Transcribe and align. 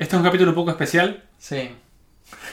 Este 0.00 0.16
es 0.16 0.18
un 0.20 0.24
capítulo 0.24 0.50
un 0.50 0.54
poco 0.56 0.70
especial 0.70 1.22
Sí. 1.38 1.70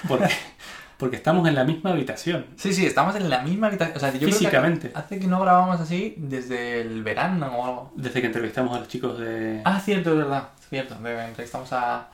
porque, 0.07 0.29
porque 0.97 1.15
estamos 1.15 1.47
en 1.47 1.55
la 1.55 1.63
misma 1.63 1.91
habitación. 1.91 2.45
Sí, 2.57 2.73
sí, 2.73 2.85
estamos 2.85 3.15
en 3.15 3.29
la 3.29 3.41
misma 3.41 3.67
habitación. 3.67 3.97
O 3.97 3.99
sea, 3.99 4.11
yo 4.11 4.17
creo 4.19 4.29
que 4.31 4.35
Físicamente. 4.37 4.91
hace 4.93 5.19
que 5.19 5.27
no 5.27 5.39
grabamos 5.39 5.79
así 5.79 6.13
desde 6.17 6.81
el 6.81 7.03
verano 7.03 7.47
o 7.47 7.65
algo. 7.65 7.93
Desde 7.95 8.19
que 8.21 8.27
entrevistamos 8.27 8.75
a 8.75 8.79
los 8.79 8.87
chicos 8.87 9.17
de... 9.19 9.61
Ah, 9.65 9.79
cierto, 9.79 10.11
es 10.11 10.17
verdad. 10.17 10.49
Cierto, 10.69 10.95
entrevistamos 10.95 11.71
a, 11.73 12.07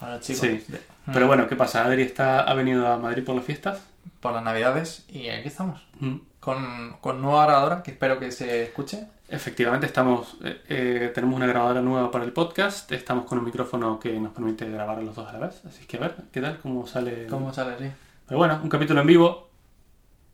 a 0.00 0.10
los 0.10 0.20
chicos. 0.20 0.40
Sí. 0.40 0.64
de- 0.68 0.80
Pero 1.12 1.26
Mm, 1.26 1.28
bueno, 1.28 1.48
¿qué 1.48 1.56
pasa? 1.56 1.84
Adri 1.84 2.02
está, 2.02 2.40
ha 2.40 2.54
venido 2.54 2.86
a 2.86 2.96
Madrid 2.98 3.24
por 3.24 3.34
las 3.36 3.44
fiestas. 3.44 3.80
Por 4.20 4.32
las 4.32 4.42
navidades 4.42 5.04
y 5.08 5.28
aquí 5.28 5.48
estamos. 5.48 5.86
Mm. 5.98 6.16
Con, 6.40 6.96
con 7.02 7.20
nueva 7.20 7.44
grabadora 7.44 7.82
que 7.82 7.90
espero 7.90 8.18
que 8.18 8.32
se 8.32 8.62
escuche. 8.64 9.06
Efectivamente, 9.32 9.86
estamos, 9.86 10.36
eh, 10.42 10.60
eh, 10.68 11.12
tenemos 11.14 11.36
una 11.36 11.46
grabadora 11.46 11.80
nueva 11.80 12.10
para 12.10 12.24
el 12.24 12.32
podcast. 12.32 12.90
Estamos 12.90 13.26
con 13.26 13.38
un 13.38 13.44
micrófono 13.44 14.00
que 14.00 14.18
nos 14.18 14.32
permite 14.32 14.68
grabar 14.68 14.98
a 14.98 15.02
los 15.02 15.14
dos 15.14 15.28
a 15.28 15.32
la 15.32 15.46
vez. 15.46 15.64
Así 15.64 15.86
que 15.86 15.98
a 15.98 16.00
ver, 16.00 16.16
¿qué 16.32 16.40
tal? 16.40 16.58
¿Cómo 16.58 16.84
sale? 16.84 17.28
¿Cómo 17.28 17.52
sale 17.54 17.74
así? 17.74 17.92
Pero 18.26 18.38
bueno, 18.38 18.58
un 18.60 18.68
capítulo 18.68 19.00
en 19.02 19.06
vivo. 19.06 19.48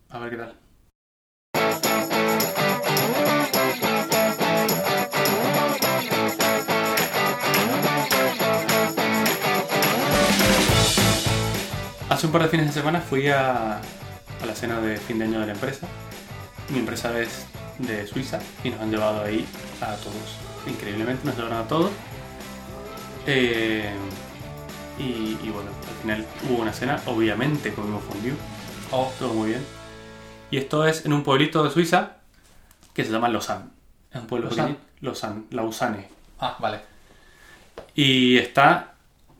A 0.08 0.18
ver 0.18 0.30
qué 0.30 0.36
tal. 0.38 0.54
Hace 12.08 12.26
un 12.26 12.32
par 12.32 12.42
de 12.44 12.48
fines 12.48 12.66
de 12.68 12.72
semana 12.72 13.02
fui 13.02 13.28
a, 13.28 13.76
a 13.76 14.46
la 14.46 14.54
cena 14.54 14.80
de 14.80 14.96
fin 14.96 15.18
de 15.18 15.26
año 15.26 15.40
de 15.40 15.46
la 15.48 15.52
empresa. 15.52 15.86
Mi 16.70 16.78
empresa 16.78 17.20
es 17.20 17.46
de 17.78 18.06
Suiza 18.06 18.38
y 18.64 18.70
nos 18.70 18.80
han 18.80 18.90
llevado 18.90 19.24
ahí 19.24 19.46
a 19.80 19.94
todos. 19.96 20.36
Increíblemente 20.66 21.24
nos 21.26 21.36
llevaron 21.36 21.58
a 21.58 21.68
todos. 21.68 21.90
Eh, 23.26 23.90
y, 24.98 25.36
y 25.42 25.50
bueno, 25.52 25.70
al 25.88 25.94
final 26.02 26.26
hubo 26.48 26.62
una 26.62 26.72
cena, 26.72 27.00
obviamente 27.06 27.72
comimos 27.74 28.02
fondue, 28.04 28.32
Oh, 28.92 29.12
todo 29.18 29.34
muy 29.34 29.50
bien. 29.50 29.64
Y 30.50 30.58
esto 30.58 30.86
es 30.86 31.04
en 31.04 31.12
un 31.12 31.22
pueblito 31.24 31.64
de 31.64 31.70
Suiza 31.70 32.18
que 32.94 33.04
se 33.04 33.10
llama 33.10 33.28
Lausanne. 33.28 33.66
Es 34.12 34.20
un 34.20 34.26
pueblo 34.26 34.46
Lausanne. 34.48 34.76
Lausanne, 35.00 35.44
Lausanne. 35.50 36.08
ah, 36.40 36.56
vale. 36.60 36.80
Y 37.94 38.38
está 38.38 38.94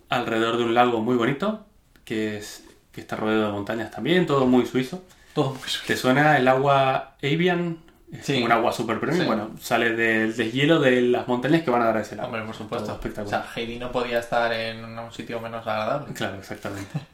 alrededor 0.09 0.59
de 0.59 0.65
un 0.65 0.75
lago 0.75 1.01
muy 1.01 1.17
bonito, 1.17 1.65
que, 2.05 2.37
es, 2.39 2.65
que 2.93 3.01
está 3.01 3.17
rodeado 3.17 3.47
de 3.47 3.53
montañas 3.53 3.91
también, 3.91 4.27
todo 4.27 4.47
muy 4.47 4.67
suizo. 4.67 5.03
Todo 5.35 5.55
muy 5.55 5.69
suave. 5.69 5.87
¿Te 5.87 5.97
suena 5.97 6.37
el 6.39 6.49
agua 6.49 7.15
Avian? 7.23 7.79
Sí. 8.23 8.35
como 8.35 8.47
un 8.47 8.53
agua 8.53 8.73
super 8.73 9.01
premium. 9.01 9.23
Sí. 9.23 9.27
Bueno, 9.27 9.51
sale 9.61 9.91
del 9.95 10.37
deshielo 10.37 10.79
de 10.81 11.03
las 11.03 11.27
montañas 11.29 11.63
que 11.63 11.71
van 11.71 11.83
a 11.83 11.87
dar 11.87 11.97
a 11.99 12.01
ese 12.03 12.15
lago. 12.17 12.29
Hombre, 12.29 12.43
por 12.43 12.55
supuesto. 12.55 12.87
Todo 12.87 12.95
O 12.95 12.99
espectacular. 13.01 13.43
sea, 13.45 13.53
Heidi 13.63 13.79
no 13.79 13.91
podía 13.93 14.19
estar 14.21 14.53
en 14.53 14.85
un 14.99 15.13
sitio 15.13 15.41
menos 15.41 15.67
agradable. 15.67 16.13
Claro, 16.15 16.37
exactamente. 16.39 16.99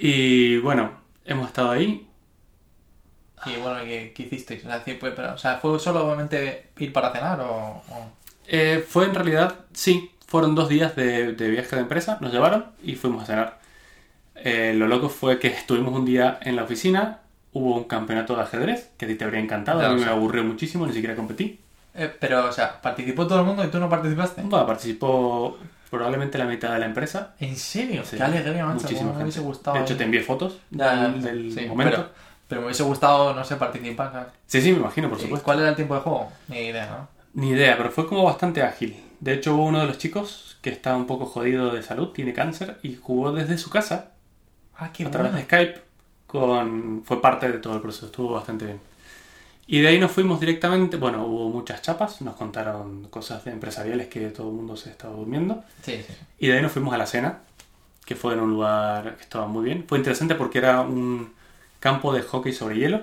Y 0.00 0.58
bueno, 0.58 0.92
hemos 1.24 1.48
estado 1.48 1.70
ahí. 1.70 2.06
Y 3.46 3.56
bueno, 3.60 3.80
¿qué, 3.84 4.12
qué 4.14 4.24
hicisteis? 4.24 4.64
O 4.64 4.68
sea, 4.68 4.82
sí, 4.84 4.94
pues, 4.94 5.12
pero, 5.14 5.34
o 5.34 5.38
sea, 5.38 5.58
¿fue 5.58 5.78
solamente 5.78 6.70
ir 6.78 6.92
para 6.92 7.12
cenar 7.12 7.40
o...? 7.40 7.82
o- 7.88 8.10
Eh, 8.46 8.84
fue 8.86 9.04
en 9.06 9.14
realidad, 9.14 9.54
sí, 9.72 10.12
fueron 10.26 10.54
dos 10.54 10.68
días 10.68 10.96
de, 10.96 11.32
de 11.34 11.50
viaje 11.50 11.76
de 11.76 11.82
empresa, 11.82 12.18
nos 12.20 12.32
llevaron 12.32 12.66
y 12.82 12.94
fuimos 12.96 13.22
a 13.24 13.26
cenar. 13.26 13.58
Eh, 14.36 14.72
lo 14.76 14.86
loco 14.88 15.08
fue 15.08 15.38
que 15.38 15.48
estuvimos 15.48 15.92
un 15.94 16.04
día 16.04 16.38
en 16.42 16.56
la 16.56 16.64
oficina, 16.64 17.20
hubo 17.58 17.76
un 17.76 17.84
campeonato 17.84 18.34
de 18.36 18.42
ajedrez, 18.42 18.90
que 18.96 19.04
a 19.04 19.08
ti 19.08 19.14
te 19.14 19.24
habría 19.24 19.40
encantado, 19.40 19.84
a 19.84 19.90
mí 19.92 20.00
me 20.00 20.06
aburrió 20.06 20.44
muchísimo, 20.44 20.86
ni 20.86 20.92
siquiera 20.92 21.16
competí. 21.16 21.60
Eh, 21.94 22.10
pero, 22.20 22.46
o 22.46 22.52
sea, 22.52 22.80
¿participó 22.80 23.26
todo 23.26 23.40
el 23.40 23.46
mundo 23.46 23.64
y 23.64 23.68
tú 23.68 23.78
no 23.78 23.88
participaste? 23.88 24.42
Bueno, 24.42 24.66
participó 24.66 25.58
probablemente 25.90 26.38
la 26.38 26.44
mitad 26.44 26.72
de 26.72 26.78
la 26.78 26.86
empresa. 26.86 27.34
¿En 27.40 27.56
serio? 27.56 28.02
Sí, 28.04 28.16
Qué 28.16 28.22
alegría, 28.22 28.66
muchísima 28.66 29.00
cómo 29.00 29.14
me 29.14 29.22
hubiese 29.22 29.40
gustado. 29.40 29.76
De 29.76 29.82
hecho, 29.82 29.96
te 29.96 30.04
envié 30.04 30.22
fotos 30.22 30.58
Ya, 30.70 31.08
del, 31.08 31.22
del 31.22 31.52
sí, 31.52 31.66
momento. 31.66 31.96
Pero, 31.96 32.08
pero 32.46 32.60
me 32.60 32.66
hubiese 32.66 32.82
gustado, 32.84 33.34
no 33.34 33.44
sé, 33.44 33.56
participar. 33.56 34.12
¿sabes? 34.12 34.28
Sí, 34.46 34.60
sí, 34.62 34.72
me 34.72 34.78
imagino, 34.78 35.08
por 35.08 35.18
¿Y 35.18 35.22
supuesto. 35.22 35.44
¿Cuál 35.44 35.60
era 35.60 35.70
el 35.70 35.76
tiempo 35.76 35.94
de 35.94 36.00
juego? 36.00 36.30
Ni 36.48 36.58
idea, 36.66 36.86
¿no? 36.90 37.08
Ni 37.34 37.50
idea, 37.50 37.76
pero 37.76 37.90
fue 37.90 38.06
como 38.06 38.24
bastante 38.24 38.62
ágil. 38.62 38.96
De 39.20 39.32
hecho, 39.34 39.54
hubo 39.54 39.64
uno 39.64 39.80
de 39.80 39.86
los 39.86 39.98
chicos 39.98 40.58
que 40.62 40.70
está 40.70 40.96
un 40.96 41.06
poco 41.06 41.26
jodido 41.26 41.70
de 41.72 41.82
salud, 41.82 42.08
tiene 42.10 42.32
cáncer, 42.32 42.78
y 42.82 42.94
jugó 42.96 43.32
desde 43.32 43.58
su 43.58 43.70
casa 43.70 44.12
Ah, 44.76 44.90
qué 44.92 45.04
a 45.04 45.10
través 45.10 45.32
bueno. 45.32 45.38
de 45.38 45.44
Skype. 45.44 45.80
Con... 46.28 47.02
Fue 47.04 47.20
parte 47.20 47.50
de 47.50 47.58
todo 47.58 47.74
el 47.74 47.80
proceso, 47.80 48.06
estuvo 48.06 48.34
bastante 48.34 48.66
bien. 48.66 48.80
Y 49.66 49.80
de 49.80 49.88
ahí 49.88 49.98
nos 49.98 50.12
fuimos 50.12 50.38
directamente, 50.40 50.96
bueno, 50.96 51.24
hubo 51.26 51.48
muchas 51.50 51.82
chapas, 51.82 52.22
nos 52.22 52.36
contaron 52.36 53.08
cosas 53.08 53.44
de 53.44 53.50
empresariales 53.50 54.06
que 54.06 54.28
todo 54.28 54.48
el 54.48 54.54
mundo 54.54 54.76
se 54.76 54.90
estaba 54.90 55.14
durmiendo. 55.14 55.64
Sí, 55.82 56.02
sí. 56.06 56.14
Y 56.38 56.46
de 56.48 56.54
ahí 56.56 56.62
nos 56.62 56.70
fuimos 56.72 56.94
a 56.94 56.98
la 56.98 57.06
cena, 57.06 57.40
que 58.06 58.14
fue 58.14 58.34
en 58.34 58.40
un 58.40 58.50
lugar 58.50 59.16
que 59.16 59.22
estaba 59.24 59.46
muy 59.46 59.64
bien. 59.64 59.84
Fue 59.88 59.98
interesante 59.98 60.34
porque 60.36 60.58
era 60.58 60.80
un 60.82 61.32
campo 61.80 62.12
de 62.14 62.22
hockey 62.22 62.52
sobre 62.52 62.76
hielo, 62.78 63.02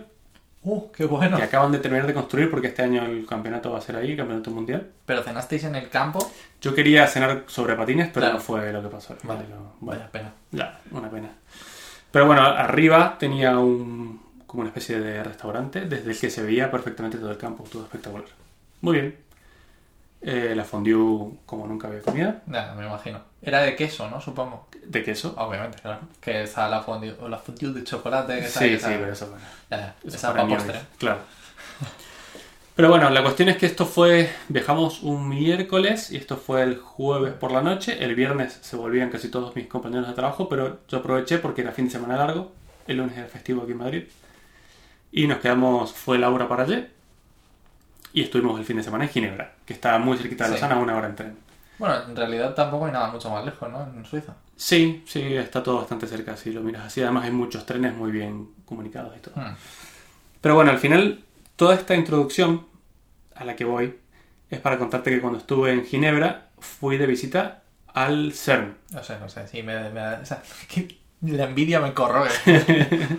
Uh, 0.67 0.91
qué 0.91 1.05
bueno. 1.05 1.37
que 1.37 1.43
acaban 1.43 1.71
de 1.71 1.77
terminar 1.77 2.07
de 2.07 2.15
construir 2.15 2.49
porque 2.49 2.69
este 2.69 2.81
año 2.81 3.05
el 3.05 3.27
campeonato 3.27 3.71
va 3.71 3.77
a 3.77 3.81
ser 3.81 3.97
ahí, 3.97 4.13
el 4.13 4.17
campeonato 4.17 4.49
mundial. 4.49 4.89
Pero 5.05 5.21
cenasteis 5.21 5.63
en 5.65 5.75
el 5.75 5.89
campo. 5.89 6.17
Yo 6.59 6.73
quería 6.73 7.05
cenar 7.05 7.43
sobre 7.45 7.75
patines, 7.75 8.07
pero 8.07 8.21
Claro. 8.21 8.33
no 8.37 8.39
fue 8.41 8.73
lo 8.73 8.81
que 8.81 8.87
pasó. 8.87 9.15
Vale. 9.21 9.41
Pero, 9.47 9.73
bueno, 9.79 9.99
Vaya 10.01 10.11
pena. 10.11 10.33
ya, 10.51 10.79
una 10.89 11.07
pena. 11.11 11.29
Pero 12.15 12.27
bueno, 12.27 12.43
arriba 12.43 13.17
tenía 13.19 13.59
un, 13.59 14.21
como 14.47 14.61
una 14.61 14.69
especie 14.69 15.01
de 15.01 15.21
restaurante 15.21 15.81
desde 15.81 16.11
el 16.11 16.17
que 16.17 16.29
se 16.29 16.43
veía 16.43 16.71
perfectamente 16.71 17.17
todo 17.17 17.29
el 17.29 17.37
campo, 17.37 17.65
todo 17.69 17.83
espectacular. 17.83 18.23
Muy 18.79 18.93
bien. 18.93 19.17
Eh, 20.21 20.53
la 20.55 20.63
fondue 20.63 21.33
como 21.45 21.67
nunca 21.67 21.89
había 21.89 22.01
comido, 22.01 22.33
Ya, 22.47 22.73
me 22.77 22.85
imagino. 22.85 23.19
Era 23.41 23.63
de 23.63 23.75
queso, 23.75 24.09
¿no? 24.09 24.21
Supongo. 24.21 24.69
de 24.85 25.03
queso. 25.03 25.35
Obviamente, 25.37 25.79
claro. 25.81 25.99
Que 26.21 26.43
está 26.43 26.69
la 26.69 26.81
fondue, 26.81 27.17
o 27.19 27.27
la 27.27 27.37
fondue 27.37 27.73
de 27.73 27.83
chocolate. 27.83 28.39
Que 28.39 28.47
Sí, 28.47 28.79
sí, 28.79 28.85
pero 28.97 29.11
eso, 29.11 29.27
bueno, 29.27 29.43
Ya, 29.69 29.77
ya. 29.77 29.95
Esa 30.07 30.31
para 30.31 30.47
postre. 30.47 30.79
Claro. 30.97 31.19
Pero 32.75 32.89
bueno, 32.89 33.09
la 33.09 33.23
cuestión 33.23 33.47
es 33.47 33.55
que 33.55 33.65
esto 33.65 33.85
fue, 33.85 34.29
viajamos 34.49 35.01
un 35.01 35.29
miércoles 35.29 36.11
y 36.11 36.17
esto 36.17 36.35
fue 36.35 36.61
el 36.61 36.77
jueves 36.77 37.33
por 37.33 37.51
la 37.51 37.61
noche. 37.61 38.03
El 38.03 38.15
viernes 38.15 38.59
se 38.61 38.75
volvían 38.75 39.09
casi 39.09 39.29
todos 39.29 39.55
mis 39.55 39.67
compañeros 39.67 40.07
de 40.09 40.13
trabajo, 40.13 40.49
pero 40.49 40.79
yo 40.89 40.97
aproveché 40.97 41.37
porque 41.37 41.61
era 41.61 41.71
fin 41.71 41.85
de 41.85 41.91
semana 41.91 42.17
largo. 42.17 42.51
El 42.85 42.97
lunes 42.97 43.17
era 43.17 43.27
festivo 43.27 43.63
aquí 43.63 43.71
en 43.71 43.77
Madrid. 43.77 44.03
Y 45.13 45.25
nos 45.27 45.37
quedamos, 45.37 45.93
fue 45.93 46.19
Laura 46.19 46.49
para 46.49 46.63
allí. 46.63 46.85
Y 48.11 48.23
estuvimos 48.23 48.59
el 48.59 48.65
fin 48.65 48.77
de 48.77 48.83
semana 48.83 49.05
en 49.05 49.09
Ginebra, 49.09 49.53
que 49.65 49.73
está 49.73 49.97
muy 49.97 50.17
cerquita 50.17 50.49
de 50.49 50.57
Sí. 50.57 50.65
A 50.65 50.75
una 50.75 50.97
hora 50.97 51.07
en 51.07 51.15
tren. 51.15 51.37
Bueno, 51.77 51.95
en 52.07 52.15
realidad 52.15 52.53
tampoco 52.53 52.85
hay 52.85 52.91
nada 52.91 53.07
mucho 53.09 53.29
más 53.29 53.43
lejos, 53.45 53.69
¿no? 53.69 53.83
En 53.83 54.05
Suiza. 54.05 54.33
Sí, 54.55 55.03
sí, 55.05 55.35
está 55.35 55.63
todo 55.63 55.77
bastante 55.77 56.07
cerca, 56.07 56.35
si 56.35 56.51
lo 56.51 56.61
miras 56.61 56.85
así. 56.85 57.01
Además 57.01 57.25
hay 57.25 57.31
muchos 57.31 57.65
trenes 57.65 57.93
muy 57.93 58.11
bien 58.11 58.49
comunicados 58.65 59.15
y 59.17 59.19
todo. 59.19 59.35
Hmm. 59.35 59.55
Pero 60.41 60.55
bueno, 60.55 60.71
al 60.71 60.77
final, 60.77 61.24
toda 61.55 61.75
esta 61.75 61.95
introducción 61.95 62.67
a 63.35 63.45
la 63.45 63.55
que 63.55 63.65
voy 63.65 63.95
es 64.49 64.59
para 64.59 64.77
contarte 64.77 65.11
que 65.11 65.21
cuando 65.21 65.39
estuve 65.39 65.71
en 65.71 65.85
Ginebra 65.85 66.49
fui 66.59 66.97
de 66.97 67.07
visita 67.07 67.63
al 67.87 68.33
CERN. 68.33 68.77
No 68.91 69.03
sé, 69.03 69.19
no 69.19 69.29
sé. 69.29 69.47
Sí, 69.47 69.63
me, 69.63 69.89
me 69.89 69.99
da. 69.99 70.19
O 70.23 70.25
sea, 70.25 70.41
que 70.69 70.97
la 71.21 71.45
envidia 71.45 71.79
me 71.79 71.93
corroe. 71.93 72.29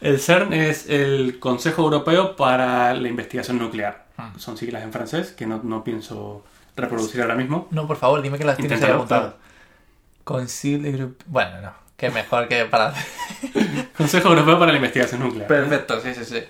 El 0.00 0.20
CERN 0.20 0.52
es 0.52 0.90
el 0.90 1.38
Consejo 1.38 1.82
Europeo 1.82 2.36
para 2.36 2.92
la 2.92 3.08
Investigación 3.08 3.58
Nuclear. 3.58 4.04
Hmm. 4.18 4.38
Son 4.38 4.58
siglas 4.58 4.82
en 4.82 4.92
francés 4.92 5.32
que 5.32 5.46
no, 5.46 5.62
no 5.62 5.82
pienso 5.82 6.44
reproducir 6.76 7.22
ahora 7.22 7.34
mismo. 7.36 7.68
No, 7.70 7.86
por 7.86 7.96
favor, 7.96 8.20
dime 8.20 8.36
que 8.36 8.44
las 8.44 8.58
tienes 8.58 8.82
Group. 10.92 11.16
Bueno, 11.24 11.62
no. 11.62 11.72
Que 11.96 12.10
mejor 12.10 12.48
que 12.48 12.66
para. 12.66 12.92
Consejo 13.96 14.28
Europeo 14.28 14.58
para 14.58 14.72
la 14.72 14.76
Investigación 14.76 15.20
Nuclear. 15.22 15.46
Perfecto, 15.46 15.98
sí, 16.00 16.12
sí, 16.14 16.24
sí. 16.26 16.42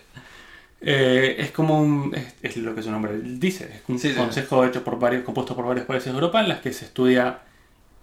Eh, 0.86 1.36
es 1.38 1.50
como 1.50 1.80
un. 1.80 2.14
Es, 2.14 2.34
es 2.42 2.56
lo 2.58 2.74
que 2.74 2.82
su 2.82 2.90
nombre 2.90 3.18
dice. 3.18 3.64
Es 3.76 3.82
un 3.88 3.98
Sí, 3.98 4.10
sí. 4.10 4.16
consejo 4.16 4.64
hecho 4.64 4.84
por 4.84 4.98
varios, 4.98 5.22
compuesto 5.24 5.56
por 5.56 5.64
varios 5.66 5.86
países 5.86 6.12
de 6.12 6.18
Europa 6.18 6.40
en 6.40 6.48
las 6.50 6.60
que 6.60 6.72
se 6.74 6.84
estudia 6.84 7.38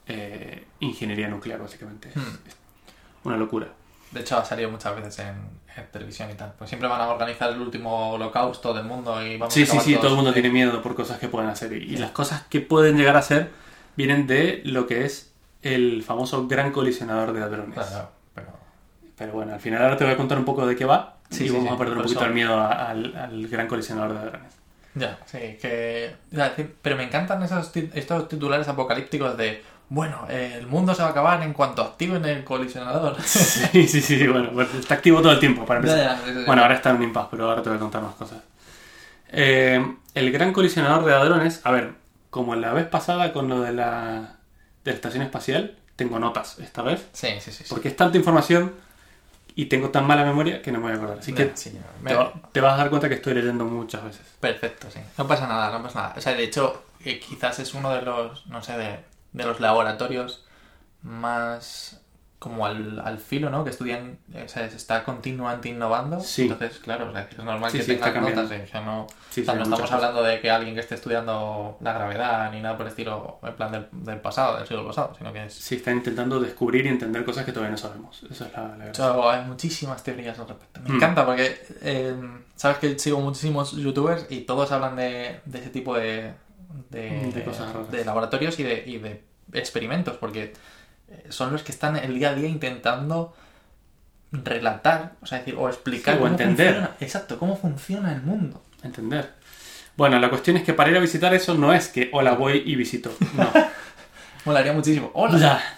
eh, 0.08 0.66
ingeniería 0.80 1.28
nuclear, 1.28 1.60
básicamente. 1.60 2.10
Es- 2.10 2.16
Hmm. 2.16 2.36
es 2.48 2.56
una 3.24 3.38
locura. 3.38 3.68
De 4.12 4.20
hecho, 4.22 4.38
ha 4.38 4.44
salido 4.44 4.70
muchas 4.72 4.96
veces 4.96 5.20
en, 5.20 5.36
en 5.78 5.86
televisión 5.92 6.30
y 6.32 6.34
tal. 6.34 6.54
Pues 6.58 6.70
siempre 6.70 6.90
van 6.90 7.00
a 7.02 7.10
organizar 7.10 7.52
el 7.54 7.62
último 7.62 8.12
holocausto 8.14 8.74
del 8.74 8.84
mundo 8.84 9.26
y 9.26 9.38
vamos 9.38 9.54
Sí, 9.54 9.64
a 9.64 9.66
sí, 9.68 9.80
sí, 9.80 9.96
todo 9.98 10.10
el 10.10 10.16
mundo 10.16 10.34
tiene 10.34 10.50
miedo 10.50 10.82
por 10.82 10.96
cosas 10.96 11.20
que 11.20 11.28
pueden 11.30 11.50
hacer. 11.50 11.72
Y, 11.74 11.94
y 11.94 11.98
las 11.98 12.12
cosas 12.12 12.44
que 12.50 12.62
pueden 12.62 12.98
llegar 12.98 13.16
a 13.16 13.22
ser 13.22 13.50
vienen 13.96 14.26
de 14.28 14.62
lo 14.66 14.88
que 14.88 15.06
es 15.06 15.32
el 15.62 16.02
famoso 16.04 16.48
gran 16.48 16.72
colisionador 16.72 17.32
de 17.32 17.44
hadrones. 17.44 17.76
Claro, 17.76 18.10
pero. 18.34 18.48
Pero 19.18 19.34
bueno, 19.34 19.54
al 19.54 19.60
final 19.60 19.84
ahora 19.84 19.96
te 19.98 20.04
voy 20.04 20.14
a 20.14 20.18
contar 20.18 20.40
un 20.40 20.46
poco 20.46 20.66
de 20.66 20.76
qué 20.76 20.84
va 20.86 21.18
Sí, 21.32 21.46
y 21.46 21.50
sí, 21.50 21.56
vamos 21.56 21.74
a 21.74 21.78
perder 21.78 21.96
un 21.98 22.04
poquito 22.04 22.20
eso. 22.20 22.28
el 22.28 22.34
miedo 22.36 22.60
a- 22.60 22.90
al, 22.90 23.16
al 23.16 23.48
gran 23.48 23.68
colisionador 23.68 24.14
de 24.14 24.20
hadrones. 24.20 24.54
Ya, 24.94 25.18
sí, 25.26 25.38
que. 25.62 26.14
Pero 26.82 26.98
me 26.98 27.04
encantan 27.04 27.42
esos, 27.44 27.72
estos 27.76 28.28
titulares 28.28 28.68
apocalípticos 28.68 29.38
de. 29.38 29.64
Bueno, 29.88 30.26
eh, 30.30 30.56
el 30.58 30.68
mundo 30.68 30.94
se 30.96 31.02
va 31.02 31.10
a 31.10 31.12
acabar 31.12 31.42
en 31.44 31.54
cuanto 31.54 31.82
activen 31.82 32.24
el 32.26 32.44
colisionador. 32.44 33.16
Sí, 33.24 33.88
sí, 33.88 34.02
sí, 34.02 34.28
bueno, 34.28 34.62
está 34.62 34.96
activo 34.96 35.22
todo 35.22 35.32
el 35.32 35.40
tiempo 35.40 35.66
para 35.66 35.80
empezar. 35.80 35.98
Ya, 35.98 36.26
ya, 36.26 36.34
sí. 36.34 36.44
Bueno, 36.46 36.62
ahora 36.62 36.76
está 36.76 36.90
en 36.92 36.98
un 36.98 37.04
impasse, 37.04 37.28
pero 37.32 37.50
ahora 37.50 37.62
te 37.62 37.70
voy 37.70 37.78
a 37.78 37.80
contar 37.82 38.02
más 38.02 38.16
cosas. 38.16 38.40
Eh, 39.30 39.96
el 40.14 40.32
gran 40.32 40.52
colisionador 40.54 41.06
de 41.06 41.14
hadrones, 41.14 41.62
a 41.64 41.72
ver, 41.72 41.94
como 42.30 42.56
la 42.56 42.74
vez 42.74 42.88
pasada 42.88 43.32
con 43.34 43.48
lo 43.48 43.62
de 43.62 43.74
la 43.74 44.36
de 44.84 44.92
la 44.92 44.96
estación 44.96 45.24
espacial, 45.24 45.76
tengo 45.96 46.20
notas 46.20 46.60
esta 46.60 46.82
vez. 46.82 47.08
Sí, 47.14 47.28
sí. 47.40 47.52
sí. 47.52 47.64
Porque 47.70 47.90
es 47.90 47.96
tanta 47.96 48.18
información 48.18 48.74
y 49.56 49.66
tengo 49.66 49.90
tan 49.90 50.06
mala 50.08 50.24
memoria 50.24 50.62
que 50.62 50.72
no 50.72 50.80
me 50.80 50.86
voy 50.86 50.94
a 50.94 50.96
acordar. 50.96 51.20
Así 51.20 51.34
que 51.34 51.52
Sí, 51.56 51.78
me- 52.02 52.10
te 52.52 52.62
vas 52.62 52.74
a 52.74 52.78
dar 52.78 52.90
cuenta 52.90 53.10
que 53.10 53.16
estoy 53.16 53.34
leyendo 53.34 53.66
muchas 53.66 54.04
veces. 54.04 54.22
Perfecto, 54.40 54.90
sí. 54.92 55.00
No 55.18 55.28
pasa 55.28 55.48
nada, 55.48 55.72
no 55.78 55.84
pasa 55.84 56.02
nada. 56.02 56.14
O 56.18 56.22
sea, 56.22 56.34
de 56.34 56.44
hecho, 56.44 56.84
eh, 57.04 57.20
quizás 57.20 57.60
es 57.60 57.74
uno 57.74 57.92
de 57.94 58.02
los, 58.02 58.46
no 58.48 58.62
sé, 58.64 58.78
de, 58.78 59.00
de 59.34 59.44
los 59.46 59.60
laboratorios 59.60 60.46
más 61.04 62.02
como 62.42 62.66
al, 62.66 63.00
al 63.06 63.20
filo, 63.20 63.52
¿no? 63.52 63.64
Que 63.64 63.70
estudian, 63.70 64.18
o 64.34 64.48
sea, 64.48 64.68
se 64.68 64.76
está 64.76 65.04
continuamente 65.04 65.70
innovando. 65.70 66.20
Sí. 66.22 66.44
Entonces, 66.50 66.80
claro, 66.80 67.10
o 67.10 67.12
sea, 67.12 67.28
es 67.30 67.38
normal 67.38 67.70
Sí, 67.70 67.78
que 67.78 67.84
sí, 67.84 67.96
tengan 67.98 68.24
notas. 68.24 68.50
eh, 68.50 68.64
O 68.68 68.72
sea, 68.72 68.82
no, 68.82 69.04
o 69.04 69.08
sea, 69.30 69.44
estamos 69.44 69.80
cosas. 69.80 69.92
hablando 69.92 70.24
de 70.24 70.40
que 70.42 70.50
alguien 70.50 70.74
que 70.74 70.82
esté 70.82 70.96
estudiando 70.96 71.78
la 71.82 71.94
gravedad 71.94 72.52
ni 72.52 72.60
nada 72.60 72.76
por 72.78 72.88
el 72.88 72.90
estilo, 72.94 73.38
en 73.44 73.54
plan 73.56 73.72
del, 73.72 73.86
del 73.92 74.20
pasado, 74.22 74.58
del 74.58 74.66
siglo 74.68 74.88
pasado, 74.88 75.14
sino 75.16 75.32
que 75.32 75.46
es... 75.46 75.54
Sí, 75.54 75.76
está 75.76 75.92
intentando 75.92 76.40
descubrir 76.40 76.84
y 76.88 76.90
entender 76.90 77.24
cosas 77.24 77.46
que 77.46 77.52
todavía 77.52 77.70
no 77.74 77.78
sabemos. 77.78 78.24
Esa 78.32 78.48
es 78.48 78.54
la, 78.54 78.76
la 78.76 78.88
hecho, 78.90 79.30
hay 79.30 79.46
muchísimas 79.46 80.04
teorías 80.04 80.40
al 80.40 80.48
respecto. 80.48 80.80
Me 80.82 80.90
Mm. 80.90 80.96
encanta 80.96 81.24
porque, 81.28 81.62
eh, 81.84 82.16
sabes 82.56 82.78
que 82.80 82.98
sigo 82.98 83.20
muchísimos 83.20 83.74
youtubers 83.74 84.26
y 84.32 84.42
todos 84.42 84.72
hablan 84.72 84.96
de, 84.96 85.42
de 85.46 85.60
ese 85.60 85.70
tipo 85.70 85.96
de, 85.96 86.34
de, 86.90 87.32
De 87.36 87.44
cosas 87.44 87.72
raras. 87.72 87.92
de 87.92 88.04
laboratorios 88.04 88.60
y 88.60 88.64
de, 88.64 88.84
y 88.88 88.98
de 88.98 89.24
experimentos, 89.54 90.18
porque 90.18 90.44
eh, 90.44 90.54
son 91.30 91.52
los 91.52 91.64
que 91.64 91.72
están 91.72 91.96
el 91.98 92.16
día 92.16 92.30
a 92.30 92.36
día 92.36 92.48
intentando 92.48 93.34
relatar, 94.32 95.14
o 95.22 95.26
sea, 95.26 95.40
decir, 95.40 95.56
o 95.58 95.68
explicar 95.68 96.16
Sí, 96.16 96.18
o 96.20 96.24
cómo 96.24 96.32
entender. 96.32 96.68
funciona, 96.74 96.96
exacto, 97.00 97.38
cómo 97.40 97.58
funciona 97.58 98.14
el 98.14 98.22
mundo. 98.22 98.62
Entender. 98.84 99.34
Bueno, 99.98 100.18
la 100.20 100.30
cuestión 100.30 100.58
es 100.58 100.64
que 100.64 100.74
para 100.74 100.90
ir 100.90 100.98
a 100.98 101.02
visitar 101.02 101.34
eso 101.34 101.54
no 101.54 101.74
es 101.74 101.90
que 101.90 102.10
hola 102.14 102.34
voy 102.34 102.64
y 102.66 102.76
visito. 102.76 103.12
No. 103.36 103.50
Molaría 104.46 104.74
muchísimo. 104.74 105.12
Hola. 105.14 105.38
Ya. 105.38 105.78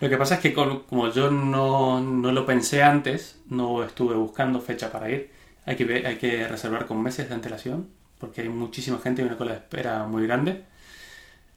Lo 0.00 0.08
que 0.08 0.16
pasa 0.16 0.36
es 0.36 0.40
que 0.40 0.54
como 0.54 1.10
yo 1.12 1.30
no, 1.30 2.00
no 2.00 2.32
lo 2.32 2.46
pensé 2.46 2.82
antes, 2.82 3.38
no 3.48 3.84
estuve 3.84 4.14
buscando 4.14 4.60
fecha 4.60 4.90
para 4.90 5.10
ir, 5.10 5.30
hay 5.66 5.76
que, 5.76 6.06
hay 6.06 6.16
que 6.16 6.48
reservar 6.48 6.86
con 6.86 7.02
meses 7.02 7.28
de 7.28 7.34
antelación, 7.34 7.90
porque 8.18 8.40
hay 8.40 8.48
muchísima 8.48 8.98
gente 8.98 9.20
y 9.20 9.26
una 9.26 9.36
cola 9.36 9.52
de 9.52 9.58
espera 9.58 10.04
muy 10.04 10.26
grande. 10.26 10.64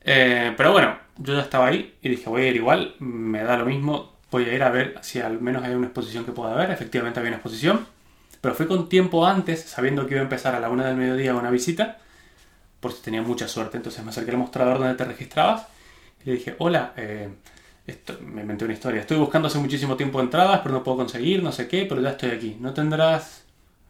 Eh, 0.04 0.54
pero 0.58 0.72
bueno, 0.72 0.98
yo 1.18 1.34
ya 1.36 1.42
estaba 1.42 1.68
ahí 1.68 1.96
y 2.02 2.10
dije, 2.10 2.30
voy 2.30 2.44
a 2.44 2.48
ir 2.48 2.56
igual, 2.56 2.96
me 3.00 3.44
da 3.44 3.58
lo 3.58 3.66
mismo, 3.66 4.14
voy 4.32 4.46
a 4.46 4.54
ir 4.54 4.64
a 4.64 4.70
ver 4.70 5.00
si 5.02 5.20
al 5.20 5.40
menos 5.42 5.64
hay 5.64 5.74
una 5.74 5.88
exposición 5.88 6.26
que 6.26 6.32
pueda 6.32 6.56
ver. 6.56 6.72
Efectivamente 6.72 7.20
había 7.20 7.30
una 7.30 7.38
exposición, 7.38 7.86
pero 8.42 8.56
fui 8.56 8.68
con 8.68 8.90
tiempo 8.90 9.26
antes, 9.26 9.62
sabiendo 9.62 10.06
que 10.06 10.16
iba 10.16 10.22
a 10.22 10.24
empezar 10.24 10.56
a 10.56 10.60
la 10.60 10.70
una 10.70 10.86
del 10.86 10.98
mediodía 10.98 11.36
una 11.36 11.52
visita, 11.52 12.00
por 12.80 12.92
si 12.92 13.02
tenía 13.02 13.22
mucha 13.22 13.48
suerte. 13.48 13.78
Entonces 13.78 14.04
me 14.04 14.10
acerqué 14.10 14.32
al 14.32 14.38
mostrador 14.38 14.80
donde 14.80 14.96
te 14.96 15.06
registrabas 15.06 15.68
y 16.24 16.30
le 16.30 16.36
dije, 16.36 16.56
hola, 16.60 16.94
eh, 16.98 17.30
esto, 17.88 18.18
me 18.22 18.42
inventé 18.42 18.66
una 18.66 18.74
historia. 18.74 19.02
Estoy 19.02 19.18
buscando 19.18 19.48
hace 19.48 19.60
muchísimo 19.60 19.96
tiempo 19.96 20.20
entradas, 20.20 20.62
pero 20.64 20.74
no 20.74 20.84
puedo 20.84 20.98
conseguir, 20.98 21.44
no 21.44 21.52
sé 21.52 21.68
qué, 21.68 21.86
pero 21.88 22.02
ya 22.02 22.12
estoy 22.12 22.32
aquí. 22.32 22.58
¿No 22.60 22.74
tendrás 22.74 23.44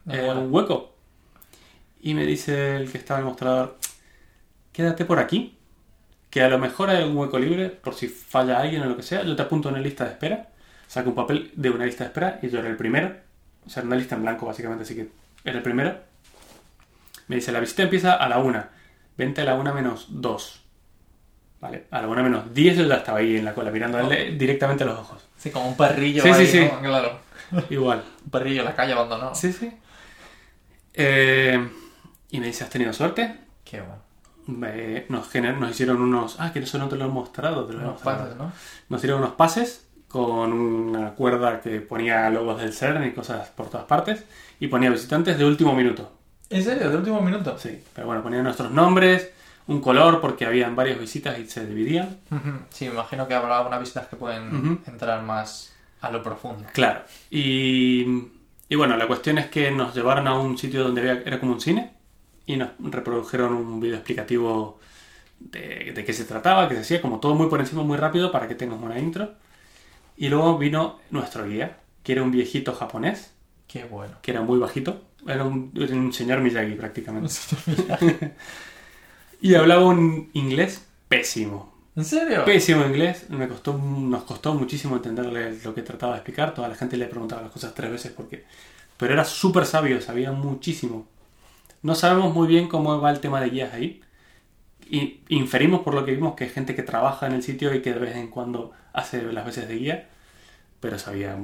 eh, 0.09 0.29
un 0.29 0.53
hueco? 0.53 0.93
Y 2.01 2.13
me 2.13 2.25
dice 2.25 2.75
el 2.75 2.91
que 2.91 2.97
estaba 2.97 3.19
en 3.19 3.25
el 3.25 3.29
mostrador, 3.29 3.77
quédate 4.73 5.05
por 5.05 5.19
aquí, 5.19 5.57
que 6.33 6.41
a 6.41 6.49
lo 6.49 6.57
mejor 6.57 6.89
hay 6.89 7.03
un 7.03 7.15
hueco 7.15 7.37
libre 7.37 7.69
por 7.69 7.93
si 7.93 8.07
falla 8.07 8.59
alguien 8.59 8.81
o 8.81 8.85
lo 8.85 8.97
que 8.97 9.03
sea. 9.03 9.21
Yo 9.21 9.35
te 9.35 9.43
apunto 9.43 9.69
en 9.69 9.75
la 9.75 9.81
lista 9.81 10.03
de 10.05 10.09
espera, 10.09 10.47
saco 10.87 11.09
un 11.09 11.15
papel 11.15 11.51
de 11.53 11.69
una 11.69 11.85
lista 11.85 12.05
de 12.05 12.07
espera 12.07 12.39
y 12.41 12.49
yo 12.49 12.57
era 12.57 12.69
el 12.69 12.75
primero. 12.75 13.15
O 13.63 13.69
sea, 13.69 13.83
una 13.83 13.95
lista 13.95 14.15
en 14.15 14.23
blanco 14.23 14.47
básicamente, 14.47 14.81
así 14.81 14.95
que 14.95 15.09
era 15.43 15.57
el 15.57 15.61
primero. 15.61 15.95
Me 17.27 17.35
dice, 17.35 17.51
la 17.51 17.59
visita 17.59 17.83
empieza 17.83 18.15
a 18.15 18.27
la 18.27 18.39
una. 18.39 18.71
Vente 19.15 19.41
a 19.41 19.43
la 19.43 19.53
una 19.53 19.73
menos 19.73 20.07
dos. 20.09 20.63
Vale, 21.61 21.83
a 21.91 22.01
la 22.01 22.07
una 22.07 22.23
menos 22.23 22.51
diez 22.51 22.77
yo 22.77 22.87
ya 22.87 22.95
estaba 22.95 23.19
ahí 23.19 23.37
en 23.37 23.45
la 23.45 23.53
cola, 23.53 23.69
mirándole 23.69 24.31
directamente 24.31 24.85
a 24.85 24.87
los 24.87 24.97
ojos. 24.97 25.23
Sí, 25.37 25.51
como 25.51 25.69
un 25.69 25.77
perrillo 25.77 26.23
Sí, 26.23 26.29
ahí, 26.29 26.47
sí, 26.47 26.51
sí. 26.51 26.65
¿no? 26.65 26.79
Claro. 26.79 27.19
Igual. 27.69 28.03
Un 28.25 28.31
perrillo 28.31 28.61
en 28.61 28.65
la 28.65 28.75
calle 28.75 28.93
abandonado. 28.93 29.35
Sí, 29.35 29.53
sí. 29.53 29.71
Eh, 30.95 31.63
y 32.31 32.39
me 32.39 32.47
dice, 32.47 32.63
¿has 32.63 32.71
tenido 32.71 32.91
suerte? 32.91 33.35
Qué 33.63 33.81
bueno. 33.81 34.02
Nos, 34.47 35.31
gener- 35.31 35.57
nos 35.57 35.71
hicieron 35.71 36.01
unos... 36.01 36.37
Ah, 36.39 36.51
que 36.51 36.59
eso 36.59 36.77
no 36.77 36.87
te 36.89 36.95
lo 36.95 37.05
he 37.05 37.07
mostrado. 37.07 37.65
Te 37.65 37.73
lo 37.73 37.79
Unos 37.79 38.01
pases, 38.01 38.35
¿no? 38.35 38.51
Nos 38.89 39.01
dieron 39.01 39.19
unos 39.21 39.33
pases 39.35 39.87
con 40.07 40.53
una 40.53 41.11
cuerda 41.11 41.59
que 41.61 41.81
ponía 41.81 42.29
logos 42.29 42.61
del 42.61 42.73
CERN 42.73 43.05
y 43.07 43.11
cosas 43.13 43.49
por 43.49 43.69
todas 43.69 43.85
partes. 43.85 44.23
Y 44.59 44.67
ponía 44.67 44.89
visitantes 44.89 45.37
de 45.37 45.45
último 45.45 45.73
minuto. 45.73 46.11
¿En 46.49 46.63
serio? 46.63 46.89
¿De 46.89 46.97
último 46.97 47.21
minuto? 47.21 47.57
Sí, 47.57 47.81
pero 47.95 48.05
bueno, 48.07 48.21
ponía 48.21 48.43
nuestros 48.43 48.69
nombres, 48.69 49.31
un 49.67 49.81
color 49.81 50.21
porque 50.21 50.45
habían 50.45 50.75
varias 50.75 50.99
visitas 50.99 51.39
y 51.39 51.47
se 51.47 51.65
dividían. 51.65 52.17
Sí, 52.69 52.85
me 52.87 52.93
imagino 52.93 53.27
que 53.27 53.33
habrá 53.33 53.57
algunas 53.57 53.79
visitas 53.79 54.07
que 54.07 54.15
pueden 54.17 54.81
entrar 54.85 55.23
más 55.23 55.73
a 56.01 56.11
lo 56.11 56.21
profundo. 56.21 56.65
Claro. 56.73 57.01
Y, 57.31 58.05
y 58.69 58.75
bueno, 58.75 58.95
la 58.97 59.07
cuestión 59.07 59.37
es 59.39 59.47
que 59.47 59.71
nos 59.71 59.95
llevaron 59.95 60.27
a 60.27 60.37
un 60.37 60.57
sitio 60.57 60.83
donde 60.83 61.01
había- 61.01 61.23
era 61.25 61.39
como 61.39 61.53
un 61.53 61.61
cine 61.61 61.92
y 62.45 62.57
nos 62.57 62.71
reprodujeron 62.79 63.53
un 63.53 63.79
video 63.79 63.97
explicativo 63.97 64.79
de, 65.39 65.93
de 65.95 66.05
qué 66.05 66.13
se 66.13 66.25
trataba, 66.25 66.69
que 66.69 66.75
se 66.75 66.81
hacía 66.81 67.01
como 67.01 67.19
todo 67.19 67.35
muy 67.35 67.49
por 67.49 67.59
encima, 67.61 67.83
muy 67.83 67.97
rápido 67.97 68.31
para 68.31 68.47
que 68.47 68.55
tengas 68.55 68.81
una 68.81 68.99
intro. 68.99 69.33
Y 70.17 70.29
luego 70.29 70.57
vino 70.57 70.99
nuestro 71.11 71.45
guía, 71.47 71.79
que 72.03 72.13
era 72.13 72.23
un 72.23 72.31
viejito 72.31 72.73
japonés, 72.73 73.33
Qué 73.67 73.83
bueno. 73.85 74.17
que 74.21 74.31
era 74.31 74.41
muy 74.41 74.59
bajito. 74.59 75.01
Era 75.27 75.45
un, 75.45 75.71
era 75.75 75.95
un 75.95 76.13
señor 76.13 76.41
Miyagi 76.41 76.75
prácticamente. 76.75 77.33
Y 79.41 79.55
hablaba 79.55 79.85
un 79.85 80.29
inglés 80.33 80.85
pésimo. 81.07 81.73
¿En 81.95 82.05
serio? 82.05 82.43
Pésimo 82.43 82.85
inglés, 82.85 83.29
me 83.29 83.47
costó, 83.47 83.77
nos 83.77 84.23
costó 84.23 84.53
muchísimo 84.53 84.95
entenderle 84.97 85.57
lo 85.63 85.73
que 85.73 85.81
trataba 85.81 86.13
de 86.13 86.19
explicar. 86.19 86.53
Toda 86.53 86.67
la 86.67 86.75
gente 86.75 86.97
le 86.97 87.07
preguntaba 87.07 87.41
las 87.43 87.51
cosas 87.51 87.73
tres 87.73 87.91
veces 87.91 88.11
porque. 88.11 88.45
Pero 88.97 89.13
era 89.13 89.25
súper 89.25 89.65
sabio, 89.65 90.01
sabía 90.01 90.31
muchísimo. 90.31 91.07
No 91.83 91.95
sabemos 91.95 92.33
muy 92.33 92.47
bien 92.47 92.67
cómo 92.67 92.99
va 92.99 93.11
el 93.11 93.19
tema 93.19 93.39
de 93.39 93.49
guías 93.49 93.73
ahí. 93.73 94.01
Y 94.89 95.21
inferimos 95.29 95.81
por 95.81 95.93
lo 95.93 96.05
que 96.05 96.11
vimos 96.11 96.35
que 96.35 96.45
hay 96.45 96.49
gente 96.49 96.75
que 96.75 96.83
trabaja 96.83 97.27
en 97.27 97.33
el 97.33 97.43
sitio 97.43 97.73
y 97.73 97.81
que 97.81 97.93
de 97.93 97.99
vez 97.99 98.15
en 98.15 98.29
cuando 98.29 98.71
hace 98.93 99.21
las 99.21 99.45
veces 99.45 99.67
de 99.67 99.75
guía. 99.75 100.09
Pero 100.79 100.97
sabía. 100.97 101.37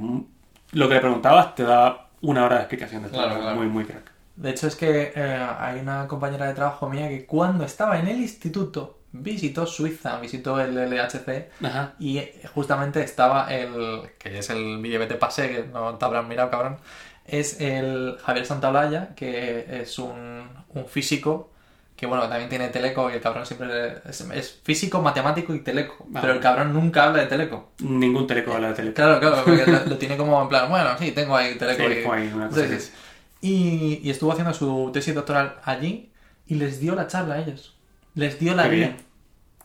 Lo 0.71 0.87
que 0.87 0.95
le 0.95 0.99
preguntabas 0.99 1.55
te 1.55 1.63
daba 1.63 2.09
una 2.21 2.45
hora 2.45 2.55
de 2.55 2.61
explicación 2.61 3.03
de 3.03 3.09
todo. 3.09 3.19
Claro, 3.19 3.33
Era 3.35 3.41
claro. 3.41 3.57
Muy, 3.57 3.67
muy 3.67 3.85
crack. 3.85 4.11
De 4.35 4.51
hecho, 4.51 4.67
es 4.67 4.75
que 4.75 5.11
eh, 5.15 5.47
hay 5.59 5.79
una 5.79 6.07
compañera 6.07 6.47
de 6.47 6.53
trabajo 6.53 6.89
mía 6.89 7.09
que 7.09 7.25
cuando 7.25 7.65
estaba 7.65 7.99
en 7.99 8.07
el 8.07 8.19
instituto 8.19 8.99
visitó 9.11 9.65
Suiza, 9.65 10.19
visitó 10.19 10.59
el 10.61 10.75
LHC 10.75 11.49
Ajá. 11.65 11.93
y 11.99 12.21
justamente 12.53 13.03
estaba 13.03 13.53
el. 13.53 14.11
que 14.17 14.39
es 14.39 14.49
el 14.49 14.81
te 15.07 15.15
pasé, 15.15 15.49
que 15.49 15.63
no 15.65 15.95
te 15.95 16.05
habrán 16.05 16.27
mirado, 16.27 16.49
cabrón. 16.51 16.77
Es 17.31 17.59
el 17.61 18.17
Javier 18.23 18.45
Santaolalla, 18.45 19.15
que 19.15 19.81
es 19.81 19.99
un, 19.99 20.47
un 20.69 20.85
físico 20.87 21.51
que, 21.95 22.05
bueno, 22.05 22.29
también 22.29 22.49
tiene 22.49 22.69
teleco 22.69 23.09
y 23.09 23.13
el 23.15 23.21
cabrón 23.21 23.45
siempre. 23.45 23.97
Es, 24.07 24.21
es 24.21 24.59
físico, 24.63 25.01
matemático 25.01 25.53
y 25.53 25.59
teleco. 25.59 26.05
Ah, 26.15 26.19
pero 26.21 26.33
el 26.33 26.39
cabrón 26.39 26.73
nunca 26.73 27.03
habla 27.05 27.21
de 27.21 27.27
teleco. 27.27 27.71
Ningún 27.79 28.25
teleco 28.25 28.53
habla 28.53 28.69
de 28.69 28.73
teleco. 28.75 28.95
Claro, 28.95 29.19
claro, 29.19 29.43
porque 29.45 29.65
lo, 29.71 29.85
lo 29.85 29.97
tiene 29.97 30.15
como 30.15 30.41
en 30.41 30.47
plan, 30.49 30.69
bueno, 30.69 30.97
sí, 30.97 31.11
tengo 31.11 31.35
ahí 31.35 31.55
teleco. 31.55 31.83
Sí, 31.83 31.99
y- 31.99 32.09
ahí 32.09 32.31
una 32.33 32.47
cosa. 32.49 32.65
Y, 33.41 34.01
y 34.03 34.09
estuvo 34.09 34.31
haciendo 34.31 34.53
su 34.53 34.89
tesis 34.93 35.15
doctoral 35.15 35.55
allí 35.63 36.11
y 36.47 36.55
les 36.55 36.79
dio 36.79 36.95
la 36.95 37.07
charla 37.07 37.35
a 37.35 37.39
ellos. 37.39 37.75
Les 38.15 38.39
dio 38.39 38.53
la 38.55 38.63
Qué 38.63 38.69
guía. 38.75 38.87
bien. 38.87 38.97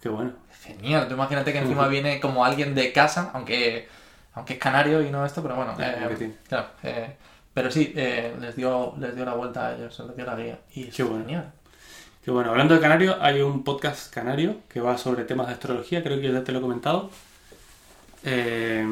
Qué 0.00 0.08
bueno. 0.08 0.32
Genial, 0.62 1.08
tú 1.08 1.14
imagínate 1.14 1.52
que 1.52 1.58
encima 1.58 1.88
viene 1.88 2.20
como 2.20 2.44
alguien 2.44 2.74
de 2.74 2.92
casa, 2.92 3.30
aunque, 3.34 3.88
aunque 4.34 4.54
es 4.54 4.58
canario 4.58 5.02
y 5.02 5.10
no 5.10 5.24
esto, 5.26 5.42
pero 5.42 5.56
bueno. 5.56 5.74
Eh, 5.78 6.32
claro, 6.48 6.66
eh, 6.82 7.16
pero 7.54 7.70
sí, 7.70 7.92
eh, 7.96 8.34
les, 8.40 8.56
dio, 8.56 8.94
les 8.98 9.14
dio 9.16 9.24
la 9.24 9.34
vuelta 9.34 9.68
a 9.68 9.76
ellos, 9.76 9.98
les 10.06 10.16
dio 10.16 10.26
la 10.26 10.36
guía. 10.36 10.58
Y 10.74 10.88
es 10.88 10.94
Qué 10.94 11.02
bueno. 11.04 11.24
genial. 11.24 11.52
Que 12.24 12.30
bueno, 12.30 12.50
hablando 12.50 12.74
de 12.74 12.80
Canario, 12.80 13.16
hay 13.20 13.40
un 13.42 13.62
podcast 13.64 14.12
canario 14.12 14.56
que 14.68 14.80
va 14.80 14.96
sobre 14.98 15.24
temas 15.24 15.46
de 15.46 15.52
astrología, 15.54 16.02
creo 16.02 16.20
que 16.20 16.32
ya 16.32 16.42
te 16.42 16.52
lo 16.52 16.58
he 16.58 16.62
comentado. 16.62 17.10
Eh, 18.22 18.84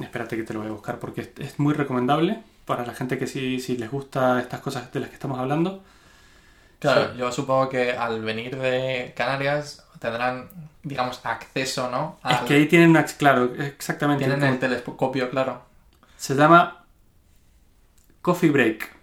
espérate 0.00 0.36
que 0.36 0.42
te 0.42 0.54
lo 0.54 0.60
voy 0.60 0.68
a 0.68 0.72
buscar 0.72 0.98
porque 0.98 1.20
es, 1.22 1.30
es 1.38 1.58
muy 1.58 1.74
recomendable 1.74 2.42
para 2.64 2.86
la 2.86 2.94
gente 2.94 3.18
que 3.18 3.26
sí, 3.26 3.60
si 3.60 3.76
les 3.76 3.90
gusta 3.90 4.40
estas 4.40 4.60
cosas 4.60 4.90
de 4.92 5.00
las 5.00 5.08
que 5.10 5.14
estamos 5.16 5.38
hablando. 5.38 5.82
Claro, 6.78 7.12
Sí. 7.12 7.18
yo 7.18 7.30
supongo 7.30 7.68
que 7.68 7.92
al 7.92 8.22
venir 8.22 8.56
de 8.56 9.12
Canarias 9.14 9.84
tendrán, 9.98 10.48
digamos, 10.82 11.20
acceso, 11.24 11.90
¿no? 11.90 12.18
Es 12.26 12.38
que 12.40 12.54
ahí 12.54 12.66
tienen, 12.66 12.90
una- 12.90 13.04
claro, 13.04 13.52
exactamente. 13.58 14.24
tienen 14.24 14.42
el 14.44 14.58
telescopio, 14.58 15.28
claro. 15.28 15.60
Se 16.16 16.34
llama 16.34 16.79
Coffee 18.22 18.50
Break. 18.50 18.96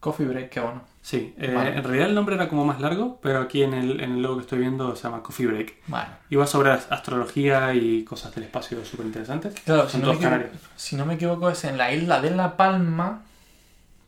Coffee 0.00 0.26
break, 0.26 0.48
qué 0.50 0.58
bueno. 0.60 0.82
Sí, 1.00 1.32
eh, 1.38 1.52
Vale. 1.54 1.76
en 1.76 1.84
realidad 1.84 2.08
el 2.08 2.14
nombre 2.16 2.34
era 2.34 2.48
como 2.48 2.64
más 2.64 2.80
largo, 2.80 3.20
pero 3.22 3.40
aquí 3.40 3.62
en 3.62 3.72
el, 3.72 4.00
en 4.00 4.12
el 4.14 4.22
logo 4.22 4.36
que 4.36 4.40
estoy 4.42 4.58
viendo 4.58 4.96
se 4.96 5.04
llama 5.04 5.22
Coffee 5.22 5.46
Break. 5.46 5.74
Bueno. 5.86 6.08
Y 6.28 6.34
va 6.36 6.46
sobre 6.46 6.72
astrología 6.72 7.72
y 7.74 8.02
cosas 8.04 8.34
del 8.34 8.44
espacio 8.44 8.84
súper 8.84 9.06
interesantes. 9.06 9.54
Claro, 9.64 9.84
si 9.86 9.92
Son 9.92 10.00
no, 10.02 10.08
equivoco, 10.08 10.22
canarios. 10.30 10.50
si 10.74 10.96
no 10.96 11.06
me 11.06 11.14
equivoco 11.14 11.50
es 11.50 11.62
en 11.64 11.78
la 11.78 11.92
isla 11.92 12.20
de 12.20 12.30
La 12.32 12.56
Palma 12.56 13.22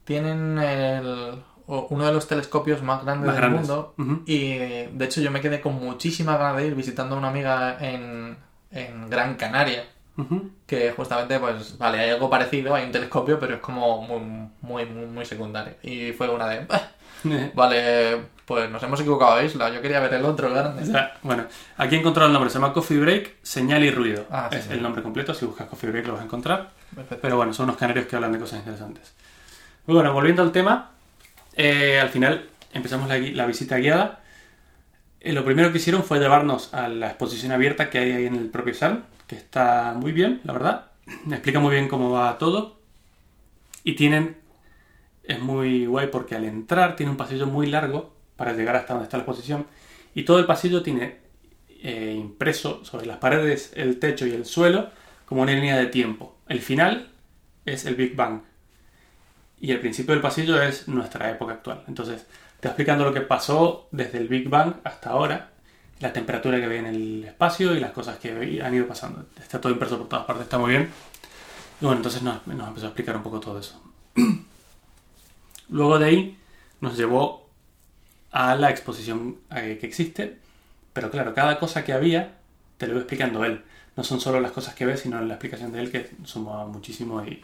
tienen 0.04 0.58
el- 0.58 1.42
uno 1.66 2.04
de 2.06 2.12
los 2.12 2.26
telescopios 2.28 2.82
más 2.82 3.04
grandes 3.04 3.26
Más 3.28 3.36
del 3.36 3.42
grandes. 3.42 3.68
mundo 3.68 3.94
y 4.26 4.54
de 4.58 5.04
hecho 5.04 5.20
yo 5.20 5.30
me 5.30 5.40
quedé 5.40 5.60
con 5.60 5.74
muchísima 5.74 6.36
ganas 6.36 6.56
de 6.58 6.66
ir 6.66 6.74
visitando 6.74 7.14
a 7.14 7.18
una 7.18 7.28
amiga 7.28 7.78
en, 7.80 8.36
en 8.70 9.08
Gran 9.08 9.36
Canaria, 9.36 9.84
Que 10.66 10.92
justamente, 10.92 11.38
pues, 11.40 11.76
vale, 11.78 11.99
hay 11.99 12.11
algo 12.11 12.30
parecido, 12.30 12.75
hay 12.75 12.85
un 12.85 12.92
telescopio, 12.92 13.38
pero 13.40 13.54
es 13.54 13.61
como 13.61 14.00
muy, 14.02 14.21
muy, 14.62 14.87
muy, 14.87 15.06
muy 15.06 15.25
secundario. 15.26 15.75
Y 15.83 16.12
fue 16.12 16.28
una 16.28 16.47
de, 16.49 16.66
"Ah, 16.71 16.88
vale, 17.54 18.18
pues 18.44 18.71
nos 18.71 18.83
hemos 18.83 19.00
equivocado 19.00 19.42
isla, 19.42 19.71
yo 19.71 19.80
quería 19.83 19.99
ver 20.00 20.14
el 20.14 20.25
otro 20.25 20.49
O 20.49 20.50
grande. 20.54 20.85
sea, 20.87 21.14
bueno, 21.23 21.47
aquí 21.78 21.97
he 21.97 21.99
encontrado 21.99 22.28
el 22.28 22.33
nombre, 22.33 22.50
se 22.50 22.59
llama 22.59 22.73
Coffee 22.73 22.99
Break, 23.00 23.37
señal 23.42 23.83
y 23.83 23.90
ruido. 23.90 24.25
Ah, 24.30 24.49
sí, 24.52 24.59
es 24.59 24.64
sí. 24.66 24.73
el 24.73 24.83
nombre 24.83 25.02
completo, 25.02 25.35
si 25.35 25.47
buscas 25.47 25.66
Coffee 25.66 25.90
Break 25.90 26.06
lo 26.06 26.12
vas 26.12 26.23
a 26.23 26.26
encontrar. 26.26 26.71
Perfecto. 26.94 27.18
Pero 27.23 27.37
bueno, 27.37 27.52
son 27.52 27.64
unos 27.64 27.76
canarios 27.76 28.06
que 28.06 28.14
hablan 28.16 28.33
de 28.33 28.38
cosas 28.38 28.61
interesantes. 28.61 29.14
Muy 29.87 29.94
bueno, 29.97 30.12
volviendo 30.12 30.42
al 30.42 30.52
tema, 30.52 30.90
eh, 31.56 31.99
al 32.00 32.09
final 32.11 32.49
empezamos 32.73 33.09
la 33.09 33.47
visita 33.47 33.76
guiada. 33.78 34.21
Eh, 35.25 35.33
lo 35.33 35.43
primero 35.43 35.73
que 35.73 35.78
hicieron 35.78 36.04
fue 36.04 36.19
llevarnos 36.19 36.75
a 36.75 36.87
la 36.87 37.07
exposición 37.07 37.50
abierta 37.50 37.88
que 37.88 37.97
hay 37.97 38.12
ahí 38.12 38.26
en 38.26 38.35
el 38.35 38.50
propio 38.50 38.75
CERN, 38.75 39.04
que 39.26 39.37
está 39.37 39.95
muy 39.97 40.12
bien, 40.12 40.43
la 40.45 40.52
verdad. 40.52 40.90
Explica 41.31 41.61
muy 41.61 41.75
bien 41.75 41.88
cómo 41.88 42.11
va 42.11 42.37
todo. 42.37 42.78
Y 43.85 43.95
tienen, 43.95 44.37
es 45.23 45.40
muy 45.40 45.87
guay 45.87 46.09
porque 46.09 46.35
al 46.35 46.45
entrar 46.45 46.95
tiene 46.95 47.11
un 47.11 47.16
pasillo 47.16 47.47
muy 47.47 47.66
largo 47.69 48.12
para 48.37 48.52
llegar 48.52 48.76
hasta 48.76 48.93
donde 48.93 49.04
está 49.04 49.16
la 49.16 49.23
exposición. 49.23 49.66
Y 50.14 50.25
todo 50.25 50.38
el 50.38 50.45
pasillo 50.45 50.83
tiene 50.83 51.21
eh, 51.83 52.14
impreso 52.14 52.85
sobre 52.85 53.07
las 53.07 53.16
paredes, 53.16 53.73
el 53.76 53.99
techo 53.99 54.26
y 54.26 54.33
el 54.33 54.45
suelo 54.45 54.90
como 55.25 55.40
una 55.40 55.52
línea 55.52 55.78
de 55.78 55.87
tiempo. 55.87 56.37
El 56.49 56.61
final 56.61 57.09
es 57.64 57.87
el 57.87 57.95
Big 57.95 58.14
Bang. 58.14 58.43
Y 59.59 59.73
el 59.73 59.81
principio 59.81 60.12
del 60.12 60.21
pasillo 60.21 60.61
es 60.61 60.87
nuestra 60.87 61.31
época 61.31 61.54
actual. 61.54 61.83
Entonces, 61.88 62.26
va 62.68 62.73
explicando 62.73 63.04
lo 63.04 63.12
que 63.12 63.21
pasó 63.21 63.88
desde 63.90 64.18
el 64.18 64.28
Big 64.28 64.49
Bang 64.49 64.75
hasta 64.85 65.11
ahora, 65.11 65.50
la 66.00 66.12
temperatura 66.12 66.61
que 66.61 66.66
ve 66.66 66.78
en 66.78 66.87
el 66.87 67.25
espacio 67.25 67.75
y 67.75 67.80
las 67.80 67.92
cosas 67.92 68.18
que 68.18 68.61
han 68.62 68.75
ido 68.75 68.87
pasando. 68.87 69.26
Está 69.40 69.61
todo 69.61 69.73
impreso 69.73 69.99
por 69.99 70.09
todas 70.09 70.25
partes, 70.25 70.44
está 70.44 70.59
muy 70.59 70.71
bien. 70.71 70.90
Y 71.80 71.85
bueno, 71.85 71.99
entonces 71.99 72.23
nos, 72.23 72.40
empezó 72.47 72.87
a 72.87 72.88
explicar 72.88 73.16
un 73.16 73.23
poco 73.23 73.40
todo 73.40 73.59
eso. 73.59 73.80
Luego 75.68 75.99
de 75.99 76.06
ahí 76.06 76.38
nos 76.80 76.97
llevó 76.97 77.49
a 78.30 78.54
la 78.54 78.71
exposición 78.71 79.38
eh, 79.54 79.78
que 79.80 79.87
existe, 79.87 80.38
pero 80.92 81.11
claro, 81.11 81.35
cada 81.35 81.59
cosa 81.59 81.85
que 81.85 81.92
había 81.92 82.37
te 82.78 82.87
lo 82.87 82.92
iba 82.92 83.00
explicando 83.00 83.44
él. 83.44 83.62
No 83.97 84.02
son 84.02 84.21
solo 84.21 84.40
las 84.40 84.52
cosas 84.52 84.75
que 84.75 84.87
ves, 84.87 85.00
sino 85.00 85.21
la 85.21 85.35
explicación 85.35 85.73
de 85.73 85.80
él 85.80 85.90
que 85.90 86.11
suma 86.25 86.66
muchísimo 86.66 87.25
y 87.25 87.42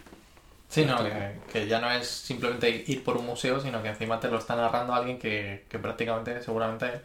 Sí, 0.70 0.84
no, 0.86 0.96
que, 1.02 1.40
que 1.52 1.66
ya 1.66 1.80
no 1.80 1.90
es 1.90 2.06
simplemente 2.08 2.84
ir 2.86 3.02
por 3.04 3.16
un 3.16 3.26
museo, 3.26 3.60
sino 3.60 3.82
que 3.82 3.88
encima 3.88 4.20
te 4.20 4.28
lo 4.28 4.38
está 4.38 4.54
narrando 4.54 4.94
alguien 4.94 5.18
que, 5.18 5.64
que 5.68 5.78
prácticamente, 5.80 6.40
seguramente, 6.42 7.02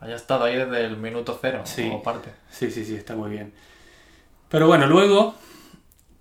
haya 0.00 0.14
estado 0.14 0.44
ahí 0.44 0.56
desde 0.56 0.84
el 0.86 0.96
minuto 0.96 1.36
cero 1.42 1.62
Sí. 1.64 1.90
o 1.92 2.02
parte. 2.02 2.30
Sí, 2.50 2.70
sí, 2.70 2.84
sí, 2.84 2.94
está 2.94 3.16
muy 3.16 3.30
bien. 3.30 3.52
Pero 4.48 4.68
bueno, 4.68 4.86
luego 4.86 5.34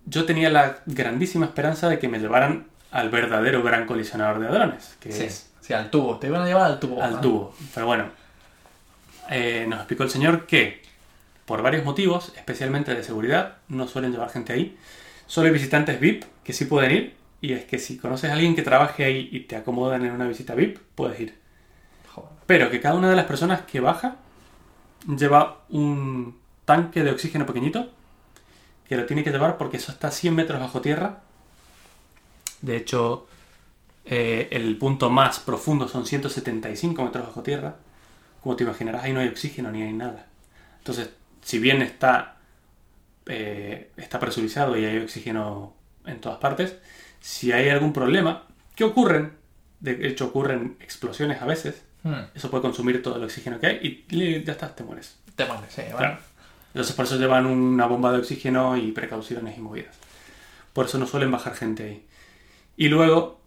yo 0.05 0.25
tenía 0.25 0.50
la 0.50 0.79
grandísima 0.88 1.46
esperanza 1.46 1.88
de 1.89 2.00
que 2.00 2.08
me 2.10 2.17
llevaran 2.19 2.65
al 2.91 3.10
verdadero 3.12 3.62
gran 3.62 3.86
colisionador 3.86 4.39
de 4.39 4.48
hadrones, 4.48 4.98
que 5.00 5.12
Sí, 5.12 5.24
es 5.25 5.51
sí, 5.62 5.74
al 5.74 5.91
tubo. 5.91 6.17
Te 6.17 6.25
iban 6.27 6.41
a 6.41 6.46
llevar 6.48 6.63
al 6.72 6.79
tubo. 6.79 7.01
al 7.03 7.12
¿no? 7.13 7.22
tubo. 7.22 7.55
Pero 7.75 7.86
bueno, 7.86 8.10
eh, 9.29 9.65
nos 9.69 9.77
explicó 9.79 10.01
el 10.03 10.10
señor 10.10 10.48
que 10.48 10.81
por 11.46 11.62
varios 11.62 11.86
motivos, 11.86 12.34
especialmente 12.36 12.93
de 12.96 13.03
seguridad, 13.03 13.58
no 13.67 13.88
suelen 13.88 14.12
llevar 14.12 14.29
gente 14.31 14.53
ahí. 14.53 14.75
Solo 15.27 15.48
hay 15.48 15.53
visitantes 15.53 16.00
VIP 16.00 16.24
que 16.50 16.53
sí 16.53 16.65
pueden 16.65 16.91
ir. 16.91 17.15
Y 17.41 17.53
es 17.53 17.65
que 17.65 17.77
si 17.77 18.00
conoces 18.00 18.32
a 18.32 18.34
alguien 18.34 18.56
que 18.56 18.63
trabaje 18.63 19.03
ahí 19.06 19.29
y 19.32 19.41
te 19.41 19.56
acomodan 19.56 20.03
en 20.03 20.13
una 20.13 20.27
visita 20.27 20.56
VIP, 20.56 20.79
puedes 20.96 21.20
ir. 21.20 21.38
Joder. 22.12 22.32
Pero 22.48 22.72
que 22.72 22.82
cada 22.82 22.96
una 22.96 23.08
de 23.08 23.15
las 23.15 23.25
personas 23.25 23.62
que 23.62 23.79
baja 23.79 24.15
lleva 25.06 25.62
un 25.70 26.39
tanque 26.65 27.03
de 27.03 27.12
oxígeno 27.12 27.46
pequeñito 27.46 27.91
que 28.88 28.98
lo 28.98 29.06
tiene 29.06 29.24
que 29.24 29.29
llevar 29.29 29.60
porque 29.60 29.77
eso 29.77 29.91
está 29.91 30.08
a 30.08 30.12
100 30.12 30.34
metros 30.34 30.60
bajo 30.60 30.82
tierra. 30.82 31.20
De 32.63 32.77
hecho, 32.77 33.27
eh, 34.06 34.48
el 34.50 34.75
punto 34.79 35.12
más 35.12 35.39
profundo 35.39 35.88
son 35.88 36.08
175 36.08 37.03
metros 37.03 37.27
bajo 37.27 37.44
tierra. 37.44 37.75
Como 38.41 38.56
te 38.56 38.63
imaginarás, 38.63 39.03
ahí 39.03 39.13
no 39.13 39.20
hay 39.20 39.27
oxígeno 39.27 39.72
ni 39.72 39.84
hay 39.84 39.94
nada. 39.94 40.25
Entonces, 40.79 41.12
si 41.44 41.60
bien 41.60 41.84
está, 41.84 42.38
eh, 43.27 43.91
está 43.98 44.20
presurizado 44.20 44.75
y 44.75 44.86
hay 44.86 44.98
oxígeno 44.98 45.77
en 46.06 46.20
todas 46.22 46.38
partes, 46.39 46.77
si 47.20 47.51
hay 47.51 47.70
algún 47.70 47.94
problema, 47.94 48.44
que 48.75 48.84
ocurren, 48.84 49.34
de 49.79 50.08
hecho 50.08 50.25
ocurren 50.27 50.77
explosiones 50.79 51.41
a 51.41 51.46
veces, 51.46 51.84
Hmm, 52.01 52.13
eso 52.34 52.50
puede 52.50 52.62
consumir 52.62 53.03
todo 53.03 53.18
el 53.18 53.24
oxígeno 53.25 53.60
que 53.60 53.68
hay 53.68 54.06
y 54.10 54.41
ya 54.46 54.53
está, 54.53 54.74
te 54.74 54.86
mueres. 54.86 55.18
Te 55.36 55.44
mueres, 55.46 55.65
sí. 55.70 55.82
Claro. 55.82 55.98
Bueno. 55.98 56.18
Entonces 56.68 56.96
por 56.96 57.03
eso 57.03 57.18
llevan 57.18 57.46
una 57.46 57.88
bomba 57.88 58.13
de 58.13 58.20
oxígeno 58.20 58.77
y 58.77 58.94
precauciones 58.94 59.58
y 59.58 59.60
movidas. 59.60 59.98
Por 60.72 60.86
eso 60.86 60.98
no 60.98 61.06
suelen 61.06 61.29
bajar 61.29 61.56
gente 61.56 61.84
ahí. 61.84 62.06
Y 62.77 62.88
luego, 62.88 63.41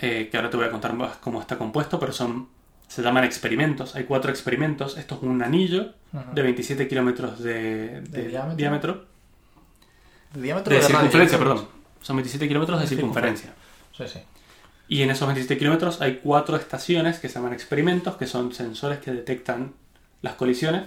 eh, 0.00 0.28
que 0.30 0.36
ahora 0.36 0.50
te 0.50 0.56
voy 0.56 0.66
a 0.66 0.70
contar 0.72 0.94
más 0.94 1.16
cómo 1.18 1.40
está 1.40 1.56
compuesto, 1.58 2.00
pero 2.00 2.12
son 2.12 2.48
se 2.88 3.02
llaman 3.02 3.22
experimentos. 3.22 3.94
Hay 3.94 4.02
cuatro 4.04 4.30
experimentos. 4.30 4.96
Esto 4.96 5.14
es 5.16 5.22
un 5.22 5.40
anillo 5.42 5.92
Ujú. 6.12 6.34
de 6.34 6.42
27 6.42 6.88
kilómetros 6.88 7.38
de, 7.40 8.00
de 8.00 8.22
¿De 8.22 8.28
diámetro? 8.28 8.56
diámetro. 8.56 9.06
De 10.34 10.42
diámetro 10.42 10.72
De 10.74 10.80
de 10.80 10.86
circunferencia, 10.86 11.38
perdón. 11.38 11.68
Son 12.02 12.16
27 12.16 12.46
kilómetros 12.48 12.80
de 12.80 12.86
circunferencia. 12.86 13.52
Sí, 13.96 14.04
sí. 14.06 14.20
Y 14.88 15.02
en 15.02 15.10
esos 15.10 15.26
27 15.28 15.58
kilómetros 15.58 16.00
hay 16.00 16.20
cuatro 16.22 16.56
estaciones 16.56 17.18
que 17.18 17.28
se 17.28 17.34
llaman 17.34 17.52
experimentos, 17.52 18.16
que 18.16 18.26
son 18.26 18.52
sensores 18.54 18.98
que 19.00 19.10
detectan 19.12 19.74
las 20.22 20.34
colisiones. 20.34 20.84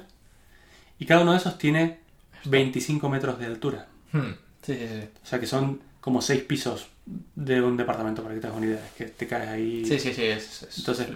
Y 0.98 1.06
cada 1.06 1.22
uno 1.22 1.32
de 1.34 1.38
esos 1.38 1.58
tiene 1.58 2.00
25 2.46 3.10
metros 3.10 3.38
de 3.40 3.46
altura. 3.46 3.88
Hmm, 4.12 4.32
Sí, 4.64 4.74
sí, 4.76 4.88
sí. 4.88 5.08
O 5.24 5.26
sea 5.28 5.40
que 5.40 5.48
son 5.48 5.82
como 6.00 6.22
seis 6.22 6.42
pisos 6.44 6.88
de 7.36 7.62
un 7.62 7.78
departamento, 7.78 8.22
para 8.24 8.36
que 8.36 8.42
te 8.42 8.48
hagas 8.48 8.58
una 8.58 8.68
idea. 8.68 8.84
Es 8.86 8.92
que 8.94 9.06
te 9.06 9.28
caes 9.28 9.50
ahí. 9.50 9.86
Sí, 9.86 10.00
sí, 10.00 10.14
sí. 10.14 10.24
Es, 10.24 10.64
es- 10.64 10.78
Entonces, 10.80 11.08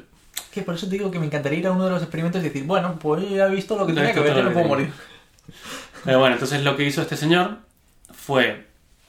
Que 0.51 0.61
por 0.61 0.75
eso 0.75 0.85
te 0.87 0.93
digo 0.93 1.11
que 1.11 1.19
me 1.19 1.25
encantaría 1.27 1.59
ir 1.59 1.67
a 1.67 1.71
uno 1.71 1.85
de 1.85 1.91
los 1.91 2.01
experimentos 2.01 2.41
y 2.41 2.45
decir, 2.45 2.63
bueno, 2.65 2.97
pues 2.99 3.27
ya 3.29 3.47
he 3.47 3.51
visto 3.51 3.77
lo 3.77 3.85
que 3.85 3.93
Ya 3.93 4.01
tenía 4.01 4.13
que 4.13 4.19
ver, 4.21 4.33
todo 4.33 4.43
no 4.43 4.53
puedo 4.53 4.67
morir. 4.67 4.91
pero 6.03 6.19
bueno, 6.19 6.35
entonces 6.35 6.63
lo 6.63 6.75
que 6.77 6.83
hizo 6.85 7.01
este 7.01 7.17
señor 7.17 7.57
fue 8.25 8.67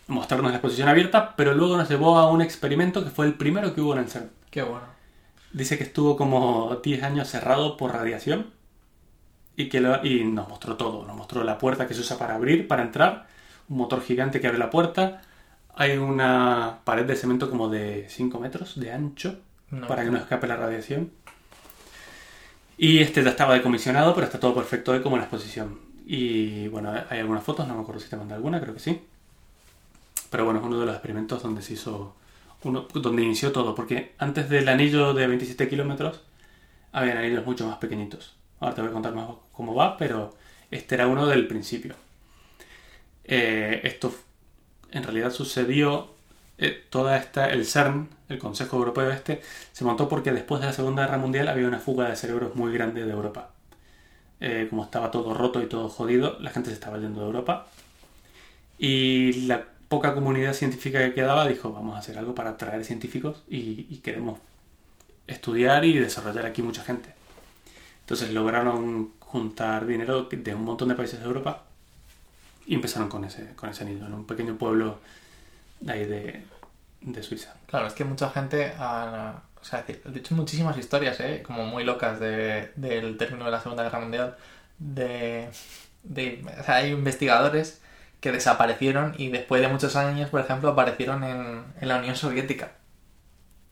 mostrarnos 0.09 0.51
la 0.51 0.59
exposición 0.59 0.89
abierta, 0.89 1.35
pero 1.37 1.55
luego 1.55 1.77
nos 1.77 1.89
llevó 1.89 2.19
a 2.19 2.31
un 2.31 2.43
experimento 2.43 3.03
que 3.03 3.11
fue 3.11 3.27
el 3.27 3.35
primero 3.35 3.75
que 3.75 3.81
hubo 3.81 3.93
en 3.95 4.01
el 4.01 4.09
CERN. 4.09 4.31
Qué 4.51 4.63
bueno. 4.63 4.85
Dice 5.53 5.79
que 5.79 5.85
estuvo 5.85 6.17
como 6.17 6.77
10 6.83 7.03
años 7.03 7.29
cerrado 7.29 7.77
por 7.77 7.93
radiación 7.93 8.49
y, 9.57 9.69
que 9.69 9.81
lo- 9.81 10.05
y 10.05 10.25
nos 10.25 10.49
mostró 10.49 10.77
todo. 10.77 11.05
Nos 11.07 11.17
mostró 11.17 11.43
la 11.45 11.57
puerta 11.59 11.87
que 11.89 11.95
se 11.95 12.01
usa 12.01 12.19
para 12.19 12.35
abrir, 12.35 12.69
para 12.69 12.83
entrar, 12.83 13.27
un 13.69 13.79
motor 13.79 14.03
gigante 14.03 14.41
que 14.41 14.47
abre 14.49 14.59
la 14.59 14.71
puerta. 14.71 15.23
Hay 15.75 15.97
una 15.97 16.81
pared 16.85 17.05
de 17.07 17.17
cemento 17.17 17.49
como 17.51 17.69
de 17.69 18.07
5 18.09 18.39
metros 18.39 18.79
de 18.79 18.93
ancho 18.93 19.41
No. 19.71 19.87
para 19.87 20.05
que 20.05 20.11
no 20.11 20.19
escape 20.19 20.47
la 20.47 20.57
radiación. 20.57 21.11
Y 22.79 22.99
este 22.99 23.23
ya 23.25 23.31
estaba 23.31 23.55
decomisionado, 23.55 24.15
pero 24.15 24.27
está 24.27 24.39
todo 24.39 24.55
perfecto 24.55 24.93
hoy 24.93 25.01
como 25.03 25.17
en 25.17 25.21
la 25.23 25.27
exposición. 25.27 25.81
Y 26.09 26.69
bueno, 26.69 26.93
hay 27.11 27.19
algunas 27.19 27.43
fotos, 27.43 27.67
no 27.67 27.75
me 27.75 27.83
acuerdo 27.83 28.01
si 28.01 28.09
te 28.09 28.17
mandé 28.17 28.35
alguna, 28.35 28.61
creo 28.61 28.73
que 28.73 28.81
sí. 28.81 29.03
Pero 30.31 30.45
bueno, 30.45 30.61
es 30.61 30.67
uno 30.67 30.79
de 30.79 30.87
los 30.87 30.95
experimentos 30.95 31.43
donde 31.43 31.63
se 31.63 31.73
hizo, 31.75 32.15
uno, 32.63 32.87
donde 32.95 33.23
inició 33.23 33.51
todo, 33.51 33.75
porque 33.75 34.15
antes 34.19 34.49
del 34.49 34.69
anillo 34.69 35.15
de 35.15 35.27
27 35.27 35.69
kilómetros 35.69 36.21
había 36.93 37.19
anillos 37.19 37.45
mucho 37.45 37.67
más 37.67 37.79
pequeñitos. 37.79 38.37
Ahora 38.61 38.75
te 38.77 38.83
voy 38.83 38.91
a 38.91 38.93
contar 38.93 39.15
más 39.15 39.29
cómo 39.53 39.75
va, 39.75 39.97
pero 39.97 40.35
este 40.71 40.95
era 40.95 41.09
uno 41.09 41.27
del 41.27 41.49
principio. 41.49 41.97
Eh, 43.25 43.81
esto 43.83 44.15
en 44.93 45.03
realidad 45.03 45.33
sucedió 45.33 46.11
eh, 46.59 46.85
toda 46.89 47.17
esta, 47.17 47.51
el 47.51 47.67
CERN, 47.67 48.09
el 48.29 48.39
Consejo 48.39 48.77
Europeo 48.77 49.11
este, 49.11 49.43
se 49.73 49.85
montó 49.85 50.09
porque 50.09 50.31
después 50.31 50.61
de 50.61 50.69
la 50.69 50.73
Segunda 50.73 51.05
Guerra 51.05 51.19
Mundial 51.19 51.49
había 51.49 51.67
una 51.67 51.81
fuga 51.81 52.09
de 52.09 52.17
cerebros 52.17 52.55
muy 52.55 52.73
grande 52.73 53.05
de 53.05 53.13
Europa. 53.13 53.56
Eh, 54.41 54.67
como 54.69 54.85
estaba 54.85 55.11
todo 55.11 55.33
roto 55.33 55.63
y 55.63 55.67
todo 55.67 55.89
jodido, 55.89 56.39
la 56.41 56.51
gente 56.51 56.71
se 56.71 56.75
estaba 56.75 56.99
yendo 56.99 57.21
de 57.21 57.27
Europa. 57.27 57.67
Y 58.79 59.47
la 59.47 59.65
poca 59.89 60.15
comunidad 60.15 60.53
científica 60.53 60.99
que 60.99 61.15
quedaba 61.15 61.47
dijo, 61.47 61.73
vamos 61.73 61.97
a 61.97 61.99
hacer 61.99 62.19
algo 62.19 62.35
para 62.35 62.51
atraer 62.51 62.85
científicos 62.85 63.43
y, 63.49 63.97
queremos 63.99 64.39
estudiar 65.27 65.85
y 65.85 65.99
desarrollar 65.99 66.47
aquí 66.47 66.63
mucha 66.63 66.83
gente. 66.83 67.15
Entonces 68.01 68.33
lograron 68.33 69.13
juntar 69.19 69.87
dinero 69.87 70.25
de 70.25 70.55
un 70.55 70.65
montón 70.65 70.89
de 70.89 70.95
países 70.95 71.19
de 71.19 71.27
Europa 71.27 71.65
y 72.67 72.75
empezaron 72.75 73.09
con 73.09 73.25
ese, 73.25 73.55
con 73.55 73.71
ese 73.71 73.85
anillo, 73.85 74.07
en 74.07 74.15
un 74.15 74.27
pequeño 74.27 74.57
pueblo 74.57 74.99
de 75.81 75.93
ahí 75.93 76.05
de, 76.05 76.45
de 77.01 77.23
Suiza. 77.23 77.55
Claro, 77.67 77.87
es 77.87 77.95
que 77.95 78.05
mucha 78.05 78.31
gente. 78.31 78.73
O 79.67 79.69
sea, 79.69 79.83
de 79.83 80.19
hecho, 80.19 80.37
muchísimas 80.37 80.79
historias, 80.79 81.19
¿eh? 81.19 81.43
Como 81.45 81.65
muy 81.65 81.83
locas 81.83 82.21
de, 82.21 82.71
del 82.77 83.17
término 83.17 83.47
de 83.47 83.51
la 83.51 83.61
Segunda 83.61 83.83
Guerra 83.83 83.99
Mundial. 83.99 84.37
De, 84.79 85.49
de... 86.05 86.47
O 86.61 86.63
sea, 86.63 86.77
hay 86.77 86.93
investigadores 86.93 87.81
que 88.21 88.31
desaparecieron 88.31 89.15
y 89.19 89.29
después 89.31 89.61
de 89.61 89.67
muchos 89.69 89.97
años, 89.97 90.31
por 90.31 90.41
ejemplo, 90.41 90.71
aparecieron 90.71 91.25
en, 91.25 91.65
en 91.81 91.89
la 91.89 91.97
Unión 91.97 92.15
Soviética. 92.15 92.75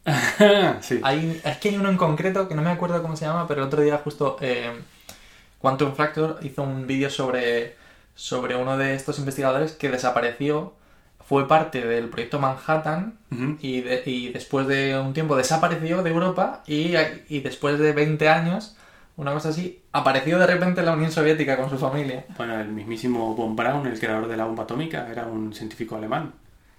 sí. 0.80 1.00
Hay, 1.04 1.40
es 1.44 1.58
que 1.58 1.68
hay 1.68 1.76
uno 1.76 1.90
en 1.90 1.96
concreto 1.96 2.48
que 2.48 2.56
no 2.56 2.62
me 2.62 2.70
acuerdo 2.70 3.00
cómo 3.00 3.16
se 3.16 3.26
llama, 3.26 3.46
pero 3.46 3.62
el 3.62 3.68
otro 3.68 3.80
día 3.82 3.98
justo 3.98 4.36
eh, 4.40 4.72
Quantum 5.60 5.94
Fracture 5.94 6.34
hizo 6.42 6.62
un 6.64 6.88
vídeo 6.88 7.08
sobre 7.08 7.76
sobre 8.16 8.56
uno 8.56 8.76
de 8.76 8.94
estos 8.94 9.18
investigadores 9.18 9.72
que 9.72 9.90
desapareció, 9.90 10.74
fue 11.26 11.48
parte 11.48 11.80
del 11.86 12.08
proyecto 12.08 12.38
Manhattan 12.38 13.18
y, 13.60 13.80
de- 13.80 14.02
y 14.06 14.28
después 14.30 14.66
de 14.66 14.98
un 14.98 15.12
tiempo 15.14 15.36
desapareció 15.36 16.02
de 16.02 16.10
Europa 16.10 16.62
y, 16.66 16.94
y 17.28 17.40
después 17.40 17.78
de 17.78 17.92
20 17.92 18.28
años, 18.28 18.76
una 19.16 19.32
cosa 19.32 19.48
así, 19.50 19.82
apareció 19.92 20.38
de 20.38 20.46
repente 20.46 20.80
en 20.80 20.86
la 20.86 20.92
Unión 20.92 21.10
Soviética 21.12 21.56
con 21.56 21.70
su 21.70 21.78
familia. 21.78 22.24
Bueno, 22.36 22.60
el 22.60 22.68
mismísimo 22.68 23.34
Von 23.34 23.56
Braun, 23.56 23.86
el 23.86 23.98
creador 23.98 24.28
de 24.28 24.36
la 24.36 24.44
bomba 24.44 24.64
atómica, 24.64 25.08
era 25.10 25.26
un 25.26 25.52
científico 25.54 25.96
alemán. 25.96 26.32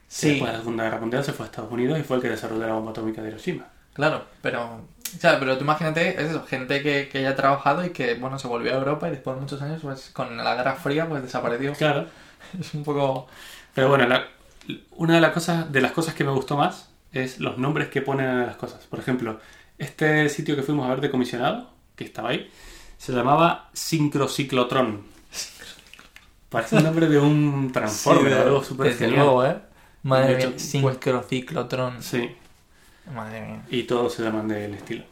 Sí, 0.07 0.29
Después 0.29 0.51
de 0.51 0.57
la 0.57 0.59
Segunda 0.63 0.83
Guerra 0.85 0.99
Mundial 0.99 1.23
se 1.23 1.33
fue 1.33 1.45
a 1.45 1.49
Estados 1.49 1.71
Unidos 1.71 1.99
y 1.99 2.03
fue 2.03 2.17
el 2.17 2.21
que 2.23 2.29
desarrolló 2.29 2.67
la 2.67 2.73
bomba 2.73 2.91
atómica 2.91 3.21
de 3.21 3.29
Hiroshima. 3.29 3.65
claro, 3.93 4.25
pero, 4.41 4.63
o 4.65 5.19
sea, 5.19 5.39
pero 5.39 5.57
tú 5.57 5.63
imagínate, 5.63 6.09
es 6.21 6.29
eso, 6.29 6.45
gente 6.45 6.81
que, 6.83 7.09
que 7.09 7.21
ya 7.21 7.29
ha 7.31 7.35
trabajado 7.35 7.83
y 7.85 7.89
que, 7.91 8.15
bueno, 8.15 8.37
se 8.39 8.47
volvió 8.47 8.73
a 8.73 8.75
Europa 8.77 9.07
y 9.07 9.11
después 9.11 9.35
de 9.35 9.41
muchos 9.41 9.61
años, 9.61 9.81
pues 9.81 10.09
con 10.13 10.37
la 10.37 10.55
Guerra 10.55 10.75
Fría, 10.75 11.07
pues 11.09 11.23
desapareció. 11.23 11.73
Claro. 11.73 12.07
Es 12.59 12.73
un 12.73 12.83
poco... 12.83 13.27
Pero 13.73 13.89
bueno, 13.89 14.07
la- 14.07 14.27
una 14.91 15.15
de 15.15 15.21
las 15.21 15.31
cosas 15.33 15.71
de 15.71 15.81
las 15.81 15.91
cosas 15.91 16.13
que 16.15 16.23
me 16.23 16.31
gustó 16.31 16.57
más 16.57 16.89
es 17.11 17.39
los 17.39 17.57
nombres 17.57 17.89
que 17.89 18.01
ponen 18.01 18.25
a 18.27 18.45
las 18.45 18.55
cosas. 18.57 18.83
Por 18.85 18.99
ejemplo, 18.99 19.39
este 19.77 20.27
sitio 20.29 20.55
que 20.55 20.63
fuimos 20.63 20.85
a 20.85 20.89
ver 20.89 21.01
de 21.01 21.11
comisionado, 21.11 21.69
que 21.95 22.03
estaba 22.03 22.29
ahí, 22.29 22.49
se 22.97 23.11
llamaba 23.13 23.69
Sincrociclotron. 23.73 25.03
Parece 26.49 26.77
el 26.77 26.83
nombre 26.83 27.07
de 27.09 27.19
un 27.19 27.71
transformer, 27.71 28.33
algo 28.33 28.63
súper 28.63 28.87
Desde 28.87 29.05
genial. 29.05 29.25
luego, 29.25 29.45
¿eh? 29.45 29.57
Madre 30.03 30.35
mía, 30.37 30.49
pues- 30.51 30.61
sincrociclotron. 30.61 32.01
Sí, 32.01 32.35
Madre 33.13 33.41
mía. 33.41 33.61
y 33.69 33.83
todos 33.83 34.13
se 34.13 34.23
llaman 34.23 34.47
del 34.47 34.73
estilo. 34.75 35.03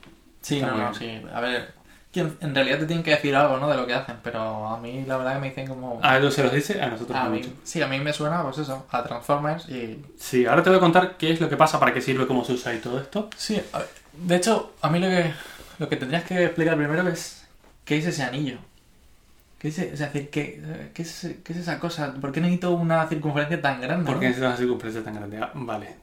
Sí, 0.41 0.60
Está 0.60 0.72
no, 0.72 0.77
no, 0.77 0.93
sí. 0.93 1.22
A 1.33 1.41
ver, 1.41 1.74
que 2.13 2.20
en 2.22 2.53
realidad 2.55 2.77
te 2.79 2.86
tienen 2.86 3.03
que 3.03 3.12
decir 3.12 3.36
algo, 3.36 3.58
¿no? 3.58 3.67
De 3.70 3.75
lo 3.75 3.86
que 3.88 3.93
hacen, 3.93 4.17
pero 4.24 4.67
a 4.67 4.79
mí 4.79 5.03
la 5.05 5.17
verdad 5.17 5.34
que 5.34 5.39
me 5.39 5.50
dicen 5.50 5.67
como... 5.67 6.00
A 6.03 6.17
ellos 6.17 6.34
se 6.34 6.43
los 6.43 6.53
dice, 6.53 6.79
a 6.82 6.88
nosotros 6.89 7.17
a 7.17 7.24
no 7.25 7.32
mí, 7.32 7.39
mucho. 7.39 7.50
sí, 7.63 7.82
a 7.82 7.88
mí 7.88 8.00
me 8.00 8.13
suena, 8.13 8.43
pues 8.43 8.60
eso, 8.60 8.86
a 8.91 9.03
Transformers 9.03 9.67
y... 9.67 10.00
Sí, 10.17 10.46
ahora 10.46 10.62
te 10.63 10.70
voy 10.70 10.77
a 10.77 10.82
contar 10.82 11.17
qué 11.17 11.32
es 11.32 11.41
lo 11.41 11.50
que 11.50 11.58
pasa, 11.58 11.79
para 11.79 11.91
qué 11.93 12.01
sirve, 12.01 12.27
cómo 12.27 12.46
se 12.46 12.53
usa 12.53 12.74
y 12.74 12.77
todo 12.77 13.00
esto. 13.01 13.29
Sí, 13.36 13.60
a 13.74 13.79
ver, 13.79 13.88
de 14.13 14.36
hecho, 14.36 14.74
a 14.82 14.89
mí 14.89 15.00
lo 15.00 15.08
que, 15.08 15.34
lo 15.79 15.89
que 15.89 15.96
tendrías 15.98 16.24
que 16.24 16.43
explicar 16.46 16.77
primero 16.77 17.08
es 17.10 17.48
qué 17.84 17.98
es 17.98 18.05
ese 18.05 18.22
anillo. 18.24 18.58
¿Qué 19.58 19.70
es, 19.70 19.79
es 19.79 19.98
decir, 20.00 20.29
¿qué, 20.29 20.62
qué, 20.93 21.01
es, 21.01 21.27
qué 21.43 21.53
es 21.53 21.60
esa 21.60 21.79
cosa? 21.79 22.13
¿Por 22.13 22.32
qué 22.32 22.41
necesito 22.41 22.72
una 22.72 23.08
circunferencia 23.08 23.62
tan 23.62 23.82
grande? 23.82 24.05
¿Por 24.05 24.20
qué 24.20 24.27
necesitas 24.27 24.50
una 24.51 24.58
circunferencia 24.58 25.03
tan 25.03 25.15
grande? 25.15 25.39
Ah, 25.41 25.51
vale. 25.55 25.96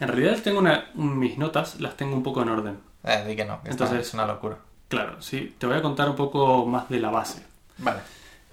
En 0.00 0.08
realidad 0.08 0.38
tengo 0.42 0.58
una, 0.58 0.86
mis 0.94 1.38
notas, 1.38 1.78
las 1.78 1.96
tengo 1.96 2.16
un 2.16 2.22
poco 2.22 2.42
en 2.42 2.48
orden. 2.48 2.78
Eh, 3.04 3.24
di 3.28 3.36
que 3.36 3.44
no, 3.44 3.62
que 3.62 3.70
Entonces- 3.70 4.00
es 4.08 4.14
una 4.14 4.26
locura. 4.26 4.56
Claro, 4.92 5.20
sí, 5.22 5.54
te 5.58 5.66
voy 5.66 5.76
a 5.76 5.82
contar 5.82 6.08
un 6.08 6.16
poco 6.16 6.64
más 6.66 6.88
de 6.88 7.00
la 7.00 7.10
base. 7.10 7.42
Vale. 7.78 8.00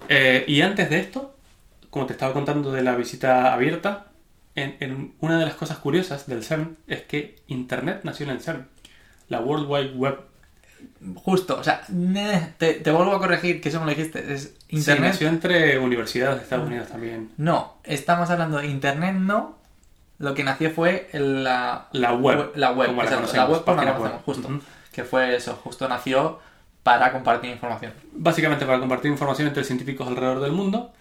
Eh, 0.08 0.44
y 0.48 0.60
antes 0.62 0.90
de 0.90 0.98
esto, 1.00 1.34
como 1.90 2.06
te 2.06 2.12
estaba 2.14 2.32
contando 2.32 2.72
de 2.72 2.82
la 2.82 2.96
visita 2.96 3.52
abierta, 3.52 4.06
en, 4.54 4.76
en 4.80 5.14
una 5.20 5.38
de 5.38 5.44
las 5.44 5.54
cosas 5.54 5.78
curiosas 5.78 6.26
del 6.26 6.42
CERN 6.42 6.76
es 6.86 7.02
que 7.02 7.36
Internet 7.46 8.00
nació 8.04 8.24
en 8.26 8.32
el 8.32 8.40
CERN. 8.40 8.66
La 9.28 9.40
World 9.40 9.66
Wide 9.70 9.92
Web. 9.96 10.18
Justo, 11.14 11.58
o 11.58 11.62
sea, 11.64 11.82
te, 12.58 12.74
te 12.74 12.90
vuelvo 12.90 13.12
a 13.14 13.18
corregir 13.18 13.60
que 13.60 13.68
eso 13.68 13.78
me 13.80 13.84
lo 13.86 13.90
dijiste. 13.90 14.32
Es 14.32 14.54
Sí, 14.68 14.76
Internet. 14.76 15.10
nació 15.12 15.28
entre 15.28 15.78
universidades 15.78 16.36
de 16.38 16.42
Estados 16.44 16.66
Unidos 16.66 16.88
también. 16.88 17.30
No, 17.36 17.74
estamos 17.84 18.30
hablando 18.30 18.58
de 18.58 18.66
Internet, 18.68 19.14
no. 19.16 19.58
Lo 20.18 20.34
que 20.34 20.42
nació 20.44 20.70
fue 20.70 21.08
la, 21.12 21.88
La 21.92 22.14
web. 22.14 22.52
la 22.54 22.72
web, 22.72 22.88
como 22.88 23.02
la 23.02 23.10
conocemos, 23.10 23.36
la 23.36 23.46
web 23.46 23.84
la 23.84 23.98
web. 23.98 24.12
justo. 24.24 24.60
Que 24.92 25.04
fue 25.04 25.34
eso, 25.36 25.54
justo 25.54 25.88
nació 25.88 26.40
para 26.82 27.12
compartir 27.12 27.50
información. 27.50 27.92
Básicamente 28.12 28.66
para 28.66 28.80
compartir 28.80 29.10
información 29.10 29.48
entre 29.48 29.64
científicos 29.64 30.08
alrededor 30.08 30.40
del 30.40 30.52
mundo. 30.52 30.92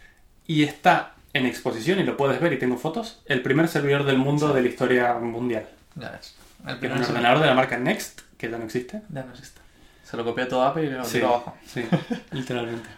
Y 0.45 0.63
está 0.63 1.13
en 1.33 1.45
exposición, 1.45 1.99
y 1.99 2.03
lo 2.03 2.17
puedes 2.17 2.39
ver, 2.41 2.53
y 2.53 2.59
tengo 2.59 2.77
fotos, 2.77 3.21
el 3.25 3.41
primer 3.43 3.67
servidor 3.67 4.03
del 4.03 4.17
mundo 4.17 4.51
de 4.53 4.61
la 4.63 4.67
historia 4.67 5.13
mundial. 5.15 5.67
Ya 5.95 6.09
ves. 6.11 6.35
El 6.65 6.71
Es 6.73 6.75
primer 6.77 6.97
un 6.97 7.03
ordenador 7.03 7.39
de 7.39 7.45
la 7.47 7.53
marca 7.53 7.77
Next, 7.77 8.21
que 8.37 8.49
ya 8.49 8.57
no 8.57 8.65
existe. 8.65 9.01
Ya 9.09 9.23
no 9.23 9.31
existe. 9.31 9.61
Se 10.03 10.17
lo 10.17 10.25
copió 10.25 10.47
todo 10.47 10.63
Apple 10.63 10.85
y 10.85 10.89
lo 10.89 11.05
Sí, 11.05 11.13
tiró 11.13 11.27
abajo. 11.27 11.55
sí, 11.67 11.85
literalmente. 12.31 12.89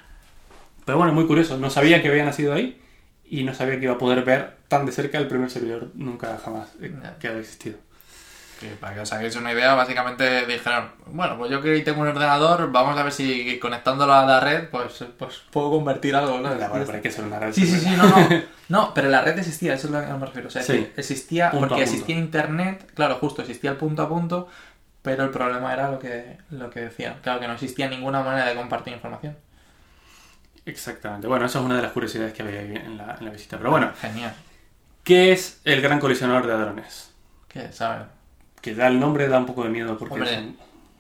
Pero 0.85 0.97
bueno, 0.97 1.13
muy 1.13 1.27
curioso. 1.27 1.57
No 1.57 1.69
sabía 1.69 2.01
que 2.01 2.07
había 2.07 2.23
nacido 2.23 2.53
ahí 2.53 2.81
y 3.25 3.43
no 3.43 3.53
sabía 3.53 3.77
que 3.77 3.83
iba 3.85 3.93
a 3.93 3.97
poder 3.97 4.23
ver 4.23 4.57
tan 4.69 4.85
de 4.85 4.91
cerca 4.93 5.17
el 5.17 5.27
primer 5.27 5.49
servidor 5.49 5.91
nunca 5.93 6.37
jamás 6.43 6.69
eh, 6.81 6.93
que 7.19 7.27
había 7.27 7.41
existido. 7.41 7.77
Que 8.61 8.67
para 8.75 8.93
que 8.93 8.99
os 9.01 9.11
hagáis 9.11 9.35
una 9.35 9.51
idea, 9.51 9.73
básicamente 9.73 10.45
dijeron, 10.45 10.91
bueno, 11.07 11.37
pues 11.37 11.49
yo 11.51 11.61
que 11.61 11.79
tengo 11.81 12.01
un 12.01 12.07
ordenador, 12.07 12.71
vamos 12.71 12.97
a 12.97 13.01
ver 13.03 13.11
si 13.11 13.57
conectándolo 13.59 14.13
a 14.13 14.23
la 14.25 14.39
red, 14.39 14.69
pues, 14.69 15.03
pues 15.17 15.41
puedo 15.49 15.71
convertir 15.71 16.15
algo, 16.15 16.39
¿no? 16.39 16.57
Ya, 16.57 16.69
bueno, 16.69 16.85
pero 16.85 16.97
hay 16.97 17.01
que 17.01 17.11
ser 17.11 17.25
una 17.25 17.39
red. 17.39 17.51
Sí, 17.53 17.65
sí, 17.65 17.79
sí, 17.79 17.89
no, 17.97 18.03
no. 18.03 18.27
No, 18.69 18.93
pero 18.93 19.09
la 19.09 19.21
red 19.21 19.37
existía, 19.37 19.73
eso 19.73 19.87
es 19.87 19.93
lo 19.93 19.99
que 19.99 20.13
me 20.13 20.25
refiero. 20.25 20.47
O 20.47 20.51
sea, 20.51 20.61
Sí. 20.63 20.89
existía, 20.95 21.51
porque 21.51 21.81
existía 21.81 22.15
internet, 22.15 22.89
claro, 22.93 23.15
justo, 23.15 23.41
existía 23.41 23.71
el 23.71 23.77
punto 23.77 24.03
a 24.03 24.07
punto, 24.07 24.47
pero 25.01 25.23
el 25.23 25.31
problema 25.31 25.73
era 25.73 25.89
lo 25.91 25.97
que, 25.99 26.37
lo 26.51 26.69
que 26.69 26.81
decían. 26.81 27.15
Claro, 27.23 27.39
que 27.39 27.47
no 27.47 27.53
existía 27.53 27.89
ninguna 27.89 28.21
manera 28.21 28.45
de 28.47 28.55
compartir 28.55 28.93
información. 28.93 29.35
Exactamente. 30.65 31.27
Bueno, 31.27 31.45
esa 31.47 31.59
es 31.59 31.65
una 31.65 31.75
de 31.77 31.81
las 31.81 31.91
curiosidades 31.91 32.33
que 32.33 32.43
había 32.43 32.61
en 32.61 32.97
la, 32.97 33.15
en 33.19 33.25
la 33.25 33.31
visita. 33.31 33.57
Pero 33.57 33.71
bueno, 33.71 33.91
Genial. 33.99 34.33
¿qué 35.03 35.31
es 35.31 35.59
el 35.63 35.81
gran 35.81 35.99
colisionador 35.99 36.45
de 36.45 36.53
hadrones? 36.53 37.11
Que, 37.47 37.71
¿sabes? 37.71 38.07
Que 38.61 38.75
ya 38.75 38.87
el 38.87 38.99
nombre 38.99 39.27
da 39.27 39.39
un 39.39 39.45
poco 39.45 39.63
de 39.63 39.69
miedo 39.69 39.97
porque 39.97 40.13
Hombre. 40.15 40.33
son, 40.35 40.57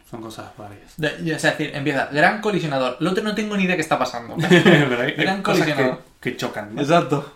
son 0.09 0.21
cosas 0.21 0.51
varias. 0.57 0.93
De- 0.97 1.33
es 1.35 1.41
decir, 1.41 1.71
empieza, 1.75 2.07
gran 2.07 2.41
colisionador. 2.41 2.97
El 2.99 3.07
otro 3.07 3.23
no 3.23 3.35
tengo 3.35 3.55
ni 3.55 3.63
idea 3.65 3.75
qué 3.75 3.81
está 3.81 3.99
pasando. 3.99 4.35
Pero 4.49 5.01
hay, 5.01 5.11
hay 5.11 5.15
Gran 5.15 5.41
cosas 5.43 5.65
que, 5.65 5.71
colisionador. 5.73 6.01
que 6.19 6.37
chocan. 6.37 6.75
¿no? 6.75 6.81
Exacto. 6.81 7.33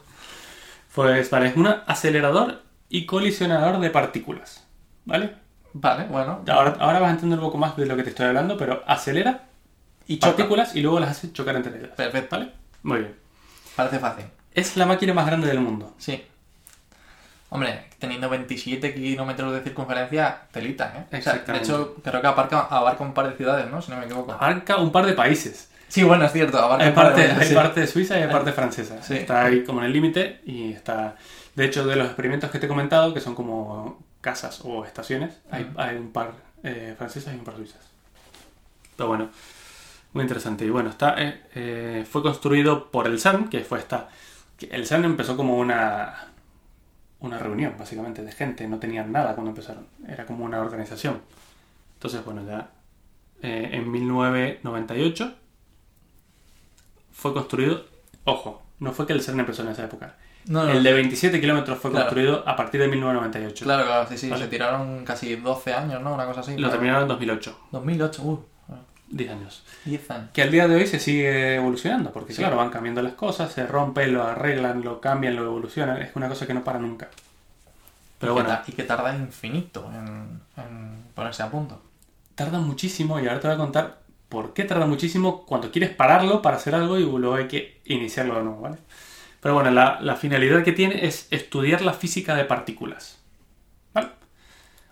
Pues 0.94 1.30
vale, 1.30 1.50
es 1.50 1.56
un 1.58 1.68
acelerador 1.68 2.62
y 2.90 3.06
colisionador 3.06 3.80
de 3.80 3.90
partículas. 3.90 4.66
¿Vale? 5.06 5.36
Vale, 5.74 6.06
bueno. 6.06 6.42
Ahora, 6.48 6.76
ahora 6.80 7.00
vas 7.00 7.10
a 7.10 7.14
entender 7.14 7.38
un 7.38 7.46
poco 7.46 7.58
más 7.58 7.76
de 7.76 7.86
lo 7.86 7.96
que 7.98 8.04
te 8.04 8.10
estoy 8.10 8.28
hablando, 8.28 8.58
pero 8.58 8.82
acelera 8.88 9.44
Y 10.08 10.18
choca. 10.20 10.36
partículas 10.38 10.76
y 10.76 10.82
luego 10.82 11.00
las 11.02 11.10
hace 11.12 11.32
chocar 11.34 11.56
entre 11.58 11.78
ellas. 11.78 11.90
Perfecto. 11.96 12.38
¿Vale? 12.38 12.52
Muy 12.84 13.00
bien. 13.00 13.16
Parece 13.76 14.00
fácil. 14.00 14.26
Es 14.54 14.78
la 14.78 14.86
máquina 14.86 15.14
más 15.14 15.26
grande 15.26 15.48
del 15.48 15.60
mundo. 15.60 15.94
Sí. 15.98 16.24
Hombre, 17.56 17.86
teniendo 18.00 18.30
27 18.30 18.94
kilómetros 18.94 19.54
de 19.54 19.62
circunferencia, 19.62 20.41
telita, 20.52 21.08
¿eh? 21.10 21.18
O 21.18 21.22
sea, 21.22 21.36
de 21.36 21.58
hecho, 21.58 21.96
creo 22.04 22.20
que 22.20 22.28
abarca, 22.28 22.68
abarca 22.70 23.02
un 23.02 23.13
par 23.13 23.30
de 23.30 23.38
ciudades, 23.38 23.72
¿no? 23.72 23.82
Si 23.82 23.91
no 23.91 23.98
me 23.98 24.04
equivoco. 24.04 24.34
Abarca 24.34 24.76
un 24.76 24.91
par 24.91 25.06
de 25.06 25.13
países. 25.13 25.70
Sí, 25.88 26.04
bueno, 26.04 26.26
es 26.26 26.34
cierto. 26.34 26.60
Abarca 26.60 26.84
Hay 26.84 26.89
de 26.89 26.96
parte, 26.96 27.22
países, 27.22 27.39
hay 27.39 27.48
sí. 27.48 27.56
parte 27.56 27.88
suiza 27.88 28.20
y 28.20 28.24
hay 28.24 28.30
parte 28.30 28.52
francesa. 28.52 29.02
Sí. 29.02 29.15
Está 29.15 29.46
ahí 29.46 29.63
como 29.63 29.80
en 29.80 29.86
el 29.86 29.94
límite 29.94 30.41
y 30.46 30.74
está... 30.74 31.15
De 31.56 31.63
hecho, 31.63 31.88
de 31.88 31.96
los 31.96 32.08
experimentos 32.08 32.52
que 32.52 32.60
te 32.60 32.65
he 32.65 32.70
comentado, 32.70 33.13
que 33.13 33.22
son 33.22 33.36
como 33.36 34.04
casas 34.20 34.60
o 34.65 34.84
estaciones, 34.84 35.39
hay, 35.50 35.96
un 35.96 36.12
par 36.12 36.34
eh, 36.62 36.94
francesas 36.98 37.34
y 37.34 37.38
un 37.38 37.46
par 37.46 37.56
suizas. 37.56 37.80
Pero 38.98 39.08
bueno, 39.08 39.30
muy 40.12 40.24
interesante. 40.24 40.65
Y 40.65 40.70
bueno, 40.70 40.89
está, 40.89 41.15
eh, 41.18 41.41
eh, 41.56 42.06
fue 42.12 42.22
construido 42.22 42.91
por 42.91 43.08
el 43.08 43.18
CERN, 43.18 43.48
que 43.48 43.62
fue 43.62 43.80
esta... 43.80 44.10
El 44.60 44.86
CERN 44.86 45.06
empezó 45.06 45.38
como 45.38 45.58
una, 45.58 46.34
una 47.26 47.38
reunión, 47.40 47.74
básicamente, 47.78 48.24
de 48.24 48.32
gente. 48.32 48.68
No 48.68 48.80
tenían 48.80 49.12
nada 49.12 49.34
cuando 49.34 49.52
empezaron. 49.52 49.86
Era 50.08 50.26
como 50.26 50.46
una 50.46 50.60
organización. 50.62 51.22
Entonces, 51.96 52.24
bueno, 52.26 52.44
ya 52.46 52.70
eh, 53.42 53.70
en 53.74 53.92
1998 53.92 55.34
fue 57.12 57.34
construido, 57.34 57.86
ojo, 58.26 58.62
no 58.80 58.92
fue 58.92 59.08
que 59.08 59.14
el 59.14 59.22
CERN 59.22 59.40
empezó 59.42 59.62
en 59.64 59.70
esa 59.70 59.86
época. 59.86 60.16
No, 60.48 60.64
no, 60.64 60.72
El 60.72 60.84
de 60.84 60.94
27 60.94 61.42
kilómetros 61.42 61.80
fue 61.80 61.90
Claro. 61.90 62.06
construido 62.06 62.48
a 62.48 62.56
partir 62.56 62.80
de 62.80 62.88
1998. 62.88 63.66
Claro, 63.66 63.86
claro, 63.86 64.08
sí, 64.08 64.18
sí. 64.18 64.30
Vale. 64.30 64.44
Se 64.44 64.50
tiraron 64.50 65.04
casi 65.04 65.36
12 65.38 65.74
años, 65.74 66.02
¿no? 66.04 66.14
Una 66.14 66.26
cosa 66.28 66.42
así. 66.42 66.52
Lo 66.52 66.58
Claro. 66.58 66.72
terminaron 66.74 67.02
en 67.04 67.08
2008, 67.08 67.60
2008, 67.72 68.22
uh, 68.24 68.46
10 69.10 69.30
años. 69.32 69.63
10 69.86 70.10
años. 70.12 70.30
Que 70.34 70.41
al 70.41 70.52
día 70.52 70.68
de 70.68 70.76
hoy 70.76 70.88
se 70.88 71.00
sigue 71.00 71.56
evolucionando, 71.56 72.12
porque 72.12 72.34
Sí. 72.34 72.39
claro, 72.39 72.58
van 72.58 72.70
cambiando 72.70 73.02
las 73.02 73.13
cosas, 73.13 73.52
se 73.52 73.65
rompen, 73.68 74.13
lo 74.13 74.24
arreglan, 74.24 74.82
lo 74.84 75.00
cambian, 75.02 75.36
lo 75.36 75.44
evolucionan. 75.46 76.02
Es 76.02 76.15
una 76.15 76.28
cosa 76.28 76.48
que 76.48 76.54
no 76.54 76.63
para 76.63 76.80
nunca. 76.80 77.10
Pero 78.20 78.34
y 78.34 78.36
que 78.36 78.41
bueno, 78.41 78.50
ta- 78.58 78.63
y 78.68 78.72
que 78.72 78.84
tarda 78.84 79.15
infinito 79.15 79.89
en, 79.94 80.41
en 80.58 81.04
ponerse 81.13 81.44
a 81.44 81.50
punto. 81.52 81.82
tarda 82.36 82.60
muchísimo 82.60 83.20
y 83.20 83.28
ahora 83.28 83.39
te 83.39 83.48
voy 83.48 83.56
a 83.56 83.60
contar 83.60 84.00
por 84.30 84.54
qué 84.54 84.63
tarda 84.65 84.86
muchísimo 84.88 85.46
cuando 85.46 85.72
quieres 85.72 85.91
pararlo 85.91 86.41
para 86.41 86.58
hacer 86.58 86.76
algo 86.76 86.98
y 86.98 87.04
luego 87.04 87.36
hay 87.36 87.48
que 87.48 87.82
iniciarlo 87.86 88.36
de 88.38 88.44
nuevo, 88.44 88.62
¿vale? 88.62 88.78
Pero 89.39 89.54
bueno, 89.54 89.70
la, 89.72 90.00
la 90.02 90.15
finalidad 90.15 90.63
que 90.63 90.72
tiene 90.72 91.06
es 91.06 91.28
estudiar 91.30 91.82
la 91.84 91.94
física 91.94 92.36
de 92.36 92.46
partículas. 92.46 93.20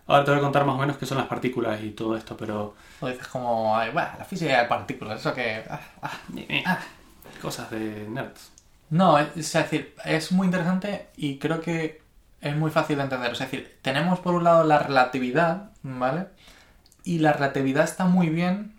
Ahora 0.05 0.25
te 0.25 0.31
voy 0.31 0.39
a 0.39 0.43
contar 0.43 0.65
más 0.65 0.75
o 0.75 0.79
menos 0.79 0.97
qué 0.97 1.05
son 1.05 1.17
las 1.17 1.27
partículas 1.27 1.81
y 1.81 1.91
todo 1.91 2.17
esto, 2.17 2.35
pero... 2.35 2.75
Lo 3.01 3.07
dices 3.07 3.27
como, 3.27 3.77
ay, 3.77 3.91
"Buah, 3.91 4.17
la 4.17 4.25
física 4.25 4.61
de 4.61 4.67
partículas, 4.67 5.19
eso 5.19 5.33
que... 5.33 5.63
ah, 5.69 5.79
ah". 6.01 6.11
eh, 6.35 6.63
Cosas 7.41 7.69
de 7.71 8.07
nerds. 8.09 8.51
No, 8.89 9.17
es, 9.17 9.29
es 9.35 9.53
decir, 9.53 9.95
es 10.05 10.31
muy 10.31 10.45
interesante 10.45 11.07
y 11.15 11.37
creo 11.39 11.61
que 11.61 12.01
es 12.41 12.55
muy 12.55 12.69
fácil 12.69 12.97
de 12.97 13.03
entender. 13.03 13.31
Es 13.31 13.39
decir, 13.39 13.77
tenemos 13.81 14.19
por 14.19 14.35
un 14.35 14.43
lado 14.43 14.63
la 14.65 14.79
relatividad, 14.79 15.71
¿vale? 15.83 16.27
Y 17.03 17.19
la 17.19 17.33
relatividad 17.33 17.85
está 17.85 18.05
muy 18.05 18.29
bien 18.29 18.73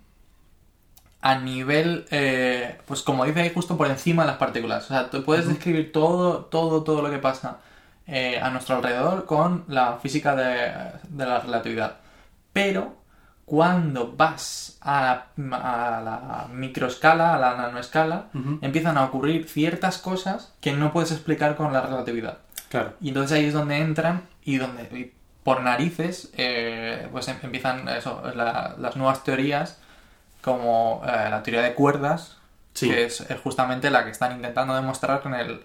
a 1.20 1.38
nivel, 1.38 2.06
eh, 2.10 2.78
pues 2.86 3.02
como 3.02 3.24
dice 3.24 3.40
ahí, 3.40 3.50
justo 3.52 3.76
por 3.78 3.86
encima 3.88 4.22
de 4.24 4.28
las 4.28 4.36
partículas. 4.38 4.84
O 4.84 4.88
sea, 4.88 5.10
tú 5.10 5.24
puedes 5.24 5.48
describir 5.48 5.90
todo, 5.90 6.44
todo, 6.44 6.84
todo 6.84 7.00
lo 7.02 7.10
que 7.10 7.18
pasa 7.18 7.58
eh, 8.06 8.38
a 8.40 8.50
nuestro 8.50 8.76
alrededor 8.76 9.24
con 9.26 9.64
la 9.68 9.98
física 10.02 10.34
de, 10.36 10.72
de 11.08 11.26
la 11.26 11.40
relatividad. 11.40 11.96
Pero 12.52 12.96
cuando 13.44 14.12
vas 14.16 14.78
a 14.80 15.26
la, 15.36 15.96
a 15.96 16.00
la 16.00 16.46
microescala, 16.52 17.34
a 17.34 17.38
la 17.38 17.56
nanoescala, 17.56 18.26
empiezan 18.62 18.96
a 18.96 19.04
ocurrir 19.04 19.48
ciertas 19.48 19.98
cosas 19.98 20.54
que 20.60 20.72
no 20.72 20.92
puedes 20.92 21.12
explicar 21.12 21.56
con 21.56 21.72
la 21.72 21.82
relatividad. 21.82 22.38
Claro. 22.70 22.94
Y 23.00 23.08
entonces 23.08 23.36
ahí 23.38 23.46
es 23.46 23.52
donde 23.54 23.76
entran 23.78 24.22
y 24.44 24.56
donde 24.56 24.82
y 24.84 25.12
por 25.42 25.60
narices 25.62 26.32
eh, 26.38 27.06
pues 27.12 27.28
em- 27.28 27.36
empiezan 27.42 27.86
eso, 27.88 28.22
la- 28.34 28.74
las 28.78 28.96
nuevas 28.96 29.22
teorías 29.24 29.78
como 30.42 31.02
eh, 31.06 31.28
la 31.30 31.42
teoría 31.42 31.62
de 31.62 31.74
cuerdas, 31.74 32.38
Sí. 32.72 32.88
que 32.90 33.04
es, 33.04 33.20
es 33.20 33.38
justamente 33.40 33.88
la 33.90 34.04
que 34.04 34.10
están 34.10 34.32
intentando 34.34 34.74
demostrar 34.74 35.22
en 35.26 35.34
el, 35.34 35.62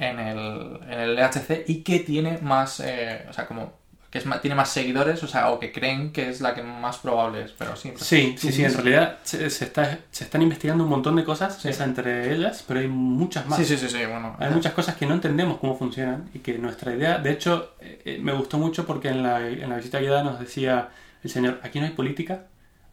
en 0.00 0.18
el, 0.18 0.80
en 0.88 1.00
el 1.00 1.14
LHC 1.16 1.64
y 1.68 1.82
que 1.82 2.00
tiene 2.00 2.38
más, 2.38 2.80
eh, 2.80 3.26
o 3.28 3.32
sea, 3.32 3.46
como 3.46 3.78
que 4.10 4.18
es 4.18 4.24
tiene 4.40 4.56
más 4.56 4.68
seguidores, 4.70 5.22
o 5.22 5.28
sea, 5.28 5.50
o 5.50 5.60
que 5.60 5.70
creen 5.70 6.10
que 6.12 6.28
es 6.28 6.40
la 6.40 6.52
que 6.52 6.64
más 6.64 6.98
probable 6.98 7.44
es, 7.44 7.52
pero 7.52 7.76
sí. 7.76 7.92
Sí, 7.96 8.34
sí, 8.36 8.50
sí, 8.50 8.64
en 8.64 8.74
realidad 8.74 9.18
se, 9.22 9.48
se 9.50 9.66
está, 9.66 9.98
se 10.10 10.24
están 10.24 10.42
investigando 10.42 10.82
un 10.82 10.90
montón 10.90 11.14
de 11.14 11.22
cosas, 11.22 11.58
Sí. 11.62 11.68
esa 11.68 11.84
entre 11.84 12.34
ellas, 12.34 12.64
pero 12.66 12.80
hay 12.80 12.88
muchas 12.88 13.46
más. 13.46 13.56
Sí, 13.60 13.64
sí, 13.64 13.76
sí, 13.76 13.88
sí, 13.88 14.04
bueno. 14.06 14.34
Hay 14.40 14.50
muchas 14.50 14.72
cosas 14.72 14.96
que 14.96 15.06
no 15.06 15.14
entendemos 15.14 15.58
cómo 15.58 15.76
funcionan 15.78 16.28
y 16.34 16.40
que 16.40 16.58
nuestra 16.58 16.92
idea, 16.92 17.18
de 17.18 17.30
hecho, 17.30 17.74
eh, 17.80 18.02
eh, 18.04 18.18
me 18.20 18.32
gustó 18.32 18.58
mucho 18.58 18.84
porque 18.84 19.10
en 19.10 19.22
la, 19.22 19.46
en 19.46 19.68
la 19.68 19.76
visita 19.76 20.00
guiada 20.00 20.24
nos 20.24 20.40
decía 20.40 20.88
el 21.22 21.30
señor, 21.30 21.60
aquí 21.62 21.78
no 21.78 21.86
hay 21.86 21.92
política, 21.92 22.46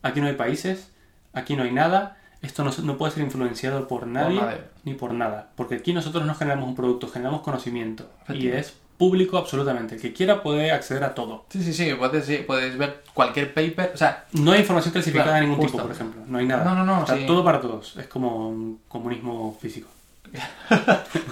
aquí 0.04 0.22
no 0.22 0.28
hay 0.28 0.36
países, 0.36 0.92
aquí 1.34 1.56
no 1.56 1.64
hay 1.64 1.72
nada, 1.72 2.18
esto 2.48 2.64
no, 2.64 2.72
no 2.84 2.98
puede 2.98 3.14
ser 3.14 3.24
influenciado 3.24 3.88
por 3.88 4.08
nadie, 4.08 4.40
nadie. 4.42 4.62
ni 4.84 4.94
por 4.96 5.14
nada, 5.14 5.50
porque 5.56 5.76
aquí 5.76 5.94
nosotros 5.94 6.26
no 6.26 6.34
generamos 6.36 6.68
un 6.68 6.76
producto, 6.76 7.08
generamos 7.08 7.42
conocimiento 7.42 8.10
y 8.30 8.48
es 8.48 8.76
público 8.98 9.38
absolutamente, 9.38 9.96
el 9.96 10.02
que 10.02 10.12
quiera 10.14 10.42
puede 10.42 10.72
acceder 10.72 11.04
a 11.04 11.14
todo. 11.14 11.46
Sí, 11.50 11.62
sí, 11.62 11.72
sí, 11.74 11.94
puedes, 11.94 12.26
sí, 12.26 12.38
puedes 12.48 12.76
ver 12.78 13.04
cualquier 13.14 13.54
paper, 13.54 13.92
o 13.94 13.98
sea, 13.98 14.26
No 14.32 14.54
hay 14.54 14.62
información 14.62 14.92
clasificada 14.94 15.26
Claro, 15.32 15.42
de 15.42 15.48
ningún 15.48 15.62
justo. 15.62 15.78
tipo, 15.78 15.88
por 15.88 15.96
ejemplo, 15.96 16.22
no 16.26 16.38
hay 16.40 16.46
nada. 16.48 16.64
No, 16.64 16.74
no, 16.74 16.84
no, 16.84 17.00
Está 17.02 17.16
sí. 17.16 17.26
todo 17.28 17.44
para 17.44 17.62
todos, 17.62 17.96
es 17.98 18.08
como 18.08 18.50
un 18.50 18.80
comunismo 18.88 19.56
físico. 19.62 19.88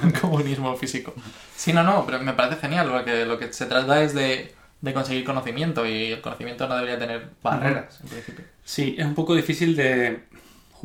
un 0.04 0.12
comunismo 0.22 0.76
físico. 0.76 1.14
Sí, 1.56 1.74
no, 1.74 1.84
no, 1.84 2.06
pero 2.06 2.20
me 2.20 2.34
parece 2.34 2.62
genial, 2.62 2.88
porque 2.92 3.26
lo 3.26 3.40
que 3.40 3.52
se 3.52 3.66
trata 3.66 4.02
es 4.04 4.14
de, 4.14 4.54
de 4.82 4.94
conseguir 4.94 5.24
conocimiento 5.26 5.86
y 5.88 6.12
el 6.12 6.22
conocimiento 6.22 6.68
no 6.68 6.76
debería 6.76 7.00
tener 7.00 7.30
barreras, 7.42 8.00
en 8.04 8.10
principio. 8.10 8.46
Sí, 8.64 8.96
es 8.98 9.06
un 9.06 9.16
poco 9.16 9.34
difícil 9.36 9.76
de 9.76 10.24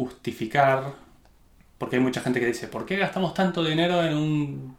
justificar, 0.06 0.94
porque 1.78 1.96
hay 1.96 2.02
mucha 2.02 2.20
gente 2.20 2.40
que 2.40 2.46
dice, 2.46 2.68
¿por 2.68 2.86
qué 2.86 2.96
gastamos 2.96 3.34
tanto 3.34 3.64
dinero 3.64 4.02
en 4.04 4.16
un 4.16 4.76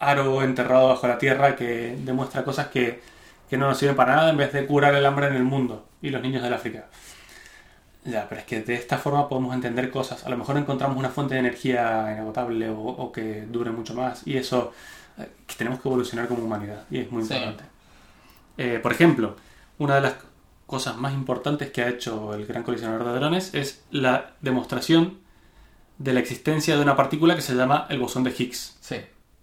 aro 0.00 0.42
enterrado 0.42 0.88
bajo 0.88 1.06
la 1.08 1.18
tierra 1.18 1.56
que 1.56 1.96
demuestra 2.04 2.44
cosas 2.44 2.68
que, 2.68 3.00
que 3.50 3.56
no 3.58 3.68
nos 3.68 3.78
sirven 3.78 3.96
para 3.96 4.16
nada 4.16 4.30
en 4.30 4.36
vez 4.38 4.52
de 4.52 4.66
curar 4.66 4.94
el 4.94 5.06
hambre 5.06 5.28
en 5.28 5.34
el 5.36 5.44
mundo 5.44 5.88
y 6.02 6.10
los 6.10 6.22
niños 6.22 6.42
del 6.42 6.54
África? 6.54 6.86
Ya, 8.04 8.26
pero 8.28 8.40
es 8.40 8.46
que 8.46 8.62
de 8.62 8.74
esta 8.74 8.96
forma 8.98 9.28
podemos 9.28 9.54
entender 9.54 9.90
cosas. 9.90 10.24
A 10.24 10.30
lo 10.30 10.36
mejor 10.38 10.56
encontramos 10.56 10.96
una 10.96 11.10
fuente 11.10 11.34
de 11.34 11.40
energía 11.40 12.10
inagotable 12.12 12.70
o, 12.70 12.80
o 12.80 13.12
que 13.12 13.42
dure 13.46 13.70
mucho 13.70 13.94
más 13.94 14.26
y 14.26 14.36
eso 14.36 14.72
eh, 15.18 15.28
que 15.46 15.54
tenemos 15.56 15.80
que 15.80 15.88
evolucionar 15.88 16.28
como 16.28 16.44
humanidad 16.44 16.84
y 16.90 17.00
es 17.00 17.10
muy 17.10 17.24
Sí. 17.24 17.34
importante. 17.34 17.64
Eh, 18.56 18.78
por 18.82 18.92
ejemplo, 18.92 19.36
una 19.78 19.96
de 19.96 20.00
las 20.02 20.14
cosas 20.68 20.96
más 20.98 21.14
importantes 21.14 21.70
que 21.70 21.82
ha 21.82 21.88
hecho 21.88 22.34
el 22.34 22.46
Gran 22.46 22.62
Colisionador 22.62 23.02
de 23.04 23.10
Hadrones 23.10 23.54
es 23.54 23.82
la 23.90 24.34
demostración 24.42 25.18
de 25.96 26.12
la 26.12 26.20
existencia 26.20 26.76
de 26.76 26.82
una 26.82 26.94
partícula 26.94 27.34
que 27.34 27.40
se 27.40 27.54
llama 27.54 27.86
el 27.88 27.98
bosón 27.98 28.22
de 28.22 28.30
Higgs. 28.38 28.76
Sí. 28.80 28.96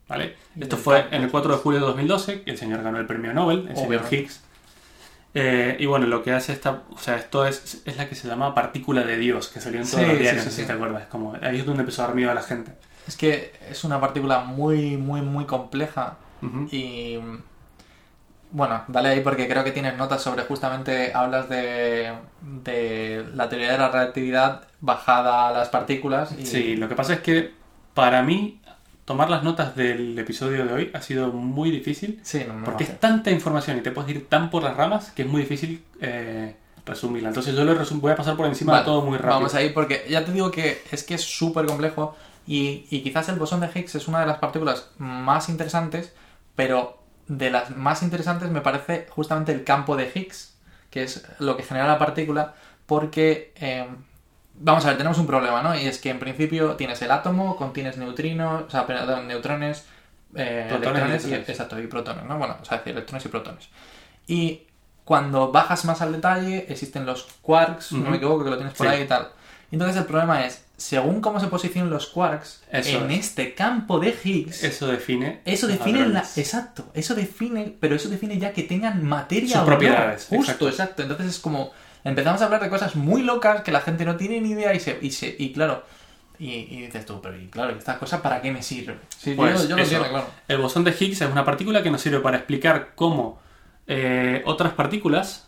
¿vale? 0.08 0.36
Esto 0.60 0.78
fue 0.78 1.08
en 1.12 1.24
el 1.24 1.32
4 1.32 1.52
de 1.54 1.58
julio 1.58 1.80
de 1.80 1.86
2012, 1.88 2.44
que 2.44 2.52
el 2.52 2.58
señor 2.58 2.84
ganó 2.84 3.00
el 3.00 3.08
premio 3.08 3.34
Nobel, 3.34 3.68
el 3.70 3.76
señor. 3.76 4.04
Higgs. 4.10 4.42
Eh, 5.34 5.76
y 5.80 5.86
bueno, 5.88 6.06
lo 6.06 6.24
que 6.24 6.32
hace 6.32 6.54
esta, 6.54 6.84
o 6.92 6.98
sea, 6.98 7.18
esto 7.18 7.46
es, 7.46 7.82
es 7.84 7.98
la 7.98 8.08
que 8.08 8.16
se 8.16 8.28
llama 8.28 8.54
partícula 8.54 9.04
de 9.04 9.18
Dios, 9.18 9.50
que 9.50 9.60
salió 9.60 9.82
en 9.82 9.86
todos 9.90 10.00
Sí, 10.00 10.06
los 10.08 10.16
sí, 10.18 10.22
diarios, 10.22 10.44
sí, 10.44 10.50
sé 10.50 10.56
si 10.56 10.62
sí. 10.62 10.68
te 10.68 10.74
acuerdas. 10.74 11.08
Como, 11.08 11.36
ahí 11.42 11.58
es 11.60 11.66
donde 11.66 11.82
empezó 11.82 12.04
a 12.04 12.08
dar 12.08 12.16
miedo 12.16 12.32
a 12.32 12.36
la 12.36 12.44
gente. 12.44 12.72
Es 13.08 13.18
que 13.18 13.52
es 13.70 13.84
una 13.84 14.00
partícula 14.00 14.42
muy, 14.46 14.96
muy, 14.96 15.22
muy 15.22 15.46
compleja 15.46 16.18
Ujú. 16.42 16.68
y... 16.72 17.20
Bueno, 18.56 18.84
dale 18.88 19.10
ahí 19.10 19.20
porque 19.20 19.50
creo 19.50 19.66
que 19.66 19.72
tienes 19.74 19.98
notas 19.98 20.22
sobre 20.24 20.44
justamente 20.44 21.12
hablas 21.14 21.50
de, 21.50 22.14
de 22.64 23.26
la 23.34 23.50
teoría 23.50 23.74
de 23.74 23.78
la 23.78 23.90
relatividad 23.90 24.62
bajada 24.80 25.50
a 25.50 25.52
las 25.52 25.68
partículas 25.68 26.32
y... 26.40 26.46
Sí, 26.46 26.76
lo 26.78 26.88
que 26.88 26.96
pasa 26.96 27.16
es 27.16 27.20
que 27.20 27.52
para 27.94 28.22
mí 28.24 28.62
tomar 29.04 29.30
las 29.30 29.44
notas 29.44 29.76
del 29.76 30.18
episodio 30.18 30.66
de 30.66 30.74
hoy 30.74 30.92
ha 30.94 31.02
sido 31.02 31.34
muy 31.34 31.70
difícil 31.70 32.22
Sí, 32.24 32.46
no, 32.48 32.54
no, 32.54 32.64
porque 32.64 32.86
no. 32.86 32.92
es 32.92 33.00
tanta 33.02 33.30
información 33.30 33.78
y 33.78 33.82
te 33.82 33.92
puedes 33.92 34.10
ir 34.12 34.30
tan 34.30 34.50
por 34.50 34.64
las 34.64 34.78
ramas 34.78 35.12
que 35.12 35.24
es 35.24 35.28
muy 35.28 35.42
difícil 35.42 35.84
eh, 36.00 36.56
resumirla. 36.86 37.28
Entonces 37.30 37.56
yo 37.56 37.66
lo 37.66 37.76
voy 37.76 38.12
a 38.12 38.16
pasar 38.16 38.38
por 38.38 38.46
encima 38.46 38.72
Vale, 38.72 38.84
de 38.84 38.86
todo 38.86 39.02
muy 39.02 39.18
rápido. 39.18 39.36
Vamos 39.36 39.54
ahí 39.56 39.72
porque 39.72 40.06
ya 40.10 40.24
te 40.24 40.32
digo 40.32 40.50
que 40.50 40.82
es 40.92 41.04
que 41.04 41.16
es 41.16 41.22
súper 41.22 41.66
complejo 41.66 42.16
y, 42.48 42.86
y 42.90 43.02
quizás 43.02 43.28
el 43.28 43.36
bosón 43.38 43.60
de 43.60 43.70
Higgs 43.74 43.96
es 43.96 44.08
una 44.08 44.22
de 44.22 44.28
las 44.28 44.38
partículas 44.38 44.92
más 44.98 45.50
interesantes, 45.50 46.14
pero 46.56 47.05
de 47.28 47.50
las 47.52 47.76
más 47.76 48.04
interesantes 48.04 48.50
me 48.50 48.62
parece 48.62 49.08
justamente 49.10 49.52
el 49.52 49.64
campo 49.64 49.96
de 49.96 50.12
Higgs, 50.14 50.56
que 50.90 51.04
es 51.04 51.26
lo 51.40 51.58
que 51.58 51.64
genera 51.64 51.88
la 51.88 51.98
partícula, 52.00 52.54
porque... 52.86 53.54
eh, 53.58 53.88
Vamos 54.58 54.86
a 54.86 54.88
ver, 54.88 54.98
tenemos 54.98 55.18
un 55.18 55.28
problema, 55.28 55.62
¿no? 55.62 55.76
Y 55.78 55.86
es 55.86 56.00
que 56.00 56.10
en 56.10 56.18
principio 56.18 56.78
tienes 56.78 57.02
el 57.02 57.12
átomo, 57.12 57.58
contienes 57.58 57.98
neutrinos, 57.98 58.64
o 58.66 58.70
sea, 58.70 58.88
perdón, 58.88 59.28
neutrones, 59.28 59.84
eh, 60.34 60.68
Protones 60.70 60.72
y 60.72 60.88
electrones 60.88 61.24
y, 61.26 61.28
electrones. 61.28 61.50
exacto, 61.50 61.80
y 61.82 61.88
protones, 61.88 62.24
¿no? 62.24 62.38
Bueno, 62.38 62.56
o 62.62 62.64
sea, 62.64 62.78
decir, 62.78 62.94
electrones 62.94 63.26
y 63.26 63.28
protones. 63.28 63.70
Y 64.28 64.68
cuando 65.04 65.52
bajas 65.52 65.84
más 65.84 66.02
al 66.02 66.14
detalle, 66.14 66.68
existen 66.70 67.06
los 67.06 67.24
quarks, 67.42 67.92
no 67.92 68.10
me 68.10 68.16
equivoco, 68.16 68.46
que 68.46 68.50
lo 68.52 68.56
tienes 68.56 68.74
por 68.76 68.88
Sí. 68.88 68.94
ahí 68.94 69.02
y 69.02 69.08
tal. 69.08 69.28
Entonces 69.72 69.98
el 69.98 70.06
problema 70.06 70.46
es, 70.46 70.65
según 70.78 71.22
cómo 71.22 71.40
se 71.40 71.48
posicionan 71.48 71.90
los 71.90 72.08
quarks 72.08 72.64
Eso 72.72 73.04
en 73.06 73.12
es. 73.12 73.28
este 73.28 73.54
campo 73.54 74.00
de 74.00 74.14
Higgs, 74.24 74.64
eso, 74.64 74.68
Eso 74.68 74.88
define. 74.88 75.42
define 75.46 76.08
la... 76.10 76.20
Exacto, 76.36 76.86
eso 76.94 77.16
define, 77.16 77.76
pero 77.80 77.96
eso 77.96 78.10
define 78.10 78.38
ya 78.38 78.52
que 78.52 78.64
tengan 78.64 79.04
materia 79.04 79.58
Sus 79.58 79.66
propiedades, 79.66 80.24
Justo, 80.30 80.36
exacto. 80.44 80.68
exacto. 80.70 81.02
Entonces 81.04 81.28
es 81.28 81.40
como, 81.40 81.72
empezamos 82.04 82.42
a 82.42 82.46
hablar 82.46 82.62
de 82.62 82.70
cosas 82.70 82.96
muy 82.96 83.22
locas 83.24 83.62
que 83.62 83.72
la 83.72 83.82
gente 83.82 84.04
no 84.06 84.18
tiene 84.18 84.42
ni 84.42 84.52
idea 84.52 84.74
y 84.74 84.80
se... 84.80 85.00
Y, 85.02 85.12
se, 85.12 85.34
y 85.40 85.54
claro, 85.54 85.84
y, 86.38 86.52
y 86.52 86.82
dices 86.86 87.06
tú, 87.06 87.22
pero 87.22 87.40
y 87.40 87.48
claro, 87.48 87.74
¿y 87.74 87.78
esta 87.78 87.98
cosa 87.98 88.22
para 88.22 88.42
qué 88.42 88.52
me 88.52 88.62
sirve? 88.62 88.98
Sí, 89.18 89.32
yo- 89.32 89.38
Pues 89.38 89.70
yo, 89.70 89.78
lo 89.78 89.82
entiendo, 89.84 90.10
claro. 90.10 90.28
El 90.50 90.58
bosón 90.58 90.84
de 90.84 90.92
Higgs 90.92 91.22
es 91.22 91.32
una 91.32 91.46
partícula 91.46 91.82
que 91.84 91.90
nos 91.92 92.02
sirve 92.02 92.20
para 92.20 92.36
explicar 92.38 92.92
cómo 92.96 93.40
eh, 93.88 94.42
otras 94.46 94.74
partículas, 94.74 95.48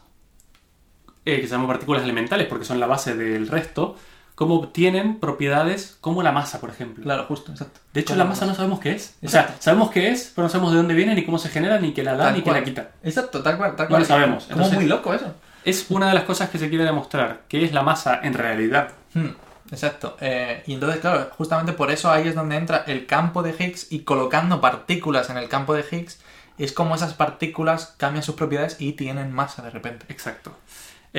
eh, 1.25 1.41
que 1.41 1.47
se 1.47 1.51
llaman 1.51 1.67
partículas 1.67 2.03
elementales 2.03 2.47
porque 2.47 2.63
son 2.63 2.79
la 2.79 2.87
base 2.87 3.13
del 3.15 3.49
resto, 3.49 3.97
cómo 4.37 4.67
tienen 4.67 5.19
propiedades 5.19 5.97
como 5.99 6.21
la 6.21 6.31
masa, 6.31 6.61
por 6.61 6.69
ejemplo. 6.69 7.03
Claro, 7.03 7.25
justo, 7.25 7.51
exacto. 7.51 7.79
De 7.91 8.01
hecho, 8.01 8.15
la 8.15 8.23
masa 8.23 8.45
no 8.45 8.53
sabemos 8.53 8.79
qué 8.79 8.91
es. 8.91 9.15
O 9.23 9.27
sea, 9.27 9.41
Exacto. 9.41 9.63
sabemos 9.63 9.89
qué 9.89 10.11
es, 10.11 10.31
pero 10.35 10.45
no 10.45 10.49
sabemos 10.51 10.71
de 10.73 10.77
dónde 10.77 10.93
viene, 10.93 11.15
ni 11.15 11.25
cómo 11.25 11.39
se 11.39 11.49
genera, 11.49 11.79
ni 11.79 11.91
qué 11.91 12.03
la 12.03 12.15
da, 12.15 12.25
Tal 12.25 12.33
ni 12.35 12.39
qué 12.41 12.43
cual. 12.43 12.57
la 12.59 12.63
quita. 12.63 12.89
Exacto, 13.03 13.41
tal 13.41 13.57
cual, 13.57 13.75
tal 13.75 13.85
No 13.85 13.89
cual. 13.89 14.01
lo 14.03 14.07
sabemos. 14.07 14.43
Como 14.43 14.55
Entonces- 14.57 14.77
muy 14.79 14.85
loco 14.87 15.11
eso. 15.13 15.33
Es 15.65 15.87
una 15.89 16.07
de 16.09 16.13
las 16.13 16.23
cosas 16.25 16.49
que 16.51 16.59
se 16.59 16.69
quiere 16.69 16.83
demostrar, 16.85 17.41
que 17.49 17.65
es 17.65 17.73
la 17.73 17.81
masa 17.81 18.19
en 18.21 18.35
realidad. 18.35 18.89
Hmm, 19.15 19.29
exacto. 19.71 20.15
Eh, 20.21 20.61
y 20.67 20.75
entonces, 20.75 20.99
claro, 21.01 21.29
justamente 21.35 21.73
por 21.73 21.89
eso 21.89 22.11
ahí 22.11 22.27
es 22.27 22.35
donde 22.35 22.57
entra 22.57 22.83
el 22.85 23.07
campo 23.07 23.41
de 23.41 23.55
Higgs 23.57 23.91
y 23.91 24.01
colocando 24.01 24.61
partículas 24.61 25.29
en 25.31 25.37
el 25.37 25.49
campo 25.49 25.73
de 25.73 25.83
Higgs 25.91 26.19
es 26.59 26.71
como 26.73 26.95
esas 26.95 27.13
partículas 27.15 27.95
cambian 27.97 28.23
sus 28.23 28.35
propiedades 28.35 28.77
y 28.79 28.93
tienen 28.93 29.31
masa 29.33 29.61
de 29.63 29.69
repente. 29.71 30.05
Exacto. 30.09 30.53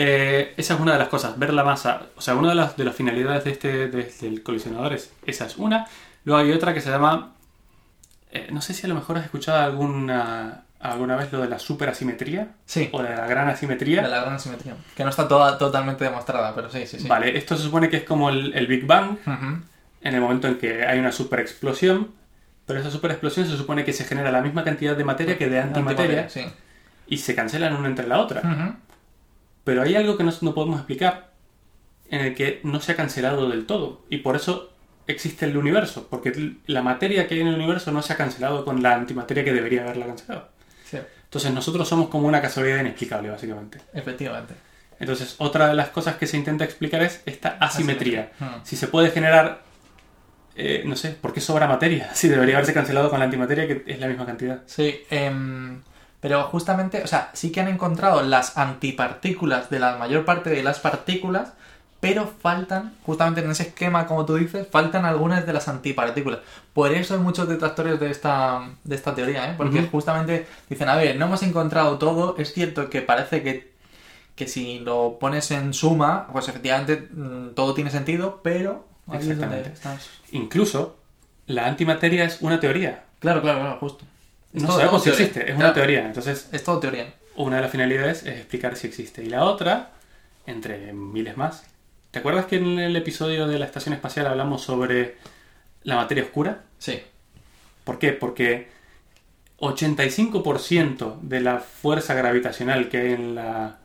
Eh, 0.01 0.55
esa 0.57 0.75
es 0.75 0.81
una 0.81 0.93
de 0.93 0.99
las 1.01 1.09
cosas, 1.09 1.37
ver 1.39 1.53
la 1.53 1.65
masa. 1.65 2.03
O 2.17 2.21
sea, 2.21 2.37
una 2.37 2.51
de 2.51 2.55
las, 2.55 2.77
de 2.77 2.85
las 2.85 2.95
finalidades 2.95 3.43
de 3.45 3.51
este, 3.51 3.89
de- 3.89 4.13
del 4.21 4.43
colisionador 4.45 4.93
es, 4.93 5.13
esa 5.27 5.47
es 5.47 5.57
una. 5.57 5.87
Luego 6.25 6.41
hay 6.41 6.53
otra 6.53 6.73
que 6.73 6.81
se 6.81 6.89
llama, 6.91 7.33
eh, 8.31 8.47
no 8.53 8.61
sé 8.61 8.75
si 8.75 8.87
a 8.87 8.89
lo 8.89 8.95
mejor 8.95 9.19
has 9.19 9.25
escuchado 9.25 9.59
alguna, 9.61 10.63
alguna 10.79 11.17
vez 11.17 11.33
lo 11.33 11.41
de 11.41 11.49
la 11.49 11.59
superasimetría 11.59 12.49
Sí, 12.65 12.89
o 12.93 13.03
de 13.03 13.09
la 13.17 13.27
gran 13.27 13.49
asimetría. 13.49 14.03
de 14.03 14.09
la 14.09 14.21
gran 14.21 14.39
simetría. 14.39 14.77
Que 14.97 15.03
no 15.03 15.11
está 15.11 15.27
toda, 15.27 15.59
totalmente 15.59 16.05
demostrada, 16.05 16.55
pero 16.55 16.71
sí, 16.71 16.87
sí, 16.87 17.01
sí. 17.01 17.09
Vale, 17.09 17.37
esto 17.37 17.57
se 17.57 17.65
supone 17.65 17.89
que 17.89 17.97
es 17.97 18.05
como 18.05 18.31
el, 18.31 18.55
el 18.55 18.69
Big 18.69 18.87
Bang, 18.87 19.17
en 19.27 20.15
el 20.15 20.21
momento 20.21 20.47
en 20.47 20.59
que 20.59 20.87
hay 20.87 21.01
una 21.01 21.11
superexplosión, 21.11 22.13
pero 22.67 22.79
esa 22.79 22.93
superexplosión 22.93 23.47
se 23.49 23.57
supone 23.57 23.85
que 23.85 23.93
se 23.93 24.05
genera 24.05 24.31
la 24.31 24.43
misma 24.43 24.63
cantidad 24.63 24.95
de 24.97 25.03
materia 25.03 25.37
que 25.37 25.49
de 25.49 25.59
antimateria 25.59 26.29
Sí. 26.29 26.45
y 27.09 27.17
se 27.19 27.35
cancelan 27.35 27.75
una 27.75 27.89
entre 27.89 28.07
la 28.07 28.19
otra. 28.21 28.43
Ujú. 28.43 28.75
Pero 29.69 29.83
hay 29.83 29.97
algo 29.97 30.17
que 30.17 30.25
no, 30.25 30.33
no 30.41 30.55
podemos 30.55 30.79
explicar 30.79 31.29
en 32.09 32.23
el 32.23 32.35
que 32.35 32.61
no 32.63 32.81
se 32.81 32.93
ha 32.93 32.97
cancelado 32.97 33.51
del 33.51 33.67
todo. 33.67 34.01
Y 34.09 34.17
por 34.17 34.35
eso 34.35 34.73
existe 35.07 35.45
el 35.45 35.59
universo. 35.59 36.07
Porque 36.09 36.55
la 36.67 36.81
materia 36.81 37.29
que 37.29 37.35
hay 37.35 37.43
en 37.43 37.49
el 37.49 37.57
universo 37.57 37.93
no 37.93 38.01
se 38.01 38.15
ha 38.15 38.17
cancelado 38.17 38.65
con 38.65 38.83
la 38.83 38.95
antimateria 38.95 39.45
que 39.45 39.53
debería 39.53 39.83
haberla 39.83 40.07
cancelado. 40.07 40.49
Sí, 40.87 40.97
Entonces 41.25 41.53
nosotros 41.53 41.87
somos 41.87 42.09
como 42.09 42.27
una 42.27 42.41
casualidad 42.41 42.81
inexplicable, 42.81 43.29
básicamente. 43.29 43.79
efectivamente. 43.93 44.55
Entonces, 44.99 45.35
otra 45.37 45.69
de 45.69 45.75
las 45.75 45.91
cosas 45.91 46.17
que 46.17 46.27
se 46.27 46.39
intenta 46.39 46.65
explicar 46.65 47.03
es 47.03 47.21
esta 47.27 47.59
asimetría. 47.61 48.31
Asimetría. 48.39 48.57
Hmm. 48.57 48.65
Si 48.65 48.75
se 48.75 48.89
puede 48.89 49.11
generar, 49.11 49.65
eh, 50.57 50.83
no 50.87 50.97
sé, 50.97 51.11
¿por 51.11 51.35
qué 51.35 51.43
sobra 51.43 51.69
materia? 51.69 52.09
Si 52.15 52.27
debería 52.29 52.55
haberse 52.55 52.73
cancelado 52.73 53.11
con 53.11 53.19
la 53.19 53.27
antimateria, 53.27 53.67
que 53.67 53.85
es 53.87 54.01
la 54.01 54.07
misma 54.07 54.25
cantidad. 54.25 54.63
Sí, 54.65 55.03
em, 55.11 55.83
pero 56.21 56.45
justamente, 56.45 57.03
o 57.03 57.07
sea, 57.07 57.31
sí 57.33 57.53
que 57.53 57.61
han 57.61 57.69
encontrado 57.69 58.23
las 58.23 58.57
antipartículas 58.59 59.71
de 59.71 59.79
la 59.79 59.97
mayor 59.97 60.25
parte 60.25 60.51
de 60.51 60.63
las 60.63 60.81
partículas, 60.81 61.53
pero 62.01 62.27
faltan, 62.27 62.95
justamente 63.05 63.41
en 63.41 63.51
ese 63.51 63.65
esquema, 63.65 64.07
como 64.07 64.25
tú 64.25 64.37
dices, 64.37 64.67
faltan 64.71 65.05
algunas 65.05 65.47
de 65.47 65.53
las 65.53 65.69
antipartículas. 65.69 66.41
Por 66.73 66.93
eso 66.93 67.15
hay 67.15 67.21
muchos 67.21 67.49
detractores 67.49 67.99
de 67.99 68.11
esta, 68.11 68.71
de 68.85 68.95
esta 68.95 69.15
teoría, 69.15 69.51
¿eh? 69.51 69.55
Porque 69.57 69.83
justamente 69.83 70.47
dicen, 70.69 70.89
a 70.89 70.97
ver, 70.97 71.17
no 71.17 71.27
hemos 71.27 71.43
encontrado 71.43 71.99
todo, 71.99 72.37
es 72.39 72.53
cierto 72.53 72.89
que 72.89 73.03
parece 73.03 73.43
que, 73.43 73.73
que 74.37 74.47
si 74.47 74.79
lo 74.79 75.19
pones 75.19 75.51
en 75.51 75.75
suma, 75.75 76.29
pues 76.33 76.49
efectivamente 76.49 77.09
mm, 77.13 77.55
todo 77.55 77.75
tiene 77.75 77.91
sentido, 77.91 78.41
pero... 78.43 78.87
ahí 79.09 79.19
es 79.19 79.29
donde 79.29 79.61
Exactamente. 79.61 79.73
estás. 79.73 80.11
Incluso, 80.31 80.97
la 81.47 81.67
antimateria 81.67 82.25
es 82.25 82.43
una 82.43 82.61
teoría. 82.61 83.05
Claro, 83.19 83.43
claro, 83.43 83.61
claro, 83.61 83.79
justo. 83.81 84.05
No 84.53 84.67
todo- 84.69 84.79
sabemos 84.79 85.03
si 85.03 85.11
teoría. 85.11 85.27
existe, 85.27 85.51
es 85.51 85.57
una 85.57 85.73
teoría. 85.75 86.07
Entonces, 86.07 86.49
Es 86.53 86.65
todo 86.65 86.79
teoría. 86.81 87.13
una 87.37 87.57
de 87.57 87.63
las 87.63 87.71
finalidades 87.71 88.23
es 88.25 88.37
explicar 88.39 88.77
si 88.77 88.87
existe. 88.87 89.23
Y 89.23 89.29
la 89.29 89.45
otra, 89.45 89.91
entre 90.47 90.93
miles 90.93 91.37
más, 91.37 91.65
¿te 92.11 92.19
acuerdas 92.21 92.47
que 92.47 92.57
en 92.57 92.79
el 92.79 92.97
episodio 92.97 93.47
de 93.47 93.59
la 93.59 93.67
Estación 93.67 93.95
Espacial 93.95 94.27
hablamos 94.27 94.63
sobre 94.63 95.17
la 95.83 95.97
materia 95.97 96.25
oscura? 96.25 96.63
Sí. 96.79 97.01
¿Por 97.85 97.99
qué? 97.99 98.13
Porque 98.13 98.69
85% 99.59 101.19
de 101.23 101.41
la 101.41 101.59
fuerza 101.59 102.15
gravitacional 102.15 102.89
que 102.89 102.99
hay 102.99 103.13
en, 103.13 103.35
la, 103.35 103.79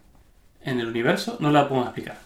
en 0.62 0.80
el 0.80 0.88
universo 0.88 1.38
no 1.39 1.52
la 1.52 1.67
podemos 1.67 1.88
explicar. 1.88 2.17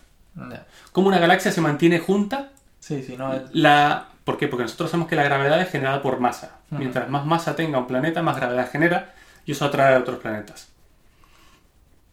¿Cómo 0.92 1.08
una 1.08 1.18
galaxia 1.20 1.52
se 1.52 1.62
mantiene 1.62 2.00
junta? 2.00 2.52
Sí, 2.80 3.02
sí, 3.04 3.16
no. 3.18 3.34
La... 3.54 4.10
¿Por 4.28 4.38
qué? 4.38 4.50
Porque 4.50 4.64
nosotros 4.64 4.92
sabemos 4.92 5.08
que 5.08 5.16
la 5.16 5.24
gravedad 5.24 5.58
es 5.62 5.70
generada 5.72 6.02
por 6.02 6.20
masa. 6.20 6.58
Mientras 6.70 7.08
más 7.10 7.26
masa 7.26 7.56
tenga 7.56 7.78
un 7.80 7.88
planeta, 7.88 8.22
más 8.22 8.36
gravedad 8.36 8.70
genera 8.70 9.14
y 9.46 9.54
eso 9.54 9.64
atrae 9.64 9.96
a 9.96 10.00
otros 10.00 10.20
planetas. 10.20 10.68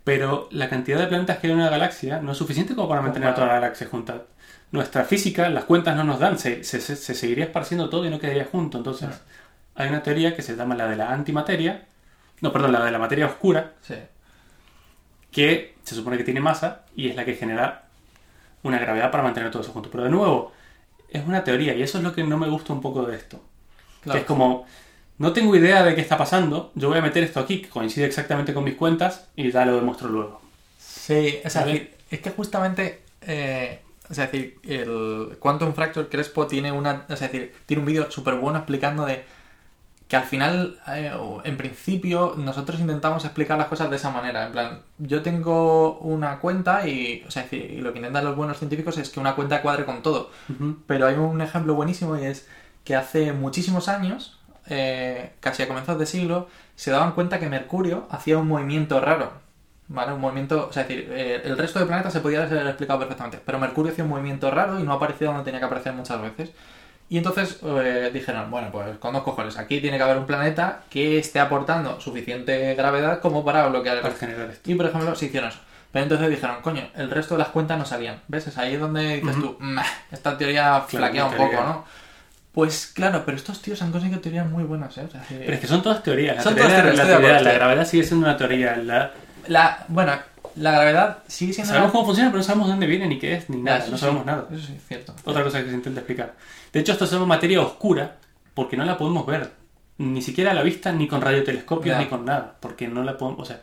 Pero 0.05 0.49
la 0.53 0.69
cantidad 0.69 1.01
de 1.01 1.09
planetas 1.09 1.39
que 1.39 1.49
hay 1.49 1.53
en 1.55 1.59
una 1.59 1.71
galaxia 1.71 2.21
no 2.21 2.31
es 2.31 2.39
suficiente 2.39 2.77
como 2.77 2.89
para 2.89 3.01
mantener 3.03 3.31
a 3.31 3.35
toda 3.35 3.49
la 3.49 3.55
galaxia 3.55 3.89
junta. 3.91 4.23
Nuestra 4.71 5.03
física, 5.05 5.49
las 5.49 5.65
cuentas 5.65 5.97
no 5.97 6.05
nos 6.05 6.21
dan, 6.21 6.39
se, 6.39 6.63
se- 6.63 6.81
se- 6.81 6.95
se 6.95 7.15
seguiría 7.15 7.47
esparciendo 7.47 7.89
todo 7.89 8.05
y 8.07 8.11
no 8.11 8.21
quedaría 8.21 8.45
junto. 8.45 8.79
Entonces, 8.79 9.09
hay 9.75 9.89
una 9.89 10.05
teoría 10.05 10.37
que 10.37 10.43
se 10.43 10.55
llama 10.55 10.77
la 10.77 10.87
de 10.87 10.95
la 10.95 11.11
antimateria, 11.13 11.83
no, 12.43 12.53
perdón, 12.53 12.71
la 12.71 12.85
de 12.85 12.93
la 12.93 12.99
materia 13.01 13.27
oscura, 13.27 13.73
Sí. 13.83 13.97
que 15.33 15.75
se 15.83 15.95
supone 15.97 16.17
que 16.17 16.23
tiene 16.25 16.41
masa 16.41 16.83
y 16.95 17.09
es 17.09 17.17
la 17.17 17.25
que 17.25 17.35
genera 17.35 17.87
una 18.63 18.79
gravedad 18.79 19.11
para 19.11 19.25
mantener 19.25 19.51
todo 19.51 19.63
eso 19.63 19.73
junto. 19.73 19.91
Pero 19.91 20.05
de 20.05 20.11
nuevo, 20.11 20.53
es 21.09 21.27
una 21.27 21.45
teoría 21.45 21.75
y 21.75 21.83
eso 21.83 21.99
es 21.99 22.05
lo 22.05 22.15
que 22.15 22.25
no 22.25 22.39
me 22.39 22.49
gusta 22.49 22.73
un 22.73 22.81
poco 22.81 23.05
de 23.05 23.17
esto. 23.17 23.41
Claro. 24.03 24.19
Que 24.19 24.21
es 24.23 24.27
como, 24.27 24.67
no 25.19 25.33
tengo 25.33 25.55
idea 25.57 25.83
de 25.85 25.95
qué 25.95 26.01
está 26.01 26.19
pasando, 26.19 26.73
yo 26.75 26.89
voy 26.89 26.99
a 26.99 27.03
meter 27.03 27.23
esto 27.23 27.41
aquí, 27.41 27.63
que 27.63 27.69
coincide 27.69 28.05
exactamente 28.07 28.53
con 28.53 28.65
mis 28.65 28.75
cuentas 28.75 29.29
y 29.37 29.51
ya 29.51 29.65
lo 29.65 29.77
demuestro 29.77 30.09
luego. 30.09 30.41
Sí, 30.79 31.39
o 31.45 31.51
sea, 31.51 31.63
es 31.63 31.67
decir, 31.67 31.95
es 32.11 32.21
que 32.21 32.31
justamente, 32.31 33.03
eh, 33.23 33.81
o 34.09 34.15
sea, 34.15 34.25
es 34.25 34.33
decir, 34.33 34.59
el 34.65 35.37
Quantum 35.39 35.73
Fracture 35.75 36.09
Crespo 36.09 36.47
tiene 36.47 36.73
una, 36.73 37.05
o 37.09 37.17
sea, 37.17 37.27
es 37.27 37.33
decir, 37.33 37.55
tiene 37.67 37.81
un 37.81 37.87
vídeo 37.87 38.11
súper 38.11 38.35
bueno 38.35 38.59
explicando 38.59 39.07
de 39.07 39.25
que 40.15 40.19
al 40.19 40.27
final, 40.27 40.79
eh, 40.87 41.13
en 41.43 41.57
principio, 41.57 42.35
nosotros 42.37 42.79
intentamos 42.79 43.25
explicar 43.25 43.59
las 43.59 43.67
cosas 43.67 43.91
de 43.91 43.97
esa 43.97 44.13
manera. 44.13 44.47
En 44.47 44.53
plan, 44.53 44.83
yo 44.99 45.23
tengo 45.23 45.99
una 45.99 46.39
cuenta 46.39 46.87
y, 46.87 47.25
o 47.27 47.33
sea, 47.33 47.49
y 47.51 47.81
lo 47.81 47.93
que 47.93 47.99
intentan 47.99 48.25
los 48.25 48.37
buenos 48.37 48.59
científicos 48.59 48.97
es 48.97 49.11
que 49.11 49.19
una 49.19 49.35
cuenta 49.35 49.61
cuadre 49.61 49.85
con 49.85 50.03
todo. 50.03 50.31
Pero 50.87 51.09
hay 51.09 51.17
un 51.17 51.41
ejemplo 51.41 51.75
buenísimo 51.75 52.17
y 52.17 52.27
es 52.27 52.47
que 52.85 52.95
hace 52.95 53.33
muchísimos 53.33 53.89
años, 53.89 54.39
eh, 54.69 55.33
casi 55.41 55.65
a 55.65 55.67
comienzos 55.67 55.99
de 55.99 56.07
siglo, 56.07 56.47
se 56.77 56.93
daban 56.93 57.11
cuenta 57.11 57.41
que 57.41 57.49
Mercurio 57.49 58.07
hacía 58.09 58.39
un 58.39 58.47
movimiento 58.47 59.01
raro. 59.01 59.33
¿Vale? 59.89 60.13
Un 60.13 60.21
movimiento, 60.21 60.69
o 60.69 60.73
sea, 60.73 60.83
es 60.83 60.89
decir, 60.91 61.09
eh, 61.11 61.43
el 61.45 61.59
resto 61.59 61.81
de 61.81 61.87
planetas 61.87 62.13
se 62.13 62.21
podía 62.21 62.45
haber 62.45 62.69
explicado 62.69 63.01
perfectamente, 63.01 63.41
pero 63.45 63.59
Mercurio 63.59 63.91
hacía 63.91 64.05
un 64.05 64.11
movimiento 64.11 64.49
raro 64.53 64.79
y 64.79 64.85
no 64.85 64.93
aparecía 64.93 65.27
donde 65.27 65.43
tenía 65.43 65.59
que 65.59 65.67
aparecer 65.67 65.93
muchas 65.93 66.23
veces. 66.23 66.53
Y 67.09 67.19
entonces 67.19 67.59
eh, 67.63 68.11
dijeron, 68.13 68.51
bueno, 68.51 68.69
pues 68.73 68.97
con 68.99 69.13
dos 69.13 69.23
cojones, 69.23 69.57
aquí 69.59 69.81
tiene 69.81 69.99
que 69.99 70.03
haber 70.03 70.17
un 70.17 70.27
planeta 70.27 70.81
que 70.91 71.19
esté 71.19 71.39
aportando 71.39 72.01
suficiente 72.01 72.75
gravedad 72.75 73.21
como 73.21 73.45
para 73.45 73.67
bloquear 73.69 73.97
el 73.97 74.03
Para 74.03 74.13
resto. 74.15 74.27
generar 74.27 74.51
esto. 74.51 74.71
Y 74.71 74.75
por 74.75 74.87
ejemplo, 74.87 75.15
se 75.15 75.27
hicieron 75.27 75.51
eso. 75.51 75.59
Pero 75.93 76.03
entonces 76.05 76.29
dijeron, 76.31 76.57
coño, 76.63 76.89
el 76.97 77.11
resto 77.11 77.35
de 77.35 77.39
las 77.39 77.49
cuentas 77.49 77.79
no 77.79 77.85
salían. 77.85 78.21
¿Ves? 78.27 78.47
Es 78.49 78.59
ahí 78.59 78.77
donde 78.77 79.17
dices 79.21 79.37
tú, 79.37 79.57
"Meh, 79.61 79.83
esta 80.11 80.37
teoría 80.37 80.81
flaquea 80.81 81.27
un 81.27 81.35
teoría. 81.37 81.57
poco, 81.59 81.69
¿no? 81.69 81.85
Pues 82.53 82.87
claro, 82.95 83.23
pero 83.25 83.37
estos 83.37 83.61
tíos 83.63 83.81
han 83.83 83.93
conseguido 83.93 84.21
teorías 84.21 84.47
muy 84.49 84.65
buenas, 84.65 84.97
¿eh? 84.99 85.05
O 85.07 85.11
sea, 85.11 85.21
que- 85.23 85.37
Pero 85.37 85.53
es 85.53 85.61
que 85.61 85.67
son 85.67 85.83
todas 85.83 86.03
teorías. 86.03 86.37
La, 86.37 86.43
Son 86.43 86.55
teoría 86.55 86.77
todas 86.77 86.83
teorías, 86.97 87.07
la 87.09 87.17
acuerdo, 87.17 87.45
la 87.45 87.53
gravedad 87.53 87.85
sigue 87.87 88.03
siendo 88.05 88.27
una 88.27 88.37
teoría. 88.37 88.77
La- 88.77 89.13
La, 89.47 89.85
bueno, 89.89 90.13
la 90.57 90.71
gravedad 90.73 91.19
sigue 91.27 91.53
siendo... 91.53 91.69
Sabemos 91.73 91.93
cómo 91.93 92.07
funciona, 92.07 92.31
pero 92.31 92.39
no 92.39 92.45
sabemos 92.45 92.69
dónde 92.69 92.87
viene, 92.87 93.07
ni 93.07 93.19
qué 93.19 93.35
es, 93.35 93.51
ni 93.51 93.61
nada. 93.63 93.79
Eso 93.79 93.91
no 93.91 93.97
sí, 93.97 94.01
sabemos 94.01 94.27
nada. 94.27 94.47
Eso 94.53 94.67
sí, 94.67 94.75
es 94.77 94.87
cierto. 94.87 95.15
Otra 95.25 95.43
cosa 95.43 95.63
que 95.63 95.69
se 95.71 95.75
intenta 95.75 96.01
explicar. 96.01 96.35
De 96.73 96.81
hecho, 96.81 96.93
esto 96.93 97.07
llama 97.07 97.27
materia 97.27 97.61
oscura 97.61 98.17
porque 98.55 98.77
no 98.77 98.85
la 98.85 98.97
podemos 98.97 99.27
ver. 99.27 99.53
Ni 99.99 100.23
siquiera 100.23 100.51
a 100.51 100.55
la 100.55 100.63
vista, 100.63 100.93
ni 100.93 101.07
con 101.07 101.21
radiotelescopios, 101.21 101.99
ni 101.99 102.07
con 102.07 102.25
nada. 102.25 102.57
Porque 102.61 102.89
no 102.89 103.03
la 103.05 103.17
podemos. 103.17 103.43
O 103.43 103.45
sea. 103.45 103.63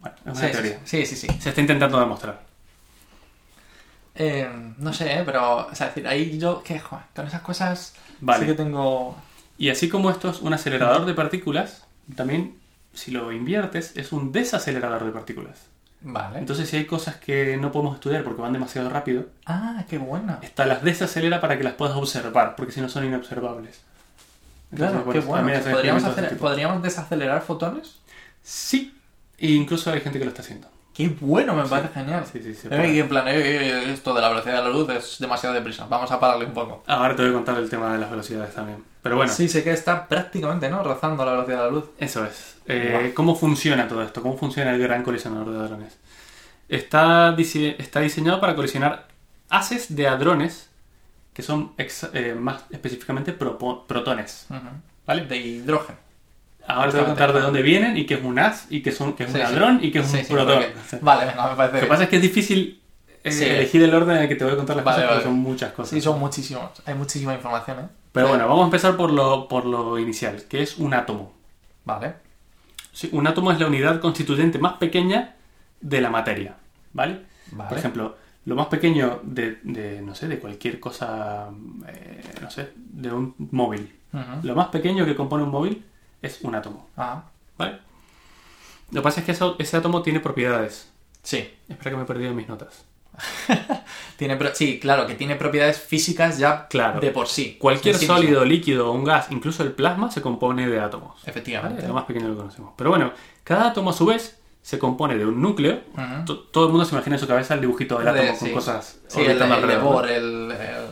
Bueno, 0.00 0.16
es 0.26 0.32
una 0.32 0.34
Sí, 0.46 0.52
teoría. 0.52 0.80
sí, 0.84 1.06
sí, 1.06 1.16
sí. 1.16 1.26
Se 1.40 1.48
está 1.50 1.60
intentando 1.60 1.98
demostrar. 1.98 2.40
Eh, 4.14 4.48
no 4.78 4.92
sé, 4.92 5.12
¿eh? 5.18 5.22
pero, 5.24 5.68
o 5.68 5.74
sea, 5.74 5.88
es 5.88 5.94
decir, 5.94 6.08
ahí 6.08 6.38
yo, 6.38 6.56
joder, 6.66 7.04
con 7.14 7.26
esas 7.26 7.40
cosas 7.40 7.94
Vale. 8.20 8.40
sí 8.40 8.46
que 8.50 8.54
tengo... 8.56 9.16
Y 9.58 9.70
así 9.70 9.88
como 9.88 10.10
esto 10.10 10.30
es 10.30 10.40
un 10.40 10.52
acelerador 10.52 11.04
de 11.06 11.14
partículas, 11.14 11.84
también, 12.16 12.56
si 12.98 13.10
lo 13.10 13.32
inviertes, 13.32 13.92
es 13.96 14.12
un 14.12 14.32
desacelerador 14.32 15.04
de 15.04 15.12
partículas. 15.12 15.58
Vale. 16.00 16.38
Entonces, 16.38 16.68
si 16.68 16.76
hay 16.76 16.84
cosas 16.86 17.16
que 17.16 17.56
no 17.56 17.72
podemos 17.72 17.94
estudiar 17.96 18.22
porque 18.22 18.40
van 18.42 18.52
demasiado 18.52 18.88
rápido, 18.88 19.26
Ah, 19.46 19.84
qué 19.88 19.98
buena. 19.98 20.38
esta 20.42 20.64
las 20.66 20.82
desacelera 20.82 21.40
para 21.40 21.56
que 21.58 21.64
las 21.64 21.74
puedas 21.74 21.96
observar, 21.96 22.54
porque 22.56 22.72
si 22.72 22.80
no 22.80 22.88
son 22.88 23.04
inobservables. 23.04 23.80
Claro, 24.74 25.08
qué 25.10 25.20
bueno, 25.20 25.48
¿Podríamos, 25.70 26.04
hacer- 26.04 26.24
este. 26.24 26.36
¿Podríamos 26.36 26.82
desacelerar 26.82 27.42
fotones? 27.42 27.96
Sí, 28.42 28.94
e 29.38 29.48
incluso 29.52 29.90
hay 29.90 30.00
gente 30.00 30.18
que 30.18 30.24
lo 30.26 30.30
está 30.30 30.42
haciendo. 30.42 30.68
Qué 30.98 31.08
bueno, 31.20 31.54
me 31.54 31.62
Sí. 31.62 31.70
parece 31.70 31.94
genial. 31.94 32.24
Sí, 32.30 32.40
sí, 32.42 32.54
se 32.54 32.68
Eh, 32.74 32.92
y 32.94 32.98
en 32.98 33.08
plan, 33.08 33.26
eh, 33.28 33.32
eh, 33.36 33.92
esto 33.92 34.12
de 34.12 34.20
la 34.20 34.28
velocidad 34.28 34.56
de 34.56 34.62
la 34.68 34.68
luz 34.76 34.90
es 34.90 35.16
demasiado 35.20 35.54
deprisa. 35.54 35.86
Vamos 35.88 36.10
a 36.10 36.18
pararle 36.20 36.44
un 36.44 36.52
poco. 36.52 36.82
Ahora 36.88 37.14
te 37.14 37.22
voy 37.22 37.30
a 37.30 37.34
contar 37.34 37.56
el 37.56 37.70
tema 37.70 37.92
de 37.92 37.98
las 37.98 38.10
velocidades 38.10 38.52
también. 38.54 38.82
Pero 39.00 39.16
bueno, 39.16 39.32
Sí, 39.32 39.48
sé 39.48 39.62
que 39.64 39.70
está 39.72 40.06
prácticamente, 40.08 40.68
¿no? 40.68 40.82
Rozando 40.82 41.24
la 41.24 41.30
velocidad 41.32 41.58
de 41.58 41.64
la 41.64 41.70
luz. 41.70 41.84
eso 41.98 42.24
es. 42.26 42.56
Eh. 42.66 43.12
¿Cómo 43.14 43.34
funciona 43.36 43.86
todo 43.88 44.02
esto? 44.02 44.20
¿Cómo 44.20 44.36
funciona 44.36 44.72
el 44.74 44.80
gran 44.82 45.02
colisionador 45.04 45.50
de 45.52 45.58
hadrones? 45.64 45.96
Está, 46.68 47.34
dise- 47.34 47.76
está 47.78 48.00
diseñado 48.00 48.40
para 48.40 48.54
colisionar 48.54 49.06
haces 49.48 49.94
de 49.94 50.06
hadrones 50.08 50.68
que 51.32 51.42
son 51.42 51.72
eh, 51.78 52.34
más 52.38 52.64
específicamente 52.70 53.32
protones. 53.32 54.46
¿Vale? 55.06 55.24
De 55.26 55.36
hidrógeno. 55.36 55.98
Ahora 56.68 56.90
te 56.90 56.96
voy 56.98 57.04
a 57.04 57.08
contar 57.08 57.32
de 57.32 57.40
dónde 57.40 57.62
vienen 57.62 57.96
y 57.96 58.04
qué 58.06 58.14
es 58.14 58.22
un 58.22 58.38
haz 58.38 58.66
y 58.70 58.82
qué 58.82 58.90
es 58.90 59.00
un, 59.00 59.14
qué 59.14 59.24
es 59.24 59.30
Sí, 59.32 59.38
un 59.38 59.46
sí. 59.46 59.52
hadrón 59.52 59.80
y 59.82 59.90
qué 59.90 59.98
es 60.00 60.12
un 60.12 60.18
sí, 60.20 60.32
protón. 60.32 60.62
porque-. 60.62 60.98
Vale, 61.04 61.24
venga, 61.26 61.50
me 61.50 61.56
parece 61.56 61.74
Lo 61.76 61.80
que 61.82 61.86
pasa 61.86 62.02
es 62.04 62.08
que 62.10 62.16
es 62.16 62.22
difícil 62.22 62.80
eh, 63.24 63.56
elegir 63.56 63.82
el 63.82 63.94
orden 63.94 64.16
en 64.16 64.22
el 64.24 64.28
que 64.28 64.36
te 64.36 64.44
voy 64.44 64.52
a 64.52 64.56
contar 64.56 64.76
las 64.76 64.84
Vale, 64.84 64.96
cosas 64.98 65.08
porque 65.08 65.24
vale. 65.28 65.36
son 65.36 65.42
muchas 65.42 65.72
cosas. 65.72 65.90
Sí, 65.90 66.00
son 66.00 66.18
muchísimos. 66.20 66.70
Hay 66.86 66.94
muchísima 66.94 67.34
información, 67.34 67.78
¿eh? 67.80 67.88
Pero 68.12 68.28
bueno, 68.28 68.46
vamos 68.48 68.62
a 68.62 68.64
empezar 68.66 68.96
por 68.96 69.10
lo, 69.12 69.48
por 69.48 69.64
lo 69.64 69.98
inicial, 69.98 70.44
que 70.48 70.62
es 70.62 70.78
un 70.78 70.92
átomo. 70.94 71.32
Vale. 71.84 72.14
Sí, 72.92 73.08
un 73.12 73.26
átomo 73.26 73.52
es 73.52 73.60
la 73.60 73.66
unidad 73.66 74.00
constituyente 74.00 74.58
más 74.58 74.74
pequeña 74.74 75.36
de 75.80 76.00
la 76.00 76.10
materia, 76.10 76.54
¿vale? 76.92 77.20
Vale. 77.52 77.68
Por 77.68 77.78
ejemplo, 77.78 78.16
lo 78.44 78.54
más 78.56 78.66
pequeño 78.66 79.20
de, 79.22 79.58
de, 79.62 80.00
no 80.02 80.14
sé, 80.14 80.26
de 80.26 80.38
cualquier 80.38 80.80
cosa, 80.80 81.48
eh, 81.86 82.22
no 82.42 82.50
sé, 82.50 82.70
de 82.76 83.12
un 83.12 83.34
móvil. 83.52 83.94
Lo 84.42 84.54
más 84.56 84.68
pequeño 84.68 85.04
que 85.04 85.14
compone 85.14 85.44
un 85.44 85.50
móvil 85.50 85.84
es 86.22 86.40
un 86.42 86.54
átomo, 86.54 86.88
Ah, 86.96 87.24
¿vale? 87.56 87.78
Lo 88.90 89.00
que 89.00 89.04
pasa 89.04 89.20
es 89.20 89.26
que 89.26 89.32
eso- 89.32 89.56
ese 89.58 89.76
átomo 89.76 90.02
tiene 90.02 90.20
propiedades. 90.20 90.90
sí. 91.22 91.50
Espera 91.68 91.90
que 91.90 91.96
me 91.96 92.02
he 92.04 92.06
perdido 92.06 92.32
mis 92.34 92.48
notas. 92.48 92.84
Tiene 94.16 94.36
pro- 94.36 94.54
sí, 94.54 94.78
claro, 94.80 95.06
que 95.06 95.14
tiene 95.14 95.34
propiedades 95.36 95.78
físicas 95.80 96.38
ya 96.38 96.66
Claro. 96.68 97.00
de 97.00 97.10
por 97.10 97.26
sí. 97.28 97.56
Cualquier 97.60 97.96
mismo. 97.98 98.16
sólido, 98.16 98.44
líquido 98.44 98.90
o 98.90 98.92
un 98.92 99.04
gas, 99.04 99.26
incluso 99.30 99.62
el 99.62 99.72
plasma, 99.72 100.10
se 100.10 100.22
compone 100.22 100.68
de 100.68 100.80
átomos. 100.80 101.14
¿vale? 101.16 101.30
Efectivamente. 101.30 101.82
Es 101.82 101.88
lo 101.88 101.94
más 101.94 102.04
pequeño 102.04 102.28
que 102.30 102.36
conocemos. 102.36 102.72
Pero 102.76 102.90
bueno, 102.90 103.12
cada 103.44 103.68
átomo 103.68 103.90
a 103.90 103.92
su 103.92 104.06
vez 104.06 104.38
se 104.62 104.78
compone 104.78 105.16
de 105.16 105.26
un 105.26 105.40
núcleo. 105.40 105.80
Todo 106.52 106.64
el 106.66 106.70
mundo 106.70 106.84
se 106.84 106.94
imagina 106.94 107.16
en 107.16 107.20
su 107.20 107.26
cabeza 107.26 107.54
el 107.54 107.60
dibujito 107.60 107.98
del 107.98 108.12
De- 108.14 108.20
átomo 108.20 108.38
con 108.38 108.48
sí. 108.48 108.54
cosas 108.54 108.98
Sí, 109.08 109.20
el, 109.20 109.30
el, 109.32 109.42
el- 109.42 110.87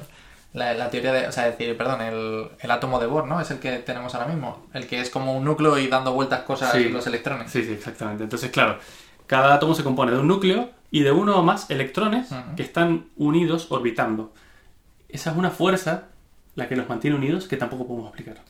la, 0.57 0.75
la 0.75 0.91
teoría 0.91 1.13
de. 1.13 1.29
O 1.29 1.33
sea, 1.33 1.45
decir, 1.45 1.77
perdón, 1.77 2.01
el, 2.01 2.49
el 2.59 2.71
átomo 2.71 2.99
de 2.99 3.07
Bohr, 3.07 3.27
¿no? 3.27 3.41
Es 3.41 3.51
el 3.51 3.59
que 3.61 3.79
tenemos 3.79 4.15
ahora 4.15 4.27
mismo. 4.27 4.67
El 4.73 4.87
que 4.87 5.01
es 5.01 5.11
como 5.11 5.35
un 5.35 5.45
núcleo 5.45 5.79
y 5.79 5.87
dando 5.87 6.13
vueltas 6.13 6.41
cosas 6.41 6.73
Sí. 6.73 6.89
los 6.89 7.07
electrones. 7.07 7.51
Sí, 7.51 7.63
sí, 7.63 7.73
exactamente. 7.73 8.25
Entonces, 8.25 8.51
claro, 8.51 8.79
cada 9.27 9.55
átomo 9.55 9.75
se 9.75 9.85
compone 9.85 10.13
de 10.13 10.19
un 10.19 10.27
núcleo 10.29 10.71
y 10.91 11.01
de 11.03 11.13
uno 11.13 11.37
o 11.39 11.43
más 11.43 11.71
electrones 11.71 12.29
que 12.57 12.63
están 12.63 13.07
unidos 13.17 13.67
orbitando. 13.71 14.33
Esa 15.09 15.31
es 15.31 15.37
una 15.37 15.51
fuerza 15.51 16.05
la 16.55 16.69
que 16.69 16.77
los 16.77 16.89
mantiene 16.89 17.17
unidos 17.17 17.47
que 17.49 17.57
tampoco 17.57 17.87
podemos 17.87 18.09
explicar. 18.09 18.43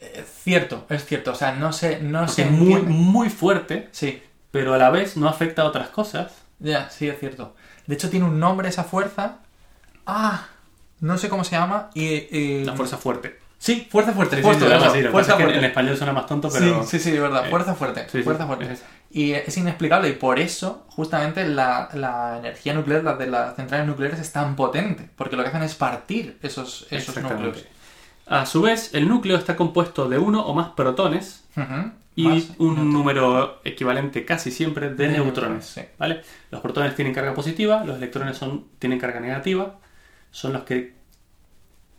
Eh, 0.00 0.24
cierto, 0.42 0.86
es 0.90 1.04
cierto. 1.06 1.32
O 1.32 1.34
sea, 1.34 1.52
no 1.52 1.72
sé, 1.72 2.00
no 2.00 2.20
Porque 2.20 2.32
sé. 2.32 2.42
es 2.42 2.50
muy, 2.50 2.82
muy 2.82 3.30
fuerte, 3.30 3.88
Sí, 3.90 4.22
pero 4.52 4.74
a 4.74 4.78
la 4.78 4.90
vez 4.90 5.16
no 5.16 5.28
afecta 5.28 5.62
a 5.62 5.64
otras 5.64 5.88
cosas. 5.88 6.32
ya, 6.60 6.88
sí, 6.90 7.08
es 7.08 7.18
cierto. 7.18 7.54
De 7.86 7.94
hecho, 7.94 8.10
tiene 8.10 8.26
un 8.26 8.38
nombre 8.38 8.68
esa 8.68 8.84
fuerza. 8.84 9.38
Ah, 10.06 10.46
no 11.00 11.18
sé 11.18 11.28
cómo 11.28 11.44
se 11.44 11.56
llama. 11.56 11.90
Y, 11.94 12.04
y- 12.04 12.64
La 12.64 12.74
fuerza 12.74 12.96
fuerte. 12.96 13.38
Sí, 13.58 13.88
fuerza 13.90 14.12
fuerte. 14.12 14.36
Sí, 14.36 14.42
sí, 14.42 14.42
fuerza 14.42 14.68
pasa 14.68 14.96
es 14.98 15.26
que 15.26 15.42
fuerte. 15.44 15.58
en 15.58 15.64
español 15.64 15.96
suena 15.96 16.12
más 16.12 16.26
tonto, 16.26 16.50
pero... 16.52 16.82
Sí, 16.84 16.98
sí, 16.98 17.10
sí, 17.10 17.18
verdad. 17.18 17.46
eh, 17.46 17.50
Fuerza 17.50 17.74
fuerte. 17.74 18.04
fuerza 18.22 18.46
fuerte. 18.46 18.76
Y 19.10 19.32
es 19.32 19.56
inexplicable 19.56 20.10
y 20.10 20.12
por 20.12 20.38
eso, 20.38 20.84
justamente, 20.88 21.48
la, 21.48 21.88
la 21.94 22.36
energía 22.38 22.74
nuclear, 22.74 23.02
la 23.02 23.14
de 23.16 23.26
las 23.28 23.56
centrales 23.56 23.86
nucleares, 23.86 24.20
es 24.20 24.30
tan 24.30 24.56
potente. 24.56 25.08
Porque 25.16 25.36
lo 25.36 25.42
que 25.42 25.48
hacen 25.48 25.62
es 25.62 25.74
partir 25.74 26.38
esos, 26.42 26.86
esos 26.90 27.16
núcleos. 27.16 27.64
A 28.26 28.44
su 28.44 28.60
vez, 28.60 28.90
el 28.92 29.08
núcleo 29.08 29.36
está 29.38 29.56
compuesto 29.56 30.06
de 30.08 30.18
uno 30.18 30.42
o 30.44 30.52
más 30.54 30.68
protones 30.70 31.44
y 32.14 32.24
Más 32.28 32.44
un 32.58 32.74
neutrones. 32.74 32.84
número 32.92 33.60
equivalente 33.64 34.24
casi 34.26 34.50
siempre 34.50 34.90
de 34.90 34.94
De 34.96 35.08
neutrones. 35.08 35.76
neutrones. 35.76 35.90
¿vale? 35.98 36.22
Los 36.50 36.60
protones 36.60 36.94
tienen 36.94 37.14
carga 37.14 37.32
positiva, 37.34 37.84
los 37.84 37.96
electrones 37.96 38.36
son, 38.36 38.66
tienen 38.78 38.98
carga 38.98 39.20
negativa, 39.20 39.76
son 40.36 40.52
los 40.52 40.64
que 40.64 40.92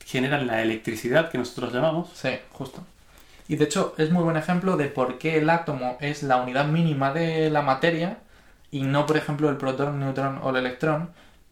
generan 0.05 0.47
la 0.47 0.61
electricidad 0.61 1.29
que 1.29 1.37
nosotros 1.37 1.73
llamamos. 1.73 2.09
Sí, 2.13 2.29
justo. 2.53 2.83
Y 3.47 3.55
de 3.55 3.65
hecho 3.65 3.95
es 3.97 4.11
muy 4.11 4.23
buen 4.23 4.37
ejemplo 4.37 4.77
de 4.77 4.85
por 4.85 5.17
qué 5.17 5.37
el 5.37 5.49
átomo 5.49 5.97
es 6.01 6.23
la 6.23 6.37
unidad 6.37 6.67
mínima 6.67 7.11
de 7.13 7.49
la 7.49 7.61
materia 7.61 8.17
y 8.71 8.81
no, 8.83 9.05
por 9.05 9.17
ejemplo, 9.17 9.49
el 9.49 9.57
protón, 9.57 9.99
neutrón 9.99 10.39
o 10.43 10.49
el 10.51 10.57
electrón. 10.57 11.09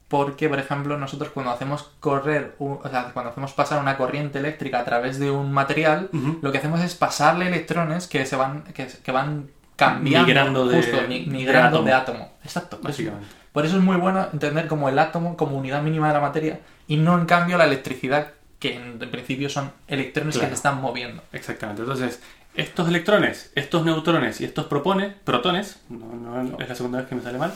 Porque, 0.08 0.48
por 0.48 0.60
ejemplo, 0.60 0.96
nosotros 0.96 1.30
cuando 1.34 1.50
hacemos 1.50 1.90
correr, 1.98 2.54
o 2.60 2.80
sea, 2.88 3.10
cuando 3.12 3.32
hacemos 3.32 3.52
pasar 3.54 3.80
una 3.80 3.96
corriente 3.96 4.38
eléctrica 4.38 4.78
a 4.78 4.84
través 4.84 5.18
de 5.18 5.32
un 5.32 5.50
material, 5.52 6.08
lo 6.42 6.52
que 6.52 6.58
hacemos 6.58 6.80
es 6.80 6.94
pasarle 6.94 7.48
electrones 7.48 8.06
que 8.06 8.24
se 8.24 8.36
van, 8.36 8.62
que, 8.72 8.86
que 8.86 9.10
van 9.12 9.50
cambiando, 9.74 10.26
Migrando 10.28 10.66
de- 10.68 10.76
justo, 10.76 10.98
mi- 11.08 11.24
de 11.24 11.30
migrando 11.32 11.82
de 11.82 11.92
átomo. 11.92 12.18
átomo. 12.22 12.32
Exacto. 12.44 12.78
Básicamente. 12.80 13.26
Por 13.52 13.66
eso 13.66 13.78
es 13.78 13.82
muy 13.82 13.96
bueno 13.96 14.28
entender 14.32 14.68
como 14.68 14.88
el 14.88 14.98
átomo 15.00 15.36
como 15.36 15.56
unidad 15.56 15.82
mínima 15.82 16.06
de 16.08 16.14
la 16.14 16.20
materia 16.20 16.60
y 16.88 16.96
no 16.96 17.18
en 17.18 17.26
cambio 17.26 17.58
la 17.58 17.64
electricidad, 17.64 18.32
que 18.58 18.74
en, 18.74 19.02
en 19.02 19.10
principio 19.10 19.48
son 19.50 19.72
electrones 19.88 20.38
que 20.38 20.46
se 20.46 20.54
están 20.54 20.80
moviendo. 20.80 21.22
Exactamente. 21.32 21.82
Entonces, 21.82 22.20
estos 22.54 22.88
electrones, 22.88 23.52
estos 23.54 23.84
neutrones 23.84 24.40
y 24.40 24.44
estos 24.44 24.66
propones, 24.66 25.14
protones, 25.24 25.80
no, 25.88 26.06
no 26.42 26.58
es 26.58 26.68
la 26.68 26.74
segunda 26.74 26.98
vez 26.98 27.08
que 27.08 27.14
me 27.14 27.22
sale 27.22 27.38
mal, 27.38 27.52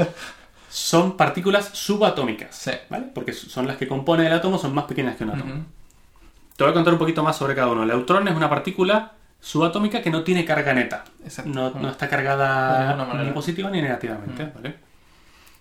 son 0.70 1.16
partículas 1.16 1.70
subatómicas. 1.72 2.54
Sí. 2.56 2.72
¿vale? 2.88 3.06
Porque 3.14 3.32
son 3.32 3.66
las 3.66 3.76
que 3.76 3.86
componen 3.86 4.26
el 4.26 4.32
átomo, 4.32 4.58
son 4.58 4.74
más 4.74 4.84
pequeñas 4.84 5.16
que 5.16 5.24
un 5.24 5.30
átomo. 5.30 5.64
Te 6.56 6.64
voy 6.64 6.70
a 6.70 6.74
contar 6.74 6.92
un 6.92 6.98
poquito 6.98 7.22
más 7.22 7.36
sobre 7.36 7.54
cada 7.54 7.68
uno. 7.68 7.82
El 7.82 7.88
neutrón 7.88 8.28
es 8.28 8.34
una 8.34 8.48
partícula 8.48 9.12
subatómica 9.40 10.02
que 10.02 10.10
no 10.10 10.22
tiene 10.22 10.44
carga 10.44 10.72
neta. 10.72 11.04
No, 11.44 11.70
no 11.70 11.90
está 11.90 12.08
cargada 12.08 13.14
ni 13.22 13.30
positiva 13.30 13.70
ni 13.70 13.82
negativamente. 13.82 14.52
¿vale? 14.54 14.89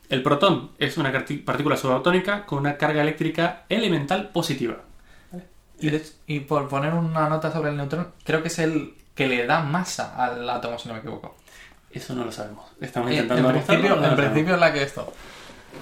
El 0.09 0.23
protón 0.23 0.71
es 0.79 0.97
una 0.97 1.11
partícula 1.45 1.77
subatónica 1.77 2.45
con 2.45 2.59
una 2.59 2.77
carga 2.77 3.01
eléctrica 3.01 3.63
elemental 3.69 4.29
positiva. 4.29 4.77
Y, 5.79 5.91
de- 5.91 6.03
y 6.27 6.41
por 6.41 6.67
poner 6.67 6.93
una 6.93 7.29
nota 7.29 7.51
sobre 7.51 7.69
el 7.69 7.77
neutrón, 7.77 8.09
creo 8.25 8.41
que 8.41 8.47
es 8.49 8.59
el 8.59 8.93
que 9.15 9.27
le 9.27 9.45
da 9.45 9.61
masa 9.61 10.15
al 10.21 10.49
átomo, 10.49 10.77
si 10.79 10.87
no 10.87 10.93
me 10.95 10.99
equivoco. 11.01 11.35
Eso 11.91 12.13
no 12.15 12.25
lo 12.25 12.31
sabemos. 12.31 12.65
Estamos 12.81 13.09
Eh, 13.11 13.17
En, 13.17 13.21
intentando 13.23 13.51
principio, 13.51 13.89
no 13.89 13.95
en 13.95 14.01
lo 14.01 14.07
sabemos. 14.07 14.19
principio 14.31 14.53
es 14.55 14.59
la 14.59 14.73
que 14.73 14.83
esto. 14.83 15.13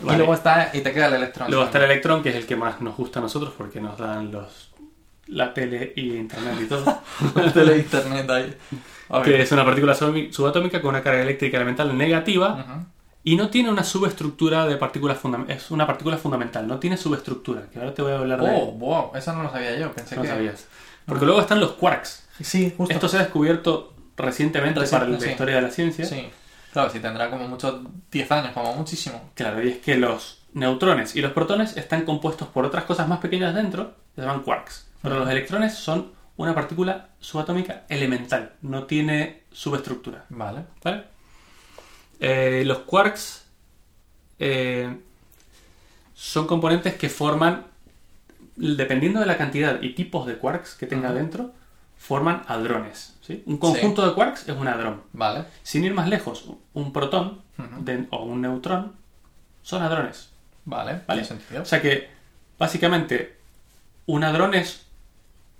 Vale. 0.01 0.13
Y 0.13 0.17
luego 0.17 0.33
está, 0.33 0.69
y 0.73 0.81
te 0.81 0.91
queda 0.93 1.07
el 1.07 1.13
electrón. 1.15 1.49
Luego 1.49 1.65
está 1.65 1.77
el 1.79 1.85
electrón, 1.85 2.21
que 2.21 2.29
es 2.29 2.35
el 2.35 2.45
que 2.45 2.55
más 2.55 2.79
nos 2.81 2.95
gusta 2.97 3.19
a 3.19 3.21
nosotros 3.23 3.53
porque 3.57 3.79
nos 3.81 3.97
dan 3.97 4.31
los 4.31 4.71
la 5.27 5.53
tele 5.53 5.93
y 5.95 6.15
internet 6.15 6.55
y 6.61 6.65
todo. 6.67 7.01
el 7.35 7.51
tele 7.53 7.77
internet 7.77 8.29
ahí. 8.29 8.57
Que 9.23 9.41
es 9.41 9.51
una 9.51 9.65
partícula 9.65 9.95
subatómica 9.95 10.81
con 10.81 10.89
una 10.89 11.01
carga 11.01 11.21
eléctrica 11.21 11.57
elemental 11.57 11.97
negativa 11.97 12.53
Ujú. 12.53 12.85
Y 13.27 13.35
no 13.35 13.49
tiene 13.49 13.69
una 13.69 13.83
subestructura 13.83 14.65
de 14.65 14.77
partículas 14.77 15.17
fundamentales. 15.17 15.63
Es 15.65 15.71
una 15.71 15.85
partícula 15.85 16.17
fundamental, 16.17 16.65
no 16.65 16.79
tiene 16.79 16.95
subestructura, 16.95 17.63
que 17.69 17.77
ahora 17.77 17.93
te 17.93 18.01
voy 18.01 18.13
a 18.13 18.19
hablar 18.19 18.41
de 18.41 18.49
Oh, 18.49 18.71
wow, 18.71 19.11
eso 19.15 19.33
no 19.33 19.43
lo 19.43 19.51
sabía 19.51 19.77
yo. 19.77 19.91
Pensé 19.91 20.15
no 20.15 20.21
que. 20.21 20.29
sabías. 20.29 20.65
Porque 21.05 21.25
luego 21.25 21.41
están 21.41 21.59
los 21.59 21.73
quarks. 21.73 22.25
Sí, 22.41 22.73
justo. 22.77 22.93
Esto 22.93 23.09
se 23.09 23.17
ha 23.17 23.23
descubierto 23.23 23.93
recientemente 24.15 24.79
Reciente, 24.79 25.05
para 25.05 25.11
la 25.11 25.19
sí. 25.19 25.29
historia 25.29 25.55
de 25.57 25.61
la 25.61 25.71
ciencia. 25.71 26.05
Sí. 26.05 26.29
Claro, 26.71 26.89
si 26.89 27.01
tendrá 27.01 27.29
como 27.29 27.49
mucho 27.49 27.83
10 28.11 28.31
años, 28.31 28.53
como 28.53 28.73
muchísimo. 28.75 29.31
Claro, 29.33 29.61
y 29.61 29.71
es 29.71 29.79
que 29.79 29.97
los 29.97 30.43
neutrones 30.53 31.17
y 31.17 31.21
los 31.21 31.33
protones 31.33 31.75
están 31.75 32.05
compuestos 32.05 32.47
por 32.47 32.63
otras 32.63 32.85
cosas 32.85 33.09
más 33.09 33.19
pequeñas 33.19 33.53
dentro, 33.53 33.91
que 34.15 34.21
se 34.21 34.25
llaman 34.25 34.41
quarks. 34.43 34.87
Pero 35.01 35.19
los 35.19 35.29
electrones 35.29 35.73
son 35.73 36.13
una 36.37 36.55
partícula 36.55 37.09
subatómica 37.19 37.83
elemental, 37.89 38.53
no 38.61 38.85
tiene 38.85 39.43
subestructura. 39.51 40.23
Vale. 40.29 40.63
¿Vale? 40.81 41.16
Eh, 42.19 42.63
los 42.65 42.79
quarks 42.79 43.45
eh, 44.39 44.95
son 46.13 46.47
componentes 46.47 46.95
que 46.95 47.09
forman, 47.09 47.65
dependiendo 48.55 49.19
de 49.19 49.25
la 49.25 49.37
cantidad 49.37 49.81
y 49.81 49.93
tipos 49.93 50.25
de 50.25 50.37
quarks 50.37 50.75
que 50.75 50.87
tenga 50.87 51.13
dentro, 51.13 51.51
forman 51.97 52.43
hadrones. 52.47 53.15
¿sí? 53.21 53.43
Un 53.45 53.57
conjunto 53.57 54.07
de 54.07 54.13
quarks 54.13 54.47
es 54.49 54.55
un 54.55 54.67
hadrón. 54.67 55.01
Vale. 55.13 55.45
Sin 55.63 55.83
ir 55.83 55.93
más 55.93 56.07
lejos, 56.09 56.45
un 56.73 56.93
protón 56.93 57.41
de- 57.79 58.07
o 58.11 58.23
un 58.23 58.41
neutrón 58.41 58.93
son 59.63 59.83
hadrones. 59.83 60.29
Vale. 60.65 61.01
¿vale? 61.07 61.23
Sentido. 61.23 61.61
O 61.61 61.65
sea 61.65 61.81
que, 61.81 62.09
básicamente, 62.57 63.37
un 64.05 64.23
hadrón 64.23 64.53
es. 64.53 64.85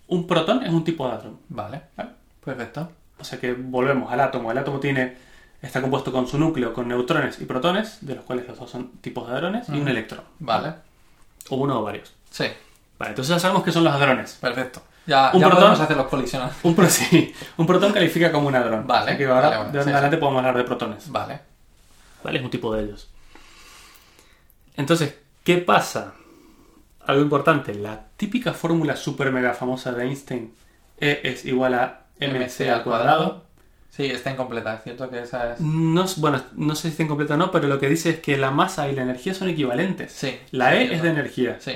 Un 0.08 0.26
protón 0.28 0.63
es 0.63 0.70
un 0.72 0.84
tipo 0.84 1.08
de 1.08 1.13
hadrón. 1.15 1.39
Vale. 1.50 1.82
¿vale? 1.96 2.12
Perfecto. 2.43 2.91
O 3.20 3.24
sea 3.24 3.39
que 3.39 3.54
volvemos 3.54 4.12
al 4.12 4.20
átomo. 4.22 4.52
El 4.52 4.58
átomo 4.58 4.80
tiene 4.80 5.17
está 5.62 5.82
compuesto 5.82 6.12
con 6.12 6.28
su 6.28 6.38
núcleo 6.38 6.74
con 6.74 6.88
neutrones 6.88 7.39
y 7.41 7.46
protones, 7.46 7.98
de 8.06 8.15
los 8.15 8.24
cuales 8.26 8.48
los 8.48 8.58
dos 8.60 8.70
son 8.70 8.91
tipos 9.02 9.28
de 9.28 9.36
hadrones, 9.36 9.67
y 9.70 9.80
un 9.80 9.88
electrón. 9.88 10.22
Vale. 10.39 10.74
O 11.50 11.56
uno 11.58 11.80
o 11.80 11.84
varios. 11.84 12.13
Sí. 12.30 12.46
Vale, 13.00 13.12
entonces 13.12 13.36
ya 13.36 13.39
sabemos 13.39 13.63
que 13.63 13.72
son 13.72 13.84
los 13.84 13.93
hadrones. 13.93 14.34
Perfecto. 14.41 14.82
Ya, 15.06 15.32
Un 15.34 15.39
ya 15.39 15.48
protón- 15.48 15.56
podemos 15.60 15.80
hacer 15.80 15.98
los 15.98 16.08
colisionales. 16.08 16.56
Un, 16.63 16.76
pro- 16.76 16.89
sí, 16.89 17.34
un 17.56 17.65
protón 17.65 17.93
califica 17.93 18.32
como 18.32 18.48
un 18.50 18.56
hadrón. 18.56 18.86
Vale, 18.86 19.12
Así 19.12 19.17
que 19.17 19.26
ahora, 19.26 19.50
vale, 19.60 19.72
de 19.72 19.84
sí, 19.84 19.89
adelante 19.89 20.17
podemos 20.17 20.39
hablar 20.39 20.58
de 20.58 20.63
protones. 20.63 21.10
Vale. 21.12 21.39
¿Vale? 22.24 22.39
Es 22.39 22.43
un 22.43 22.50
tipo 22.52 22.74
de 22.74 22.84
ellos. 22.84 23.10
Entonces, 24.76 25.15
¿qué 25.43 25.58
pasa? 25.58 26.13
Algo 27.06 27.22
importante, 27.22 27.74
la 27.74 28.08
típica 28.17 28.54
fórmula 28.54 28.96
super 28.98 29.32
mega 29.32 29.54
famosa 29.54 29.93
de 29.93 30.04
Einstein, 30.04 30.54
E 31.00 31.22
es 31.24 31.46
igual 31.46 31.74
a 31.76 32.02
mc 32.20 32.70
al 32.70 32.84
cuadrado. 32.84 33.46
Sí, 33.89 34.06
está 34.06 34.32
incompleta. 34.32 34.76
Es 34.76 34.84
cierto 34.84 35.10
que 35.10 35.21
esa 35.21 35.54
es. 35.54 35.60
No, 35.60 36.06
bueno, 36.17 36.41
no 36.56 36.76
sé 36.76 36.84
si 36.84 36.88
está 36.89 37.04
incompleta 37.04 37.34
o 37.34 37.38
no, 37.38 37.50
pero 37.52 37.67
lo 37.67 37.80
que 37.80 37.89
dice 37.89 38.12
es 38.12 38.19
que 38.19 38.38
la 38.38 38.52
masa 38.52 38.88
y 38.89 38.95
la 38.95 39.02
energía 39.02 39.34
son 39.34 39.50
equivalentes. 39.50 40.12
Sí. 40.12 40.38
La 40.52 40.76
E 40.76 40.93
es 40.93 41.02
de 41.02 41.10
energía. 41.10 41.58
Sí. 41.60 41.73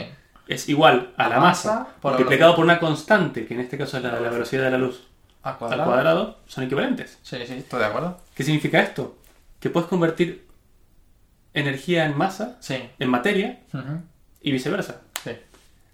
Es 0.47 0.67
igual 0.69 1.13
a 1.17 1.23
La 1.23 1.29
la 1.35 1.39
masa, 1.39 1.73
masa 1.79 1.95
por 2.01 2.11
multiplicado 2.13 2.55
por 2.55 2.65
una 2.65 2.79
constante, 2.79 3.45
que 3.45 3.53
en 3.53 3.61
este 3.61 3.77
caso 3.77 3.97
es 3.97 4.03
la 4.03 4.19
la 4.19 4.29
velocidad 4.29 4.63
de 4.63 4.71
la 4.71 4.77
luz, 4.77 5.07
al 5.43 5.57
cuadrado. 5.57 5.85
cuadrado, 5.85 6.37
son 6.45 6.65
equivalentes. 6.65 7.17
Sí, 7.23 7.37
sí, 7.47 7.53
estoy 7.53 7.79
de 7.79 7.85
acuerdo. 7.85 8.19
¿Qué 8.35 8.43
significa 8.43 8.81
esto? 8.81 9.17
Que 9.59 9.69
puedes 9.69 9.87
convertir 9.87 10.45
energía 11.53 12.05
en 12.05 12.17
masa, 12.17 12.57
Sí. 12.59 12.77
en 12.99 13.09
materia, 13.09 13.59
y 14.41 14.51
viceversa. 14.51 15.01
Sí. 15.23 15.31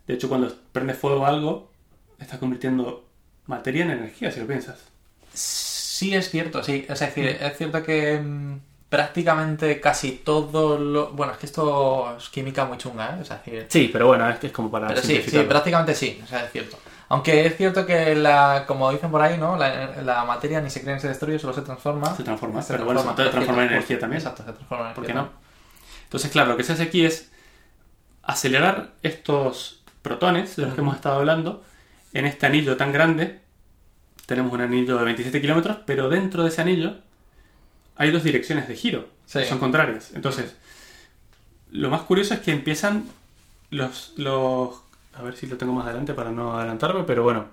De 0.08 0.14
hecho, 0.14 0.28
cuando 0.30 0.54
prendes 0.72 0.98
fuego 0.98 1.26
a 1.26 1.30
algo, 1.30 1.72
estás 2.20 2.40
convirtiendo 2.40 3.06
materia 3.46 3.84
en 3.86 3.92
energía, 3.92 4.32
si 4.32 4.40
lo 4.40 4.48
piensas. 4.48 4.80
Sí, 5.34 5.67
es 6.14 6.30
cierto, 6.30 6.64
sí. 6.64 6.86
Es 6.88 7.00
decir, 7.00 7.28
es 7.28 7.58
cierto 7.58 7.84
que 7.84 8.20
mm, 8.20 8.60
prácticamente 8.90 9.80
casi 9.80 10.12
todo 10.24 10.78
lo. 10.78 11.12
Bueno, 11.12 11.34
es 11.34 11.40
que 11.40 11.46
esto 11.46 12.16
es 12.18 12.30
química 12.30 12.66
muy 12.66 12.78
chunga, 12.78 13.16
¿eh? 13.18 13.22
Es 13.22 13.30
decir. 13.30 13.66
Sí, 13.70 13.90
pero 13.92 14.08
bueno, 14.08 14.30
es 14.30 14.38
que 14.40 14.48
es 14.48 14.54
como 14.54 14.70
para 14.72 14.88
Pero 14.88 15.02
sí, 15.02 15.22
sí, 15.28 15.40
prácticamente 15.40 15.94
sí, 15.96 16.20
o 16.24 16.28
sea, 16.28 16.46
es 16.46 16.52
cierto. 16.52 16.78
Aunque 17.10 17.46
es 17.46 17.56
cierto 17.56 17.86
que 17.86 18.16
la, 18.16 18.66
como 18.68 18.92
dicen 18.92 19.10
por 19.10 19.22
ahí, 19.22 19.38
¿no? 19.38 19.56
La, 19.58 20.02
la 20.02 20.26
materia 20.26 20.60
ni 20.60 20.70
se 20.70 20.82
crea 20.82 20.96
ni 20.96 21.00
se 21.02 21.08
destruye, 21.08 21.40
solo 21.40 21.54
se 21.54 21.62
transforma. 21.62 22.14
Se 22.16 22.24
transforma, 22.24 22.62
Se 22.62 22.74
pero 22.74 22.86
bueno, 22.86 23.02
se 23.02 23.10
puede 23.14 23.30
transformar 23.30 23.66
en 23.66 23.72
energía 23.74 23.98
también. 24.00 24.22
Exacto, 24.22 24.44
se 24.44 24.52
transforma 24.52 24.90
en 24.90 24.94
¿Por 24.94 25.06
qué 25.06 25.12
energía. 25.14 25.32
no? 25.34 25.48
Entonces, 26.04 26.32
claro, 26.32 26.50
lo 26.50 26.58
que 26.58 26.64
se 26.64 26.74
hace 26.74 26.84
aquí 26.84 27.06
es 27.06 27.32
acelerar 28.24 28.92
estos 29.04 29.84
protones 30.02 30.56
de 30.58 30.64
los 30.64 30.74
que 30.74 30.82
hemos 30.82 30.96
estado 30.96 31.18
hablando 31.20 31.64
en 32.14 32.26
este 32.26 32.46
anillo 32.46 32.76
tan 32.78 32.92
grande. 32.92 33.42
Tenemos 34.28 34.52
un 34.54 34.62
anillo 34.62 34.98
de 34.98 35.06
27 35.06 35.42
kilómetros, 35.42 35.78
pero 35.88 36.10
dentro 36.10 36.44
de 36.44 36.50
ese 36.50 36.62
anillo 36.62 36.96
hay 37.96 38.12
dos 38.12 38.24
direcciones 38.24 38.68
de 38.68 38.76
giro, 38.76 39.08
Sí. 39.26 39.40
que 39.40 39.46
son 39.46 39.58
contrarias. 39.58 40.12
Entonces, 40.14 40.56
lo 41.72 41.90
más 41.90 42.02
curioso 42.02 42.36
es 42.36 42.42
que 42.42 42.52
empiezan 42.52 43.06
los, 43.72 44.14
los... 44.18 44.82
A 45.16 45.24
ver 45.24 45.36
si 45.36 45.48
lo 45.48 45.58
tengo 45.58 45.74
más 45.74 45.86
adelante 45.86 46.14
para 46.14 46.30
no 46.32 46.54
adelantarme, 46.58 47.04
pero 47.04 47.24
bueno. 47.24 47.46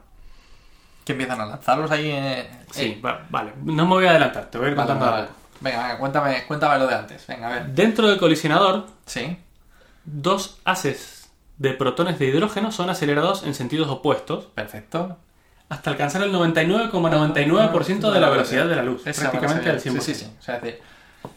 Que 1.07 1.12
empiezan 1.12 1.41
a 1.41 1.47
lanzarlos 1.47 1.91
ahí. 1.91 2.11
eh, 2.11 2.51
Sí, 2.70 2.83
eh, 2.97 3.01
va- 3.03 3.25
vale. 3.31 3.53
No 3.64 3.85
me 3.87 3.95
voy 3.95 4.07
a 4.07 4.11
adelantar, 4.11 4.51
te 4.51 4.59
voy 4.59 4.66
a 4.66 4.70
ir 4.70 4.77
vale, 4.77 4.89
contando 4.91 5.11
vale, 5.12 5.27
poco. 5.29 5.39
Venga, 5.61 5.83
venga, 5.83 5.99
cuéntame, 5.99 6.45
cuéntame 6.47 6.79
lo 6.79 6.87
de 6.87 6.95
antes. 6.95 7.27
Venga, 7.27 7.47
a 7.49 7.53
ver. 7.53 7.66
Dentro 7.68 8.07
del 8.09 8.18
colisionador, 8.18 8.87
Sí. 9.07 9.39
dos 10.05 10.59
haces 10.64 11.31
de 11.57 11.70
protones 11.72 12.18
de 12.18 12.27
hidrógeno 12.27 12.70
son 12.72 12.91
acelerados 12.91 13.45
en 13.45 13.55
sentidos 13.55 13.89
opuestos 13.89 14.47
Perfecto. 14.47 15.16
Hasta 15.69 15.91
alcanzar 15.91 16.23
el 16.23 16.33
99,99% 16.33 18.12
de 18.12 18.21
la 18.21 18.31
velocidad 18.31 18.69
de 18.69 18.77
la 18.77 18.83
luz, 18.83 19.07
Esa 19.07 19.31
prácticamente 19.31 19.73
la 19.73 19.79
100%. 19.79 19.83
sabía. 19.83 20.01
Sí, 20.01 20.15
sí, 20.15 20.21
sí. 20.25 20.31
O 20.39 20.43
sea, 20.43 20.57
es 20.57 20.62
decir, 20.62 20.81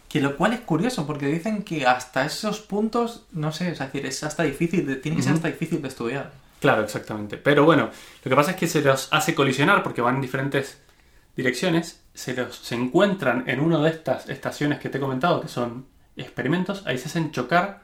que 0.09 0.21
lo 0.21 0.35
cual 0.37 0.53
es 0.53 0.61
curioso, 0.61 1.05
porque 1.07 1.27
dicen 1.27 1.63
que 1.63 1.85
hasta 1.85 2.25
esos 2.25 2.59
puntos, 2.59 3.25
no 3.31 3.51
sé, 3.51 3.69
es 3.71 3.79
decir, 3.79 4.05
es 4.05 4.23
hasta 4.23 4.43
difícil, 4.43 4.85
de- 4.85 4.95
tiene 4.97 5.17
que 5.17 5.23
ser 5.23 5.33
hasta 5.33 5.47
difícil 5.47 5.81
de 5.81 5.87
estudiar. 5.87 6.31
Claro, 6.59 6.83
exactamente. 6.83 7.37
Pero 7.37 7.65
bueno, 7.65 7.89
lo 8.23 8.29
que 8.29 8.35
pasa 8.35 8.51
es 8.51 8.57
que 8.57 8.67
se 8.67 8.81
los 8.81 9.09
hace 9.11 9.35
colisionar 9.35 9.83
porque 9.83 10.01
van 10.01 10.15
en 10.15 10.21
diferentes 10.21 10.81
direcciones, 11.35 12.01
se 12.13 12.33
los 12.33 12.55
se 12.57 12.75
encuentran 12.75 13.43
en 13.47 13.59
una 13.59 13.77
de 13.79 13.89
estas 13.91 14.27
estaciones 14.29 14.79
que 14.79 14.89
te 14.89 14.97
he 14.97 15.01
comentado, 15.01 15.39
que 15.41 15.47
son 15.49 15.85
experimentos, 16.15 16.83
ahí 16.87 16.97
se 16.97 17.07
hacen 17.09 17.31
chocar 17.31 17.81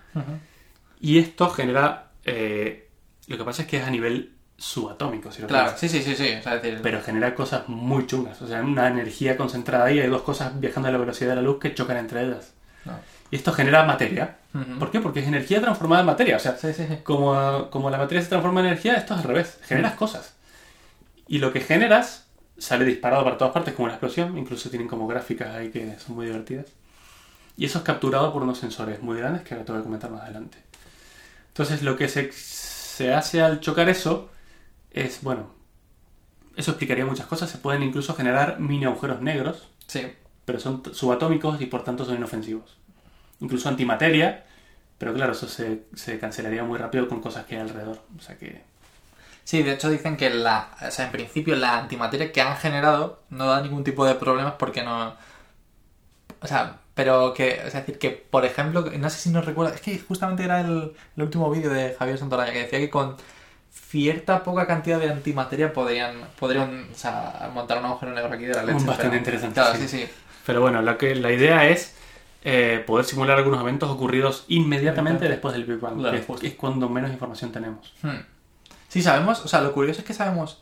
y 1.00 1.20
esto 1.20 1.50
genera... 1.50 2.12
eh, 2.26 2.90
lo 3.28 3.38
que 3.38 3.44
pasa 3.46 3.62
es 3.62 3.68
que 3.68 3.78
es 3.78 3.84
a 3.84 3.92
nivel 3.92 4.34
subatómico, 4.58 5.32
si 5.32 5.42
lo 5.42 5.48
Claro, 5.48 5.74
sí, 5.78 5.90
sí, 5.90 6.02
sí, 6.02 6.16
sí. 6.16 6.36
O 6.40 6.44
sea, 6.44 6.58
decir, 6.58 6.80
Pero 6.82 7.02
genera 7.02 7.36
cosas 7.36 7.68
muy 7.68 8.08
chungas, 8.08 8.42
o 8.42 8.48
sea, 8.48 8.62
una 8.62 8.88
energía 8.88 9.36
concentrada 9.38 9.86
ahí, 9.86 10.00
hay 10.00 10.08
dos 10.08 10.22
cosas 10.22 10.60
viajando 10.60 10.90
a 10.90 10.92
la 10.92 10.98
velocidad 10.98 11.32
de 11.32 11.36
la 11.38 11.42
luz 11.42 11.60
que 11.60 11.74
chocan 11.74 11.98
entre 11.98 12.24
ellas. 12.24 12.54
no. 12.86 12.94
Y 13.32 13.38
esto 13.38 13.52
genera 13.52 13.84
materia. 13.84 14.38
¿Por 14.78 14.92
qué? 14.92 15.00
Porque 15.00 15.22
es 15.22 15.28
energía 15.28 15.60
transformada 15.60 16.02
en 16.02 16.06
materia, 16.06 16.38
o 16.38 16.40
sea, 16.40 16.56
Sí, 16.56 16.72
sí, 16.72 16.86
sí. 16.88 16.98
como, 17.04 17.68
como 17.72 17.90
la 17.90 17.98
materia 17.98 18.22
se 18.22 18.30
transforma 18.30 18.60
en 18.60 18.68
energía, 18.68 18.94
esto 18.94 19.16
es 19.16 19.22
al 19.22 19.26
revés. 19.26 19.58
Generas 19.64 19.96
cosas. 19.96 20.36
Y 21.28 21.40
lo 21.40 21.52
que 21.52 21.60
generas 21.62 22.28
sale 22.60 22.86
disparado 22.86 23.24
para 23.24 23.38
todas 23.40 23.52
partes 23.54 23.74
como 23.74 23.86
una 23.86 23.96
explosión. 23.96 24.38
Incluso 24.38 24.70
tienen 24.70 24.88
como 24.88 25.08
gráficas 25.08 25.56
ahí 25.56 25.72
que 25.72 25.98
son 25.98 26.16
muy 26.16 26.28
divertidas. 26.28 26.68
Y 27.58 27.66
eso 27.66 27.80
es 27.80 27.84
capturado 27.84 28.32
por 28.32 28.44
unos 28.44 28.60
sensores 28.60 29.02
muy 29.02 29.18
grandes 29.18 29.42
que 29.44 29.56
ahora 29.56 29.66
te 29.66 29.72
voy 29.72 29.82
a 29.82 29.84
comentar 29.84 30.12
más 30.12 30.22
adelante. 30.22 30.60
Entonces 31.48 31.82
lo 31.84 31.96
que 31.98 32.08
se, 32.10 32.32
se 32.32 33.14
hace 33.14 33.42
al 33.42 33.60
chocar 33.60 33.90
eso 33.90 34.30
es, 34.94 35.22
bueno, 35.22 35.48
eso 36.56 36.72
explicaría 36.72 37.06
muchas 37.06 37.26
cosas. 37.28 37.50
Se 37.50 37.58
pueden 37.58 37.84
incluso 37.84 38.16
generar 38.16 38.60
mini 38.60 38.86
agujeros 38.86 39.22
negros, 39.22 39.70
Sí. 39.88 40.12
pero 40.46 40.60
son 40.60 40.84
subatómicos 40.94 41.62
y 41.62 41.66
por 41.68 41.84
tanto 41.84 42.06
son 42.06 42.16
inofensivos. 42.18 42.78
Incluso 43.40 43.70
antimateria, 43.70 44.46
pero 44.98 45.14
claro, 45.14 45.34
eso 45.34 45.48
se, 45.48 45.84
se 45.96 46.20
cancelaría 46.20 46.64
muy 46.64 46.78
rápido 46.78 47.08
con 47.08 47.22
cosas 47.22 47.46
que 47.46 47.56
hay 47.56 47.62
alrededor. 47.62 48.00
O 48.18 48.22
sea 48.22 48.38
que... 48.38 48.64
Sí, 49.44 49.62
de 49.64 49.74
hecho 49.74 49.90
dicen 49.90 50.16
que 50.18 50.30
la, 50.30 50.70
o 50.88 50.92
sea, 50.92 51.06
en 51.06 51.12
principio 51.12 51.56
la 51.56 51.78
antimateria 51.80 52.32
que 52.32 52.42
han 52.42 52.56
generado 52.58 53.24
no 53.30 53.48
da 53.48 53.62
ningún 53.62 53.84
tipo 53.84 54.06
de 54.06 54.16
problemas 54.16 54.54
porque 54.58 54.84
no... 54.84 55.16
O 56.42 56.48
sea, 56.48 56.80
pero 56.94 57.34
que, 57.34 57.62
es 57.68 57.74
decir, 57.74 57.98
que 58.00 58.12
por 58.12 58.46
ejemplo, 58.46 58.86
no 58.98 59.10
sé 59.10 59.18
si 59.20 59.30
nos 59.32 59.46
recuerda, 59.46 59.74
es 59.76 59.82
que 59.82 59.98
justamente 60.00 60.44
era 60.44 60.62
el, 60.62 60.94
el 61.18 61.24
último 61.24 61.50
vídeo 61.50 61.72
de 61.72 61.96
Javier 61.98 62.18
Santolaya 62.18 62.54
que 62.54 62.64
decía 62.64 62.80
que 62.80 62.90
con 62.90 63.16
cierta 63.74 64.44
poca 64.44 64.68
cantidad 64.68 65.00
de 65.00 65.10
antimateria 65.10 65.74
podrían, 65.74 66.16
podrían 66.40 66.88
o 66.92 66.96
sea, 66.96 67.50
montar 67.54 67.80
un 67.80 67.86
agujero 67.86 68.14
negro 68.14 68.34
aquí 68.34 68.46
de 68.46 68.54
la 68.54 68.64
leche. 68.64 68.86
Bastante 68.86 69.04
pero- 69.04 69.16
interesante, 69.18 69.54
Claro, 69.56 69.76
sí. 69.76 69.88
sí, 69.88 69.98
sí. 70.00 70.10
Pero 70.46 70.62
bueno, 70.62 70.82
lo 70.82 70.98
que, 70.98 71.16
la 71.16 71.32
idea 71.32 71.68
es 71.70 71.96
eh, 72.44 72.84
poder 72.86 73.06
simular 73.06 73.38
algunos 73.38 73.62
eventos 73.62 73.90
ocurridos 73.90 74.46
inmediatamente 74.48 75.30
después 75.30 75.54
del 75.54 75.64
Big 75.66 75.80
Bang, 75.80 75.98
Claro, 75.98 76.20
que 76.40 76.48
es 76.48 76.54
cuando 76.56 76.90
menos 76.90 77.12
información 77.12 77.52
tenemos. 77.52 77.94
Hmm. 78.02 78.20
Sí, 78.90 79.02
sabemos, 79.02 79.44
o 79.46 79.48
sea, 79.48 79.62
lo 79.62 79.74
curioso 79.74 80.02
es 80.02 80.06
que 80.06 80.14
sabemos, 80.14 80.62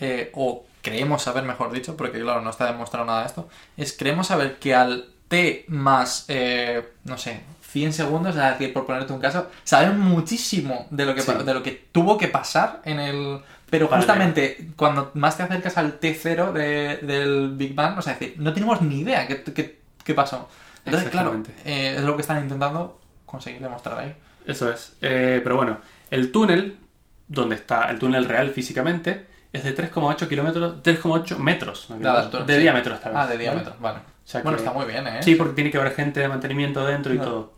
eh, 0.00 0.30
o 0.34 0.64
creemos 0.80 1.22
saber, 1.22 1.42
mejor 1.44 1.72
dicho, 1.72 1.96
porque 1.96 2.20
claro, 2.20 2.40
no 2.40 2.50
está 2.50 2.66
demostrado 2.66 3.04
nada 3.04 3.20
de 3.22 3.26
esto, 3.26 3.48
es 3.76 3.96
creemos 3.96 4.28
saber 4.28 4.58
que 4.58 4.74
al 4.74 5.10
t 5.28 5.64
más, 5.68 6.24
eh, 6.28 6.82
no 7.04 7.16
sé, 7.18 7.40
100 7.70 7.92
segundos, 7.92 8.34
es 8.34 8.42
decir, 8.42 8.72
por 8.72 8.86
ponerte 8.86 9.12
un 9.12 9.20
caso, 9.20 9.48
sabemos 9.64 9.96
muchísimo 9.98 10.86
de 10.90 11.04
lo 11.06 11.14
que, 11.14 11.20
Sí. 11.22 11.32
de 11.44 11.54
lo 11.54 11.62
que 11.62 11.86
tuvo 11.92 12.16
que 12.18 12.28
pasar 12.28 12.80
en 12.84 12.98
el... 13.00 13.40
Pero 13.70 13.86
Vale. 13.88 14.00
justamente 14.02 14.70
cuando 14.76 15.10
más 15.14 15.36
te 15.36 15.42
acercas 15.42 15.76
al 15.76 16.00
T0 16.00 16.52
de- 16.52 16.96
del 17.02 17.50
Big 17.54 17.74
Bang, 17.74 17.98
o 17.98 18.02
sea, 18.02 18.14
es 18.14 18.20
decir, 18.20 18.34
no 18.38 18.54
tenemos 18.54 18.80
ni 18.80 19.00
idea 19.00 19.26
qué, 19.26 19.42
qué- 19.42 19.78
qué 20.02 20.14
pasó. 20.14 20.48
Entonces, 20.86 21.10
claro, 21.10 21.42
eh, 21.66 21.96
es 21.98 22.02
lo 22.02 22.16
que 22.16 22.22
están 22.22 22.42
intentando 22.42 22.98
conseguir 23.26 23.60
demostrar 23.60 23.98
ahí. 23.98 24.14
Eso 24.46 24.72
es. 24.72 24.96
Eh, 25.02 25.40
pero 25.44 25.56
bueno, 25.56 25.76
el 26.10 26.32
túnel, 26.32 26.78
donde 27.26 27.56
está 27.56 27.90
el 27.90 27.98
túnel 27.98 28.24
real 28.24 28.48
físicamente, 28.52 29.26
es 29.58 29.64
de 29.64 29.74
3,8 29.74 30.28
kilómetros, 30.28 30.82
3,8 30.82 31.36
metros. 31.38 31.88
¿no? 31.90 32.44
De 32.44 32.58
diámetro 32.58 32.94
esta 32.94 33.10
vez. 33.10 33.18
Ah, 33.20 33.26
de 33.26 33.38
diámetro, 33.38 33.74
vale. 33.80 33.98
O 33.98 34.02
sea 34.30 34.42
Bueno, 34.42 34.56
que- 34.58 34.64
está 34.64 34.74
muy 34.76 34.86
bien, 34.86 35.06
¿eh? 35.06 35.22
Sí, 35.22 35.34
porque 35.34 35.54
tiene 35.54 35.70
que 35.70 35.78
haber 35.78 35.92
gente 35.94 36.20
de 36.20 36.28
mantenimiento 36.28 36.84
dentro 36.86 37.14
y 37.14 37.18
todo. 37.18 37.52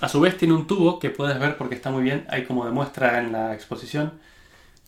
A 0.00 0.08
su 0.08 0.20
vez 0.20 0.36
tiene 0.36 0.54
un 0.54 0.66
tubo 0.66 0.98
que 0.98 1.10
puedes 1.10 1.38
ver 1.38 1.56
porque 1.56 1.74
está 1.74 1.90
muy 1.90 2.02
bien, 2.02 2.26
hay 2.28 2.44
como 2.44 2.64
demuestra 2.64 3.18
en 3.20 3.32
la 3.32 3.54
exposición, 3.54 4.12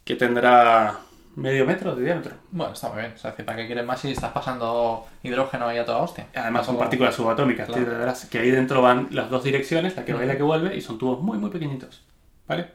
que 0.04 0.16
tendrá 0.16 0.98
medio 1.36 1.64
metro 1.66 1.94
de 1.96 2.04
diámetro. 2.04 2.34
Bueno, 2.50 2.72
está 2.74 2.88
muy 2.90 2.98
bien. 3.00 3.12
O 3.14 3.18
sea, 3.18 3.34
¿para 3.34 3.56
qué 3.56 3.66
quieres 3.66 3.84
más 3.86 4.00
si 4.00 4.10
estás 4.12 4.32
pasando 4.32 5.06
hidrógeno 5.22 5.66
ahí 5.66 5.78
a 5.78 5.84
toda 5.84 5.98
hostia? 5.98 6.26
Además 6.34 6.66
son 6.66 6.78
partículas 6.78 7.14
subatómicas, 7.14 7.66
Claro. 7.68 8.12
que 8.30 8.38
ahí 8.38 8.50
dentro 8.50 8.82
van 8.82 9.08
las 9.12 9.30
dos 9.30 9.42
direcciones, 9.44 9.96
la 9.96 10.04
que 10.04 10.12
va 10.14 10.24
y 10.24 10.28
la 10.28 10.36
que 10.36 10.42
vuelve, 10.42 10.76
y 10.76 10.80
son 10.80 10.98
tubos 10.98 11.20
muy, 11.20 11.38
muy 11.38 11.50
pequeñitos. 11.50 12.02
¿Vale? 12.46 12.68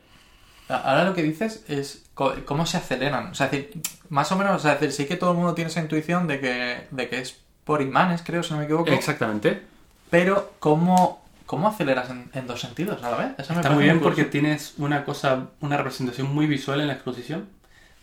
Ahora 0.69 1.03
lo 1.03 1.15
que 1.15 1.23
dices 1.23 1.65
es 1.67 2.03
cómo 2.13 2.65
se 2.65 2.77
aceleran. 2.77 3.27
O 3.27 3.33
sea, 3.33 3.47
es 3.47 3.51
decir, 3.51 3.81
más 4.09 4.31
o 4.31 4.37
menos, 4.37 4.55
o 4.55 4.59
sea, 4.59 4.73
es 4.73 4.79
decir, 4.79 4.95
sí 4.95 5.05
que 5.07 5.17
todo 5.17 5.31
el 5.31 5.37
mundo 5.37 5.55
tiene 5.55 5.71
esa 5.71 5.81
intuición 5.81 6.27
de 6.27 6.39
que, 6.39 6.87
de 6.91 7.09
que 7.09 7.19
es 7.19 7.39
por 7.63 7.81
imanes, 7.81 8.21
creo, 8.23 8.43
si 8.43 8.51
no 8.51 8.59
me 8.59 8.65
equivoco. 8.65 8.91
Exactamente. 8.91 9.63
Pero, 10.11 10.53
¿cómo, 10.59 11.25
cómo 11.47 11.67
aceleras 11.67 12.11
en, 12.11 12.29
en 12.33 12.45
dos 12.45 12.61
sentidos 12.61 13.03
a 13.03 13.09
la 13.09 13.17
vez? 13.17 13.31
Eso 13.39 13.53
me 13.53 13.61
Está 13.61 13.71
muy 13.71 13.83
bien 13.83 13.99
porque 13.99 14.25
tienes 14.25 14.75
una 14.77 15.05
cosa, 15.05 15.47
una 15.59 15.77
representación 15.77 16.33
muy 16.33 16.45
visual 16.45 16.81
en 16.81 16.87
la 16.87 16.93
exposición. 16.93 17.47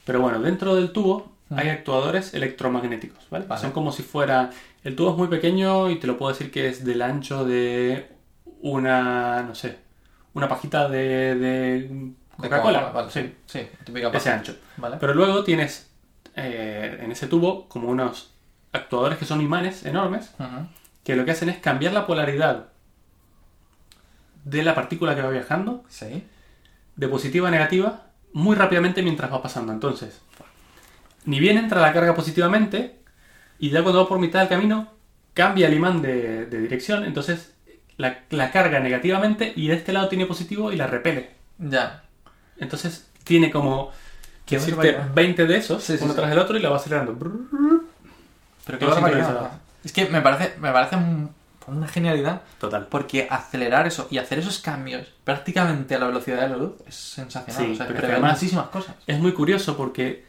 Pero 0.04 0.20
bueno, 0.20 0.40
dentro 0.40 0.74
del 0.74 0.92
tubo 0.92 1.32
hay 1.54 1.68
actuadores 1.68 2.34
electromagnéticos, 2.34 3.28
¿vale? 3.30 3.46
Vale. 3.46 3.60
Son 3.60 3.70
como 3.70 3.92
si 3.92 4.02
fuera... 4.02 4.50
El 4.82 4.96
tubo 4.96 5.10
es 5.12 5.16
muy 5.16 5.28
pequeño 5.28 5.90
y 5.90 5.96
te 6.00 6.06
lo 6.06 6.18
puedo 6.18 6.32
decir 6.32 6.50
que 6.50 6.68
es 6.68 6.84
del 6.84 7.02
ancho 7.02 7.44
de 7.44 8.08
una, 8.60 9.42
no 9.42 9.54
sé, 9.54 9.78
una 10.34 10.48
pajita 10.48 10.88
de 10.88 11.34
De 11.34 12.12
Coca-Cola. 12.36 12.90
Vale, 12.90 13.10
sí, 13.10 13.34
sí, 13.46 13.66
típica 13.84 14.08
ese 14.08 14.30
ancho. 14.30 14.56
Vale. 14.76 14.96
Pero 15.00 15.14
luego 15.14 15.42
tienes 15.44 15.90
eh, 16.34 16.98
en 17.00 17.10
ese 17.12 17.26
tubo 17.28 17.68
como 17.68 17.88
unos 17.88 18.32
actuadores 18.72 19.18
que 19.18 19.24
son 19.24 19.40
imanes 19.40 19.84
enormes 19.86 20.34
que 21.02 21.16
lo 21.16 21.24
que 21.24 21.30
hacen 21.30 21.48
es 21.48 21.58
cambiar 21.58 21.92
la 21.92 22.06
polaridad 22.06 22.66
de 24.44 24.62
la 24.62 24.74
partícula 24.74 25.14
que 25.14 25.22
va 25.22 25.30
viajando 25.30 25.84
Sí. 25.88 26.24
de 26.96 27.08
positiva 27.08 27.48
a 27.48 27.50
negativa 27.50 28.02
muy 28.32 28.54
rápidamente 28.54 29.02
mientras 29.02 29.32
va 29.32 29.42
pasando. 29.42 29.72
Entonces, 29.72 30.20
ni 31.24 31.40
bien 31.40 31.56
entra 31.58 31.80
la 31.80 31.92
carga 31.92 32.14
positivamente 32.14 32.98
y 33.58 33.70
ya 33.70 33.82
cuando 33.82 34.02
va 34.02 34.08
por 34.08 34.18
mitad 34.18 34.40
del 34.40 34.48
camino 34.48 34.88
cambia 35.34 35.66
el 35.68 35.74
imán 35.74 36.02
de, 36.02 36.46
de 36.46 36.60
dirección, 36.60 37.04
entonces 37.04 37.54
la, 37.96 38.20
la 38.30 38.50
carga 38.50 38.80
negativamente 38.80 39.52
y 39.56 39.68
de 39.68 39.74
este 39.74 39.92
lado 39.92 40.08
tiene 40.08 40.26
positivo 40.26 40.70
y 40.72 40.76
la 40.76 40.86
repele. 40.86 41.30
Ya. 41.58 42.02
Entonces 42.58 43.06
tiene 43.24 43.50
como 43.50 43.90
barbaridad. 44.50 45.10
20 45.14 45.46
de 45.46 45.56
esos, 45.56 45.82
Sí, 45.82 45.98
sí, 45.98 46.04
uno 46.04 46.14
tras 46.14 46.30
el 46.32 46.38
otro 46.38 46.56
y 46.56 46.60
la 46.62 46.70
va 46.70 46.76
acelerando. 46.76 47.16
Pero 47.18 48.78
barbaridad. 48.90 48.94
sincronizado. 49.26 49.50
Es 49.84 49.92
que 49.92 50.06
me 50.08 50.20
parece, 50.20 50.54
me 50.58 50.72
parece 50.72 50.96
un- 50.96 51.30
una 51.68 51.88
genialidad 51.88 52.42
Total. 52.60 52.86
porque 52.88 53.26
acelerar 53.28 53.86
eso 53.88 54.06
y 54.10 54.18
hacer 54.18 54.38
esos 54.38 54.60
cambios 54.60 55.08
prácticamente 55.24 55.96
a 55.96 55.98
la 55.98 56.06
velocidad 56.06 56.40
de 56.42 56.48
la 56.50 56.56
luz 56.56 56.72
es 56.86 56.94
sensacional. 56.94 57.64
Sí, 57.66 57.72
o 57.72 57.76
sea, 57.76 57.86
pero 57.88 58.06
además- 58.06 58.34
muchísimas 58.34 58.68
cosas. 58.68 58.94
Es 59.06 59.18
muy 59.18 59.32
curioso 59.32 59.76
porque 59.76 60.24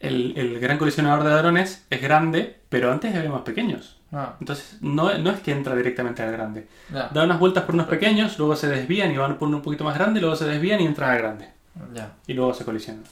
el, 0.00 0.32
el 0.36 0.58
gran 0.60 0.78
colisionador 0.78 1.24
de 1.24 1.32
hadrones 1.32 1.84
es 1.90 2.00
grande, 2.02 2.58
pero 2.70 2.90
antes 2.90 3.14
era 3.14 3.28
más 3.30 3.42
pequeños. 3.42 3.98
Ah, 4.14 4.34
Entonces, 4.40 4.76
no, 4.82 5.16
no 5.18 5.30
es 5.30 5.40
que 5.40 5.52
entra 5.52 5.74
directamente 5.74 6.22
al 6.22 6.32
grande. 6.32 6.66
Da 7.12 7.24
unas 7.24 7.38
vueltas 7.38 7.64
por 7.64 7.74
unos 7.74 7.86
pequeños, 7.86 8.38
luego 8.38 8.56
se 8.56 8.68
desvían 8.68 9.10
y 9.12 9.16
van 9.16 9.38
por 9.38 9.48
uno 9.48 9.58
un 9.58 9.62
poquito 9.62 9.84
más 9.84 9.94
grande, 9.94 10.20
luego 10.20 10.36
se 10.36 10.44
desvían 10.46 10.80
y 10.80 10.86
entran 10.86 11.10
al 11.10 11.18
grande. 11.18 11.48
Ya. 11.94 12.14
Y 12.26 12.34
luego 12.34 12.54
se 12.54 12.64
colisionan. 12.64 13.04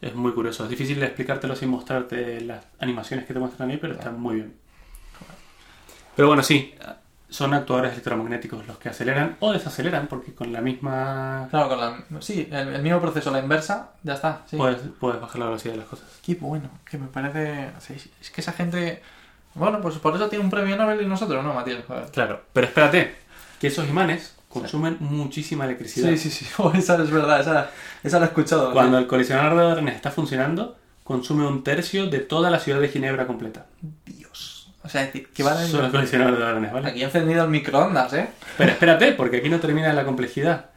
Es 0.00 0.14
muy 0.14 0.32
curioso. 0.32 0.64
Es 0.64 0.70
difícil 0.70 1.00
de 1.00 1.06
explicártelo 1.06 1.56
sin 1.56 1.70
mostrarte 1.70 2.40
las 2.42 2.64
animaciones 2.78 3.26
que 3.26 3.32
te 3.32 3.40
muestran 3.40 3.70
ahí, 3.70 3.78
pero 3.78 3.94
están 3.94 4.20
muy 4.20 4.36
bien. 4.36 4.54
Pero 6.14 6.28
bueno, 6.28 6.42
sí, 6.42 6.74
son 7.28 7.54
actuadores 7.54 7.92
electromagnéticos 7.92 8.66
los 8.66 8.78
que 8.78 8.90
aceleran 8.90 9.36
o 9.40 9.52
desaceleran, 9.52 10.06
porque 10.06 10.34
con 10.34 10.52
la 10.52 10.60
misma... 10.60 11.48
Claro, 11.50 11.68
con 11.68 11.80
la, 11.80 12.20
sí, 12.20 12.48
el, 12.50 12.74
el 12.74 12.82
mismo 12.82 13.00
proceso, 13.00 13.30
la 13.30 13.40
inversa, 13.40 13.94
ya 14.02 14.14
está. 14.14 14.42
Sí. 14.46 14.56
Puedes, 14.56 14.82
puedes 15.00 15.20
bajar 15.20 15.40
la 15.40 15.46
velocidad 15.46 15.72
de 15.72 15.80
las 15.80 15.88
cosas. 15.88 16.06
Qué 16.24 16.34
bueno, 16.36 16.70
que 16.88 16.98
me 16.98 17.08
parece... 17.08 17.70
sí, 17.80 17.94
es 18.20 18.30
que 18.30 18.40
esa 18.40 18.52
gente... 18.52 19.02
Bueno, 19.54 19.80
pues 19.80 19.96
por 19.98 20.14
eso 20.14 20.28
tiene 20.28 20.44
un 20.44 20.50
premio 20.50 20.76
Nobel 20.76 21.00
y 21.00 21.06
nosotros 21.06 21.42
no, 21.42 21.54
Matías. 21.54 21.84
Joder. 21.86 22.10
Claro, 22.10 22.42
pero 22.52 22.66
espérate, 22.66 23.16
que 23.60 23.68
esos 23.68 23.88
imanes 23.88 24.33
consumen 24.54 24.96
muchísima 25.00 25.64
electricidad. 25.64 26.08
Sí, 26.10 26.16
sí, 26.16 26.30
sí. 26.30 26.46
Oh, 26.58 26.72
esa 26.72 27.02
es 27.02 27.10
verdad, 27.10 27.40
esa, 27.40 27.70
esa 28.02 28.18
la 28.18 28.26
he 28.26 28.28
escuchado. 28.28 28.72
Cuando 28.72 28.98
el 28.98 29.06
colisionador 29.06 29.58
de 29.58 29.64
hadrones 29.64 29.96
está 29.96 30.10
funcionando, 30.10 30.76
consume 31.02 31.46
un 31.46 31.62
tercio 31.62 32.06
de 32.06 32.20
toda 32.20 32.50
la 32.50 32.60
ciudad 32.60 32.80
de 32.80 32.88
Ginebra 32.88 33.26
completa. 33.26 33.66
Dios. 34.06 34.72
O 34.82 34.88
sea, 34.88 35.02
es 35.02 35.12
decir, 35.12 35.28
que 35.30 35.42
van 35.42 35.56
a... 35.56 35.66
Son 35.66 35.82
los 35.82 35.90
colisionadores 35.90 36.38
de 36.38 36.46
hadrones, 36.46 36.72
¿vale? 36.72 36.88
Aquí 36.88 37.02
he 37.02 37.04
encendido 37.04 37.44
el 37.44 37.50
microondas, 37.50 38.12
¿eh? 38.12 38.28
Pero 38.56 38.70
espérate, 38.72 39.12
porque 39.12 39.38
aquí 39.38 39.48
no 39.48 39.58
termina 39.58 39.92
la 39.92 40.04
complejidad. 40.04 40.70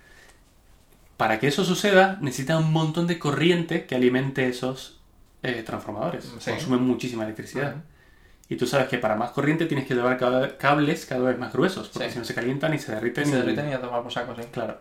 Para 1.17 1.39
que 1.39 1.47
eso 1.47 1.65
suceda, 1.65 2.17
necesita 2.21 2.57
un 2.57 2.71
montón 2.71 3.07
de 3.07 3.19
corriente 3.19 3.85
que 3.85 3.95
alimente 3.95 4.47
esos 4.47 4.99
eh, 5.43 5.63
transformadores. 5.65 6.31
Sí. 6.39 6.51
Consumen 6.51 6.83
muchísima 6.83 7.23
electricidad. 7.23 7.71
Ujú. 7.71 7.81
Y 8.49 8.55
tú 8.55 8.65
sabes 8.65 8.87
que 8.87 8.97
para 8.97 9.15
más 9.15 9.31
corriente 9.31 9.65
tienes 9.65 9.85
que 9.87 9.93
llevar 9.93 10.17
cada- 10.17 10.57
cables 10.57 11.05
cada 11.05 11.21
vez 11.29 11.37
más 11.37 11.51
gruesos, 11.51 11.89
porque 11.89 12.07
Sí. 12.07 12.13
si 12.13 12.19
no 12.19 12.25
se 12.25 12.33
calientan 12.33 12.73
y 12.73 12.79
se 12.79 12.93
derriten. 12.93 13.25
Se 13.25 13.31
y- 13.31 13.35
derriten 13.35 13.69
y 13.69 13.73
a 13.73 13.81
tomar 13.81 14.01
por 14.03 14.11
saco, 14.13 14.33
sí. 14.35 14.43
Claro. 14.51 14.79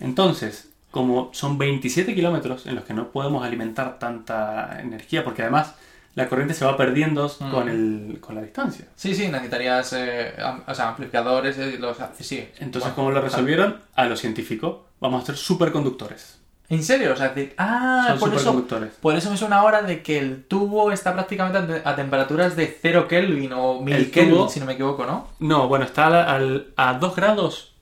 Entonces, 0.00 0.68
como 0.90 1.30
son 1.32 1.58
27 1.58 2.14
kilómetros 2.14 2.66
en 2.66 2.74
los 2.74 2.84
que 2.84 2.92
no 2.94 3.08
podemos 3.08 3.44
alimentar 3.44 3.98
tanta 3.98 4.78
energía, 4.80 5.24
porque 5.24 5.42
además 5.42 5.74
la 6.14 6.28
corriente 6.28 6.52
se 6.52 6.66
va 6.66 6.76
perdiendo 6.76 7.34
Mm. 7.40 7.50
con, 7.50 7.68
el, 7.70 8.18
con 8.20 8.34
la 8.34 8.42
distancia. 8.42 8.86
Sí, 8.94 9.14
sí, 9.14 9.28
necesitarías 9.28 9.92
eh, 9.94 10.34
am- 10.42 10.62
o 10.66 10.74
sea, 10.74 10.88
amplificadores, 10.90 11.56
eh, 11.56 11.76
los, 11.78 11.96
sí. 12.20 12.46
Entonces, 12.58 12.82
Bueno, 12.82 12.94
¿cómo 12.96 13.10
lo 13.12 13.22
resolvieron? 13.22 13.80
A 13.94 14.04
lo 14.04 14.16
científico. 14.16 14.88
Vamos 15.00 15.20
a 15.20 15.22
hacer 15.22 15.36
superconductores. 15.36 16.38
¿En 16.68 16.82
serio? 16.82 17.12
O 17.12 17.16
sea, 17.16 17.26
es 17.26 17.34
decir, 17.34 17.54
ah, 17.58 18.06
Son 18.08 18.18
por 18.18 18.34
eso, 18.38 18.66
por 19.02 19.14
eso 19.14 19.30
me 19.30 19.36
suena 19.36 19.56
ahora 19.58 19.82
de 19.82 20.02
que 20.02 20.18
el 20.18 20.44
tubo 20.44 20.90
está 20.90 21.12
prácticamente 21.12 21.58
a, 21.58 21.66
te- 21.66 21.88
a 21.88 21.94
temperaturas 21.96 22.56
de 22.56 22.66
0 22.80 23.08
Kelvin 23.08 23.52
o 23.52 23.80
1000 23.82 23.94
El 23.94 24.10
Kelvin, 24.10 24.34
tubo- 24.34 24.48
si 24.48 24.58
no 24.60 24.66
me 24.66 24.72
equivoco, 24.72 25.04
¿no? 25.04 25.28
No, 25.38 25.68
bueno, 25.68 25.84
está 25.84 26.06
al- 26.06 26.14
al- 26.28 26.66
a 26.76 26.94
2 26.94 27.14
grados. 27.14 27.74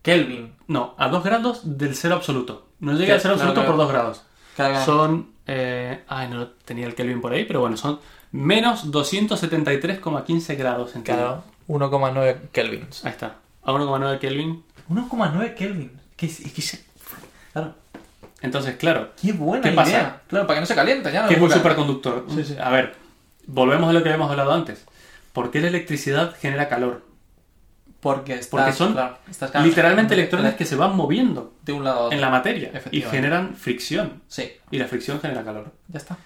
Kelvin. 0.00 0.54
No, 0.66 0.94
a 0.98 1.08
2 1.08 1.22
grados 1.24 1.60
del 1.78 1.94
cero 1.94 2.14
absoluto. 2.16 2.68
No 2.80 2.92
llega 2.92 3.04
Claro, 3.06 3.14
al 3.16 3.20
cero 3.20 3.34
claro, 3.34 3.50
absoluto 3.50 3.60
claro. 3.60 3.76
por 3.76 3.86
2 3.86 3.92
grados. 3.92 4.22
Cada- 4.56 4.84
Son. 4.84 5.30
Eh, 5.46 6.02
ay, 6.08 6.28
no 6.28 6.46
tenía 6.64 6.86
el 6.86 6.94
Kelvin 6.94 7.20
por 7.20 7.32
ahí, 7.32 7.44
pero 7.44 7.60
bueno, 7.60 7.76
son 7.76 8.00
menos 8.32 8.90
273,15 8.90 10.56
grados 10.56 10.94
en 10.96 11.02
Claro, 11.02 11.44
1,9 11.68 12.48
Kelvin. 12.52 12.86
Ahí 13.04 13.10
está. 13.10 13.36
A 13.62 13.72
1,9 13.72 14.18
Kelvin. 14.18 14.64
1,9 14.88 15.54
Kelvin. 15.54 16.00
¿Qué, 16.16 16.26
es- 16.26 16.40
es 16.40 16.52
se- 16.64 16.78
Claro. 16.78 16.91
Entonces, 18.42 18.76
claro, 18.76 19.10
Qué 19.20 19.32
buena 19.32 19.62
¿Qué 19.62 19.68
idea. 19.70 19.76
pasa? 19.84 20.20
Claro, 20.28 20.46
para 20.46 20.56
que 20.56 20.60
no 20.62 20.66
se 20.66 20.74
caliente 20.74 21.12
ya. 21.12 21.22
No 21.22 21.28
¿qué 21.28 21.34
es 21.36 21.40
un 21.40 21.50
superconductor? 21.50 22.26
Sí, 22.34 22.44
sí. 22.44 22.56
A 22.60 22.70
ver, 22.70 22.94
volvemos 23.46 23.88
a 23.88 23.92
lo 23.92 24.02
que 24.02 24.08
habíamos 24.08 24.30
hablado 24.30 24.52
antes. 24.52 24.84
¿Por 25.32 25.50
qué 25.50 25.60
la 25.60 25.68
electricidad 25.68 26.34
genera 26.40 26.68
calor? 26.68 27.06
Porque 28.00 28.34
estás, 28.34 28.48
Porque 28.48 28.72
son 28.72 28.92
claro, 28.94 29.16
estás 29.30 29.64
Literalmente 29.64 30.14
electrones 30.14 30.54
que 30.54 30.64
se 30.64 30.74
van 30.74 30.96
moviendo 30.96 31.54
de 31.62 31.72
un 31.72 31.84
lado 31.84 32.00
a 32.00 32.02
otro. 32.04 32.16
en 32.16 32.20
la 32.20 32.30
materia 32.30 32.72
y 32.90 33.00
generan 33.02 33.54
fricción. 33.54 34.22
Sí, 34.26 34.50
Y 34.72 34.78
la 34.78 34.88
fricción 34.88 35.20
genera 35.20 35.44
calor. 35.44 35.70
ya 35.88 35.98
está. 35.98 36.16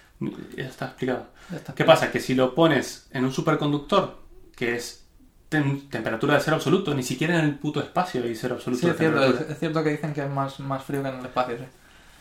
Ya 0.55 0.65
está 0.65 0.85
explicado. 0.85 1.27
Ya 1.51 1.57
está. 1.57 1.75
¿Qué 1.75 1.83
pasa? 1.83 2.11
Que 2.11 2.19
si 2.19 2.33
lo 2.33 2.55
pones 2.55 3.07
en 3.11 3.23
un 3.25 3.31
superconductor, 3.31 4.17
que 4.55 4.75
es 4.75 5.05
tem- 5.51 5.87
temperatura 5.91 6.33
de 6.33 6.39
cero 6.39 6.55
absoluto, 6.55 6.95
ni 6.95 7.03
siquiera 7.03 7.37
en 7.37 7.45
el 7.45 7.53
puto 7.59 7.79
espacio 7.79 8.23
hay 8.23 8.35
cero 8.35 8.55
absoluto 8.55 8.81
Sí, 8.81 8.89
es 8.89 8.97
cierto, 8.97 9.23
es 9.47 9.59
cierto 9.59 9.83
que 9.83 9.91
dicen 9.91 10.13
que 10.15 10.21
es 10.23 10.29
más, 10.31 10.59
más 10.59 10.83
frío 10.83 11.03
que 11.03 11.09
en 11.09 11.19
el 11.19 11.25
espacio, 11.27 11.57
sí. 11.59 11.63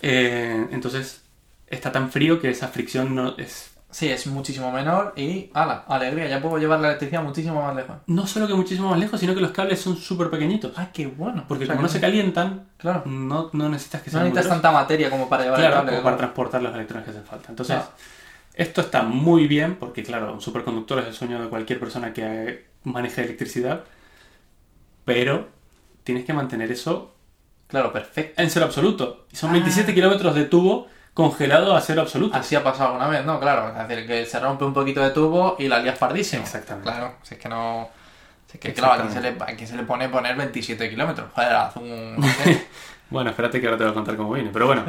Eh, 0.03 0.67
entonces 0.73 1.23
está 1.67 1.91
tan 1.93 2.11
frío 2.11 2.41
que 2.41 2.51
esa 2.51 2.69
fricción 2.69 3.15
no 3.15 3.37
es 3.39 3.73
Sí, 3.89 4.09
es 4.11 4.27
muchísimo 4.27 4.71
menor 4.71 5.15
y, 5.17 5.49
ala, 5.55 5.85
alegría, 5.89 6.29
ya 6.29 6.43
puedo 6.43 6.59
llevar 6.59 6.81
la 6.81 6.89
electricidad 6.89 7.23
muchísimo 7.23 7.63
más 7.63 7.75
lejos. 7.75 7.97
no 8.07 8.27
solo 8.27 8.47
que 8.47 8.53
muchísimo 8.53 8.91
más 8.91 8.99
lejos, 8.99 9.19
sino 9.19 9.35
que 9.35 9.41
los 9.41 9.53
cables 9.53 9.81
son 9.81 9.97
súper 9.97 10.29
pequeñitos. 10.29 10.73
¡Ay, 10.77 10.89
qué 10.93 11.07
bueno! 11.07 11.45
Porque 11.49 11.65
O 11.65 11.67
sea, 11.67 11.77
como 11.77 11.87
no 11.87 11.93
se 11.93 12.01
calientan, 12.01 12.67
Claro, 12.77 13.05
no, 13.07 13.49
no 13.55 13.69
necesitas 13.71 14.03
que 14.03 14.09
no 14.11 14.19
sean 14.19 14.25
muy 14.25 14.31
necesitas 14.33 14.61
tanta 14.61 14.71
materia 14.73 15.09
como 15.09 15.29
para 15.31 15.45
llevar 15.45 15.61
Claro, 15.61 15.73
el 15.73 15.79
cable. 15.79 15.91
como 15.93 16.03
para 16.05 16.17
transportar 16.19 16.63
los 16.63 16.75
electrones 16.75 17.05
que 17.07 17.11
hacen 17.13 17.25
falta. 17.25 17.47
Entonces, 17.49 17.77
Claro. 17.77 17.91
esto 18.55 18.81
está 18.83 19.03
muy 19.03 19.47
bien, 19.47 19.77
porque 19.77 20.03
claro, 20.03 20.35
un 20.35 20.43
superconductor 20.43 20.99
es 20.99 21.07
el 21.07 21.15
sueño 21.15 21.41
de 21.41 21.49
cualquier 21.49 21.81
persona 21.81 22.13
que 22.13 22.67
maneje 22.85 23.23
electricidad, 23.25 23.85
pero 25.07 25.49
tienes 26.05 26.25
que 26.27 26.33
mantener 26.35 26.71
eso 26.71 27.15
Claro, 27.69 27.93
perfecto. 27.93 28.41
en 28.43 28.51
cero 28.51 28.67
absoluto. 28.67 29.27
Y 29.33 29.37
son 29.37 29.51
Ah. 29.51 29.55
27 29.55 29.93
kilómetros 29.95 30.35
de 30.35 30.45
tubo 30.45 30.89
congelado 31.15 31.75
a 31.75 31.81
cero 31.81 32.03
absoluto. 32.03 32.37
Así 32.37 32.55
ha 32.55 32.63
pasado 32.63 32.91
alguna 32.91 33.09
vez, 33.09 33.25
¿no? 33.25 33.41
Claro, 33.41 33.69
es 33.81 33.89
decir, 33.89 34.07
que 34.07 34.27
se 34.27 34.39
rompe 34.39 34.65
un 34.65 34.75
poquito 34.75 35.01
de 35.01 35.11
tubo 35.11 35.57
y 35.59 35.67
la 35.69 35.79
lías 35.81 35.99
pardísimo. 35.99 36.43
Exactamente. 36.43 36.91
Claro, 36.91 37.15
si 37.23 37.35
es 37.35 37.41
que 37.41 37.49
no... 37.49 37.89
Si 38.47 38.59
es 38.59 38.61
que, 38.61 38.73
claro, 38.75 39.03
aquí 39.03 39.13
se, 39.13 39.21
le, 39.21 39.37
aquí 39.47 39.67
se 39.67 39.77
le 39.77 39.83
pone 39.83 40.09
poner 40.09 40.37
27 40.37 40.89
kilómetros. 40.91 41.33
Joder, 41.35 41.53
haz 41.53 41.77
un... 41.77 42.17
no 42.21 42.27
sé. 42.45 42.67
Bueno, 43.11 43.31
espérate 43.31 43.61
que 43.61 43.67
ahora 43.67 43.79
te 43.79 43.85
voy 43.85 43.91
a 43.91 43.95
contar 43.95 44.17
cómo 44.17 44.33
viene. 44.33 44.51
Pero 44.53 44.67
bueno, 44.67 44.85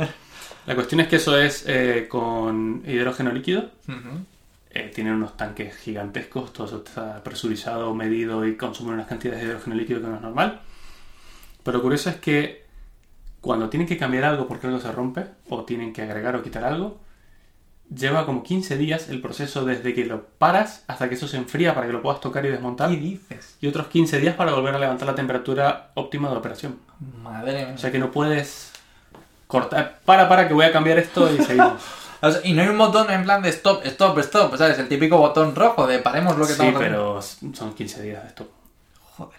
la 0.66 0.76
cuestión 0.76 1.00
es 1.02 1.08
que 1.08 1.16
eso 1.16 1.38
es 1.38 1.64
eh, 1.68 2.08
con 2.10 2.84
hidrógeno 2.86 3.32
líquido. 3.32 3.72
Eh, 4.72 4.92
tienen 4.94 5.14
unos 5.14 5.36
tanques 5.38 5.76
gigantescos, 5.78 6.54
todo 6.54 6.68
eso 6.68 6.84
está 6.86 7.24
presurizado, 7.24 7.96
medido 7.96 8.46
y 8.46 8.56
consumen 8.58 8.96
unas 8.96 9.08
cantidades 9.08 9.42
de 9.42 9.48
hidrógeno 9.48 9.76
líquido 9.76 10.02
que 10.02 10.08
no 10.08 10.16
es 10.18 10.22
normal. 10.22 10.62
Pero 11.64 11.78
lo 11.78 11.84
curioso 11.84 12.10
es 12.12 12.18
que 12.18 12.67
cuando 13.42 13.70
tienen 13.70 13.88
que 13.88 13.98
cambiar 13.98 14.24
algo 14.26 14.48
porque 14.48 14.68
algo 14.68 14.80
se 14.80 14.92
rompe, 14.92 15.26
o 15.50 15.64
tienen 15.64 15.94
que 15.94 16.02
agregar 16.02 16.36
o 16.36 16.44
quitar 16.44 16.64
algo, 16.64 17.00
lleva 17.94 18.26
como 18.26 18.44
15 18.44 18.78
días 18.78 19.08
el 19.10 19.22
proceso 19.22 19.64
desde 19.64 19.94
que 19.94 20.06
lo 20.06 20.26
paras 20.26 20.84
hasta 20.88 21.08
que 21.08 21.16
eso 21.16 21.28
se 21.28 21.38
enfría 21.38 21.74
para 21.74 21.88
que 21.88 21.94
lo 21.94 22.02
puedas 22.02 22.20
tocar 22.20 22.46
y 22.46 22.50
desmontar, 22.50 22.90
¿Qué 22.90 22.98
dices? 22.98 23.56
y 23.62 23.68
otros 23.68 23.88
15 23.88 24.20
días 24.20 24.36
para 24.36 24.52
volver 24.54 24.76
a 24.76 24.80
levantar 24.80 25.08
la 25.08 25.16
temperatura 25.16 25.92
óptima 25.94 26.30
de 26.30 26.36
operación. 26.36 26.80
Madre 27.24 27.66
mía. 27.66 27.74
O 27.76 27.78
sea 27.78 27.92
que 27.92 28.00
no 28.00 28.12
puedes 28.12 28.74
cortar, 29.48 30.00
para, 30.04 30.28
para, 30.28 30.48
que 30.48 30.54
voy 30.54 30.66
a 30.66 30.72
cambiar 30.74 30.98
esto 31.00 31.32
y 31.34 31.42
seguimos. 31.44 31.82
O 32.20 32.32
sea, 32.32 32.42
y 32.44 32.54
no 32.54 32.64
hay 32.64 32.68
un 32.68 32.80
botón 32.80 33.12
en 33.12 33.24
plan 33.24 33.44
de 33.44 33.50
stop, 33.50 33.86
stop, 33.86 34.18
stop, 34.18 34.56
¿sabes? 34.58 34.80
El 34.80 34.88
típico 34.88 35.20
botón 35.20 35.54
rojo 35.56 35.86
de 35.86 36.00
paremos 36.00 36.36
lo 36.36 36.48
que 36.48 36.54
Sí, 36.54 36.62
estamos 36.64 36.74
haciendo. 36.82 37.22
pero 37.44 37.54
son 37.54 37.76
15 37.76 38.02
días 38.02 38.24
de 38.24 38.30
esto. 38.30 38.50
Joder. 39.16 39.38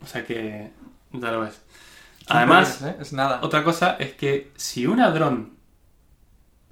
O 0.00 0.06
sea 0.06 0.24
que 0.24 0.70
ya 1.10 1.30
lo 1.32 1.40
ves. 1.40 1.60
Además, 2.28 2.82
¿eh? 2.82 2.96
es 3.00 3.12
nada. 3.12 3.40
otra 3.42 3.64
cosa 3.64 3.96
es 3.98 4.12
que 4.14 4.52
si 4.56 4.86
un 4.86 5.00
hadrón... 5.00 5.56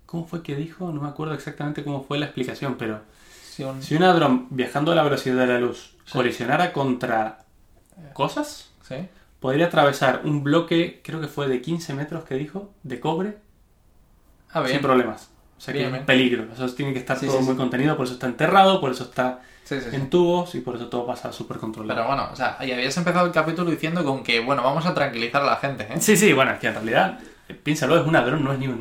¿Cómo 0.07 0.27
fue 0.27 0.43
que 0.43 0.57
dijo? 0.57 0.91
No 0.93 1.01
me 1.01 1.09
acuerdo 1.09 1.35
exactamente 1.35 1.85
cómo 1.85 2.03
fue 2.03 2.19
la 2.19 2.27
explicación, 2.27 2.77
pero 2.77 3.03
Si 3.45 3.63
un- 3.63 3.83
si 3.83 3.95
un 3.97 4.03
hadrón 4.03 4.47
viajando 4.51 4.93
a 4.93 4.95
la 4.95 5.03
velocidad 5.05 5.37
de 5.37 5.47
la 5.47 5.61
luz 5.61 5.97
colisionara 6.13 6.73
contra 6.73 7.45
cosas, 8.13 8.71
Sí. 8.83 8.97
podría 9.39 9.67
atravesar 9.67 10.23
un 10.25 10.43
bloque, 10.43 11.01
creo 11.05 11.21
que 11.21 11.29
fue 11.29 11.47
de 11.49 11.61
15 11.63 11.95
metros 11.95 12.25
que 12.25 12.35
dijo, 12.35 12.73
de 12.83 12.99
cobre, 13.01 13.39
Ah, 14.53 14.67
sin 14.67 14.81
problemas. 14.81 15.31
O 15.57 15.61
sea 15.61 15.73
que 15.73 15.81
Bien, 15.81 15.95
es 15.95 16.01
un 16.01 16.07
peligro. 16.07 16.49
Eso 16.53 16.67
tiene 16.75 16.93
que 16.93 16.99
estar 16.99 17.17
Sí, 17.19 17.27
todo 17.27 17.41
muy 17.43 17.55
contenido, 17.55 17.97
por 17.97 18.07
eso 18.07 18.15
está 18.15 18.27
enterrado, 18.27 18.81
por 18.81 18.91
eso 18.91 19.05
está 19.05 19.43
Sí, 19.71 19.81
sí, 19.81 19.95
en 19.97 20.11
tubos 20.11 20.55
y 20.57 20.61
por 20.61 20.75
eso 20.77 20.89
todo 20.89 21.07
pasa 21.07 21.33
súper 21.33 21.59
controlado. 21.59 21.97
Pero 21.97 22.09
bueno, 22.09 22.29
o 22.33 22.37
sea, 22.37 22.59
y 22.61 22.73
habías 22.73 22.97
empezado 22.97 23.27
el 23.27 23.33
capítulo 23.33 23.71
diciendo 23.71 24.05
con 24.05 24.23
que, 24.25 24.41
bueno, 24.41 24.63
vamos 24.63 24.85
a 24.87 24.95
tranquilizar 24.95 25.43
a 25.43 25.47
la 25.47 25.57
gente, 25.57 25.85
¿eh? 25.85 26.01
Sí, 26.01 26.17
sí, 26.17 26.33
bueno, 26.33 26.51
es 26.53 26.59
que 26.59 26.67
en 26.67 26.75
realidad, 26.75 27.21
eh, 27.49 27.55
piénsalo, 27.55 27.97
es 28.01 28.07
un 28.07 28.17
hadrón, 28.17 28.43
no 28.45 28.53
es 28.53 28.59
ni 28.59 28.67
un 28.67 28.81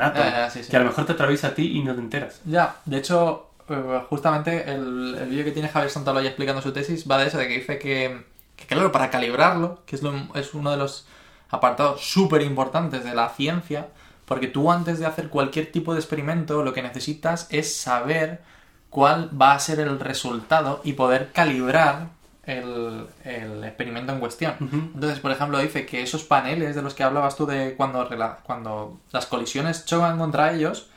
sí, 0.51 0.63
sí. 0.63 0.69
Que 0.71 0.77
a 0.77 0.79
lo 0.79 0.85
mejor 0.87 1.05
te 1.05 1.11
atraviesa 1.13 1.49
a 1.49 1.53
ti 1.53 1.77
y 1.77 1.83
no 1.83 1.93
te 1.93 2.01
enteras. 2.01 2.41
Ya, 2.45 2.77
de 2.85 2.97
hecho, 2.97 3.49
eh, 3.69 4.01
justamente 4.09 4.63
el, 4.71 5.15
el 5.21 5.29
vídeo 5.29 5.45
que 5.45 5.51
tiene 5.51 5.69
Javier 5.69 5.91
Santaloya 5.91 6.27
explicando 6.29 6.61
su 6.61 6.71
tesis 6.73 7.05
va 7.09 7.19
de 7.19 7.27
eso, 7.27 7.37
de 7.37 7.47
que 7.47 7.53
dice 7.59 7.77
que, 7.77 8.25
que 8.55 8.65
claro, 8.65 8.91
para 8.91 9.11
calibrarlo, 9.11 9.83
que 9.85 9.95
es, 9.95 10.01
lo- 10.01 10.13
es 10.35 10.53
uno 10.55 10.71
de 10.71 10.77
los 10.77 11.07
apartados 11.49 12.01
súper 12.01 12.41
importantes 12.41 13.03
de 13.03 13.13
la 13.13 13.29
ciencia, 13.29 13.87
porque 14.25 14.47
tú 14.47 14.71
antes 14.71 14.99
de 14.99 15.05
hacer 15.05 15.29
cualquier 15.29 15.71
tipo 15.71 15.93
de 15.93 15.99
experimento 15.99 16.63
lo 16.63 16.73
que 16.73 16.81
necesitas 16.83 17.47
es 17.49 17.75
saber 17.75 18.41
cuál 18.89 19.29
va 19.39 19.53
a 19.53 19.59
ser 19.59 19.79
el 19.79 19.99
resultado 19.99 20.81
y 20.83 20.93
poder 20.93 21.31
calibrar 21.31 22.07
el, 22.43 23.05
el 23.23 23.63
experimento 23.63 24.11
en 24.11 24.19
cuestión. 24.19 24.55
Entonces, 24.59 25.19
por 25.19 25.31
ejemplo, 25.31 25.59
dice 25.59 25.85
que 25.85 26.01
esos 26.01 26.23
paneles 26.23 26.75
de 26.75 26.81
los 26.81 26.93
que 26.93 27.03
hablabas 27.03 27.35
tú 27.35 27.45
de 27.45 27.75
cuando, 27.75 28.09
cuando 28.43 28.99
las 29.11 29.25
colisiones 29.27 29.85
chocan 29.85 30.17
contra 30.17 30.51
ellos, 30.53 30.89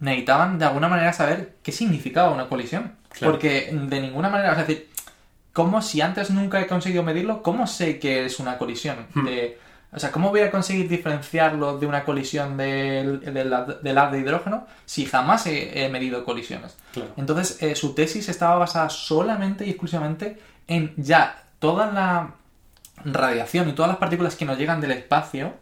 necesitaban 0.00 0.58
de 0.58 0.64
alguna 0.64 0.88
manera 0.88 1.12
saber 1.12 1.56
qué 1.62 1.72
significaba 1.72 2.30
una 2.30 2.48
colisión. 2.48 2.94
Claro. 3.10 3.32
Porque 3.32 3.70
de 3.72 4.00
ninguna 4.00 4.28
manera, 4.28 4.52
es 4.52 4.58
decir, 4.58 4.90
¿cómo 5.52 5.82
si 5.82 6.00
antes 6.00 6.30
nunca 6.30 6.60
he 6.60 6.66
conseguido 6.66 7.02
medirlo, 7.02 7.42
cómo 7.42 7.66
sé 7.66 7.98
que 7.98 8.24
es 8.24 8.40
una 8.40 8.56
colisión? 8.56 9.06
Hmm. 9.14 9.24
De, 9.26 9.58
o 9.96 9.98
sea, 9.98 10.12
¿cómo 10.12 10.28
voy 10.28 10.40
a 10.40 10.50
conseguir 10.50 10.90
diferenciarlo 10.90 11.78
de 11.78 11.86
una 11.86 12.04
colisión 12.04 12.58
del, 12.58 13.20
del, 13.20 13.54
del 13.82 13.98
haz 13.98 14.12
de 14.12 14.18
hidrógeno 14.20 14.66
si 14.84 15.06
jamás 15.06 15.46
he, 15.46 15.84
he 15.84 15.88
medido 15.88 16.22
colisiones? 16.22 16.76
Claro. 16.92 17.12
Entonces, 17.16 17.62
eh, 17.62 17.74
su 17.74 17.94
tesis 17.94 18.28
estaba 18.28 18.56
basada 18.56 18.90
solamente 18.90 19.64
y 19.64 19.70
exclusivamente 19.70 20.38
en 20.68 20.92
ya 20.98 21.44
toda 21.58 21.90
la 21.90 22.34
radiación 23.06 23.70
y 23.70 23.72
todas 23.72 23.88
las 23.88 23.96
partículas 23.96 24.36
que 24.36 24.44
nos 24.44 24.58
llegan 24.58 24.82
del 24.82 24.90
espacio, 24.90 25.54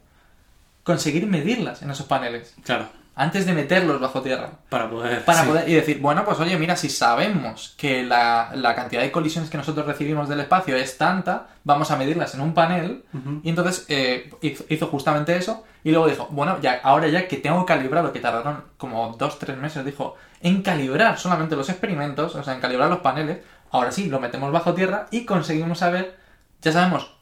conseguir 0.83 1.29
medirlas 1.29 1.83
en 1.83 1.93
esos 1.93 2.07
paneles 2.07 2.57
Claro. 2.65 2.89
Antes 3.17 3.47
de 3.47 3.53
meterlos 3.53 4.01
bajo 4.01 4.23
tierra. 4.23 4.51
Para 4.69 4.91
poder. 4.91 5.25
Para 5.25 5.43
sí. 5.43 5.49
poder, 5.49 5.69
y 5.69 5.75
decir, 5.75 6.01
bueno, 6.01 6.25
pues 6.25 6.39
oye, 6.41 6.59
mira, 6.59 6.77
si 6.77 6.89
sabemos 6.89 7.75
que 7.77 8.03
la, 8.03 8.51
la 8.55 8.75
cantidad 8.75 9.03
de 9.03 9.13
colisiones 9.13 9.51
que 9.51 9.57
nosotros 9.57 9.87
recibimos 9.87 10.29
del 10.29 10.41
espacio 10.41 10.77
es 10.77 10.99
tanta, 10.99 11.49
vamos 11.63 11.91
a 11.91 11.97
medirlas 11.97 12.35
en 12.35 12.41
un 12.41 12.55
panel. 12.55 13.05
Y 13.43 13.49
entonces 13.49 13.87
eh, 13.89 14.31
hizo, 14.41 14.65
hizo 14.69 14.87
justamente 14.89 15.37
eso. 15.37 15.65
Y 15.85 15.91
luego 15.91 16.09
dijo, 16.09 16.29
bueno, 16.31 16.59
ya, 16.61 16.81
ahora 16.83 17.09
ya 17.09 17.29
que 17.29 17.37
tengo 17.37 17.65
calibrado, 17.67 18.13
que 18.13 18.21
tardaron 18.21 18.65
como 18.79 19.15
dos, 19.19 19.39
tres 19.39 19.57
meses, 19.59 19.85
dijo, 19.85 20.17
en 20.41 20.63
calibrar 20.63 21.19
solamente 21.19 21.57
los 21.57 21.69
experimentos, 21.69 22.35
o 22.35 22.43
sea, 22.43 22.55
en 22.55 22.61
calibrar 22.61 22.89
los 22.89 23.01
paneles, 23.01 23.39
ahora 23.71 23.93
sí, 23.93 24.09
lo 24.09 24.19
metemos 24.19 24.51
bajo 24.51 24.75
tierra 24.75 25.07
y 25.11 25.25
conseguimos 25.25 25.79
saber, 25.79 26.17
ya 26.63 26.73
sabemos 26.73 27.15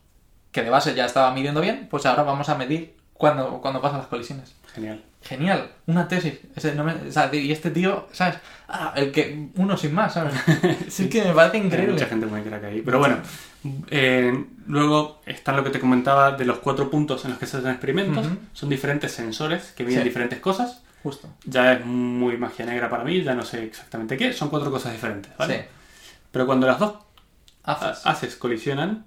que 0.52 0.62
de 0.62 0.70
base 0.70 0.94
ya 0.94 1.06
estaba 1.06 1.32
midiendo 1.32 1.60
bien, 1.60 1.88
pues 1.90 2.06
ahora 2.06 2.22
vamos 2.22 2.48
a 2.48 2.54
medir 2.54 2.96
cuando, 3.14 3.60
cuando 3.60 3.80
pasan 3.80 3.98
las 3.98 4.06
colisiones. 4.06 4.54
Genial. 4.74 5.02
Genial, 5.22 5.70
una 5.86 6.08
tesis. 6.08 6.34
Ese 6.56 6.74
no 6.74 6.82
me- 6.82 6.94
o 6.94 7.12
sea, 7.12 7.32
y 7.32 7.52
este 7.52 7.70
tío, 7.70 8.08
¿sabes? 8.12 8.36
Ah, 8.68 8.92
el 8.96 9.12
que 9.12 9.48
uno 9.56 9.76
sin 9.76 9.94
más, 9.94 10.14
¿sabes? 10.14 10.34
sí 10.88 11.08
que 11.08 11.22
me 11.24 11.32
parece 11.32 11.58
Hay 11.58 11.64
increíble. 11.66 11.92
mucha 11.92 12.06
gente 12.06 12.26
muy 12.26 12.40
crack 12.42 12.64
ahí. 12.64 12.82
Pero 12.82 12.98
bueno, 12.98 13.18
eh, 13.90 14.44
luego 14.66 15.20
está 15.26 15.52
lo 15.52 15.62
que 15.62 15.70
te 15.70 15.78
comentaba 15.78 16.32
de 16.32 16.44
los 16.44 16.58
cuatro 16.58 16.90
puntos 16.90 17.24
en 17.24 17.30
los 17.32 17.38
que 17.38 17.46
se 17.46 17.58
hacen 17.58 17.70
experimentos. 17.70 18.26
Son 18.52 18.68
diferentes 18.68 19.12
sensores 19.12 19.72
que 19.76 19.84
miden 19.84 20.00
Sí. 20.02 20.08
diferentes 20.08 20.40
cosas. 20.40 20.82
Justo. 21.04 21.28
Ya 21.44 21.72
es 21.74 21.84
muy 21.84 22.36
magia 22.36 22.64
negra 22.64 22.88
para 22.88 23.04
mí, 23.04 23.22
ya 23.22 23.34
no 23.34 23.44
sé 23.44 23.64
exactamente 23.64 24.16
qué. 24.16 24.32
Son 24.32 24.48
cuatro 24.50 24.70
cosas 24.70 24.92
diferentes, 24.92 25.36
¿vale? 25.36 25.58
Sí. 25.58 25.64
Pero 26.32 26.46
cuando 26.46 26.66
las 26.66 26.78
dos 26.78 26.94
Haces. 27.64 28.00
haces 28.06 28.36
colisionan, 28.36 29.04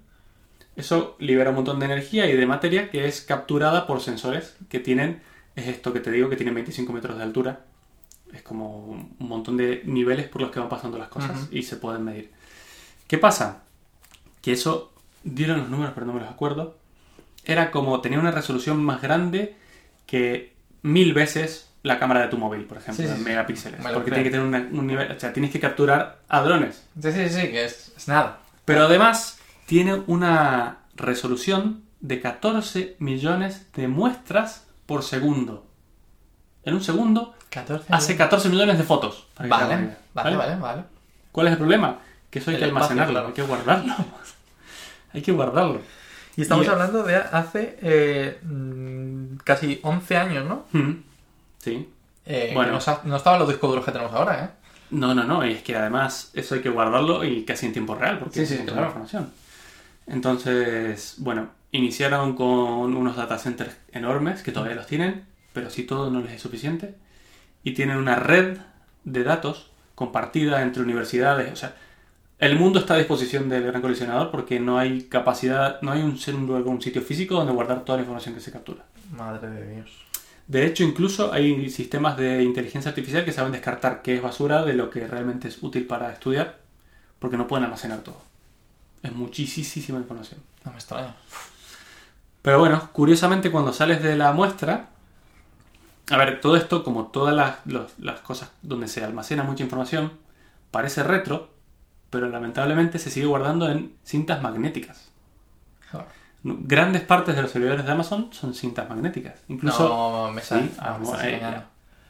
eso 0.76 1.16
libera 1.18 1.50
un 1.50 1.56
montón 1.56 1.78
de 1.78 1.86
energía 1.86 2.26
y 2.26 2.36
de 2.36 2.46
materia 2.46 2.90
que 2.90 3.06
es 3.06 3.20
capturada 3.22 3.86
por 3.86 4.00
sensores 4.00 4.56
que 4.68 4.78
tienen, 4.78 5.22
es 5.56 5.66
esto 5.66 5.92
que 5.92 6.00
te 6.00 6.10
digo, 6.12 6.28
que 6.28 6.36
tienen 6.36 6.54
25 6.54 6.92
metros 6.92 7.16
de 7.16 7.22
altura. 7.24 7.60
Es 8.32 8.42
como 8.42 8.76
un 8.86 9.16
montón 9.18 9.56
de 9.56 9.82
niveles 9.84 10.28
por 10.28 10.42
los 10.42 10.50
que 10.50 10.60
van 10.60 10.68
pasando 10.68 10.98
las 10.98 11.08
cosas 11.08 11.48
y 11.50 11.62
se 11.62 11.76
pueden 11.76 12.04
medir. 12.04 12.30
¿Qué 13.06 13.18
pasa? 13.18 13.62
Que 14.42 14.52
eso, 14.52 14.92
dieron 15.24 15.58
los 15.60 15.68
números 15.70 15.92
pero 15.94 16.06
no 16.06 16.12
me 16.12 16.20
los 16.20 16.28
acuerdo, 16.30 16.76
era 17.44 17.70
como 17.70 18.00
tenía 18.00 18.18
una 18.18 18.32
resolución 18.32 18.82
más 18.84 19.00
grande 19.00 19.56
que 20.06 20.52
mil 20.82 21.14
veces 21.14 21.70
la 21.84 21.98
cámara 22.00 22.22
de 22.22 22.28
tu 22.28 22.36
móvil, 22.36 22.64
por 22.64 22.78
ejemplo, 22.78 23.06
Sí, 23.06 23.22
megapíxeles. 23.22 23.78
Me 23.80 23.92
Porque 23.92 24.10
creo. 24.10 24.14
tiene 24.16 24.24
que 24.24 24.30
tener 24.30 24.44
una- 24.46 24.68
un 24.78 24.86
nivel, 24.88 25.10
o 25.12 25.20
sea, 25.20 25.32
tienes 25.32 25.52
que 25.52 25.60
capturar 25.60 26.18
a 26.28 26.40
drones. 26.42 26.84
Sí, 27.00 27.12
sí, 27.12 27.28
sí, 27.28 27.40
que 27.48 27.64
es, 27.64 27.92
es 27.96 28.08
nada. 28.08 28.40
Pero 28.64 28.82
además 28.86 29.38
tiene 29.66 30.02
una 30.08 30.78
resolución 30.96 31.82
de 32.00 32.20
14 32.20 32.96
millones 32.98 33.66
de 33.74 33.86
muestras 33.86 34.65
por 34.86 35.02
segundo. 35.02 35.66
En 36.64 36.74
un 36.74 36.82
segundo 36.82 37.34
14. 37.50 37.86
hace 37.92 38.16
14 38.16 38.48
millones 38.48 38.78
de 38.78 38.84
fotos. 38.84 39.26
para 39.34 39.48
Vale, 39.48 39.74
idea, 39.74 39.98
vale, 40.14 40.36
vale, 40.36 40.56
vale. 40.56 40.82
¿Cuál 41.32 41.46
es 41.48 41.52
el 41.52 41.58
problema? 41.58 41.98
Que 42.30 42.38
eso 42.40 42.50
hay 42.50 42.56
El 42.56 42.60
que 42.62 42.66
espacio, 42.68 42.84
almacenarlo, 42.92 43.12
claro. 43.12 43.26
hay 43.28 43.34
que 43.34 43.42
guardarlo. 43.42 43.94
hay 45.12 45.22
que 45.22 45.32
guardarlo. 45.32 45.80
Y 46.36 46.42
estamos 46.42 46.66
Y- 46.66 46.68
hablando 46.68 47.02
de 47.02 47.16
hace 47.16 47.78
eh, 47.82 48.38
mm, 48.42 49.36
casi 49.44 49.80
11 49.82 50.16
años, 50.16 50.44
¿no? 50.46 50.64
Sí. 51.58 51.88
Eh, 52.26 52.50
Bueno. 52.54 52.72
No, 52.78 52.98
no 53.04 53.16
estaban 53.16 53.38
los 53.38 53.48
discos 53.48 53.70
duros 53.70 53.84
que 53.84 53.92
tenemos 53.92 54.12
ahora, 54.12 54.44
¿eh? 54.44 54.50
No, 54.90 55.14
no, 55.14 55.24
no, 55.24 55.44
y 55.46 55.52
es 55.52 55.62
que 55.62 55.76
además 55.76 56.30
eso 56.34 56.54
hay 56.56 56.60
que 56.62 56.68
guardarlo 56.70 57.24
y 57.24 57.44
casi 57.44 57.66
en 57.66 57.72
tiempo 57.72 57.94
real, 57.94 58.18
porque 58.18 58.34
Sí, 58.46 58.54
es 58.54 58.60
sí, 58.60 58.66
claro. 58.66 58.86
información. 58.86 59.30
Entonces, 60.06 61.14
bueno, 61.18 61.48
iniciaron 61.76 62.34
con 62.34 62.94
unos 62.94 63.16
data 63.16 63.38
centers 63.38 63.76
enormes, 63.92 64.42
que 64.42 64.52
todavía 64.52 64.76
los 64.76 64.86
tienen, 64.86 65.24
pero 65.52 65.70
si 65.70 65.84
todo 65.84 66.10
no 66.10 66.20
les 66.20 66.32
es 66.32 66.42
suficiente, 66.42 66.94
y 67.62 67.72
tienen 67.72 67.96
una 67.96 68.16
red 68.16 68.58
de 69.04 69.24
datos 69.24 69.70
compartida 69.94 70.62
entre 70.62 70.82
universidades, 70.82 71.52
o 71.52 71.56
sea, 71.56 71.74
el 72.38 72.58
mundo 72.58 72.80
está 72.80 72.94
a 72.94 72.98
disposición 72.98 73.48
del 73.48 73.64
gran 73.64 73.80
colisionador 73.80 74.30
porque 74.30 74.60
no 74.60 74.78
hay 74.78 75.04
capacidad, 75.04 75.80
no 75.80 75.92
hay 75.92 76.02
un, 76.02 76.18
un 76.66 76.82
sitio 76.82 77.00
físico 77.00 77.34
donde 77.34 77.52
guardar 77.52 77.84
toda 77.84 77.96
la 77.96 78.02
información 78.02 78.34
que 78.34 78.42
se 78.42 78.52
captura. 78.52 78.84
Madre 79.10 79.48
de 79.48 79.74
Dios. 79.74 79.90
De 80.46 80.66
hecho, 80.66 80.84
incluso 80.84 81.32
hay 81.32 81.70
sistemas 81.70 82.16
de 82.16 82.42
inteligencia 82.42 82.90
artificial 82.90 83.24
que 83.24 83.32
saben 83.32 83.52
descartar 83.52 84.02
qué 84.02 84.16
es 84.16 84.22
basura 84.22 84.64
de 84.64 84.74
lo 84.74 84.90
que 84.90 85.06
realmente 85.06 85.48
es 85.48 85.62
útil 85.62 85.86
para 85.86 86.12
estudiar, 86.12 86.58
porque 87.18 87.36
no 87.36 87.48
pueden 87.48 87.64
almacenar 87.64 88.00
todo. 88.00 88.20
Es 89.02 89.12
muchísima 89.12 89.98
información. 89.98 90.40
No 90.64 90.72
me 90.72 90.78
extraña. 90.78 91.16
Pero 92.46 92.60
bueno, 92.60 92.90
curiosamente 92.94 93.52
cuando 93.52 93.74
sales 93.74 94.02
de 94.02 94.16
la 94.16 94.32
muestra, 94.32 94.88
a 96.10 96.16
ver, 96.16 96.40
todo 96.40 96.56
esto, 96.56 96.84
como 96.84 97.06
todas 97.08 97.34
las, 97.34 97.56
los- 97.66 97.98
las 97.98 98.20
cosas 98.20 98.50
donde 98.62 98.88
se 98.88 99.04
almacena 99.04 99.42
mucha 99.42 99.64
información, 99.64 100.12
parece 100.70 101.02
retro, 101.02 101.50
pero 102.10 102.28
lamentablemente 102.28 102.98
se 102.98 103.10
sigue 103.10 103.26
guardando 103.26 103.68
en 103.70 103.94
cintas 104.04 104.42
magnéticas. 104.42 105.10
Joder. 105.90 106.06
Grandes 106.42 107.02
partes 107.02 107.34
de 107.34 107.42
los 107.42 107.50
servidores 107.50 107.84
de 107.84 107.90
Amazon 107.92 108.28
son 108.32 108.54
cintas 108.54 108.88
magnéticas. 108.88 109.34
Incluso 109.48 109.88
no, 109.88 110.32
me, 110.32 110.42
sale, 110.42 110.68
Sí, 110.68 110.74
ah, 110.78 110.84
me 110.84 110.90
vamos, 110.92 111.08
estás 111.10 111.24
eh, 111.24 111.34
engañando. 111.36 111.66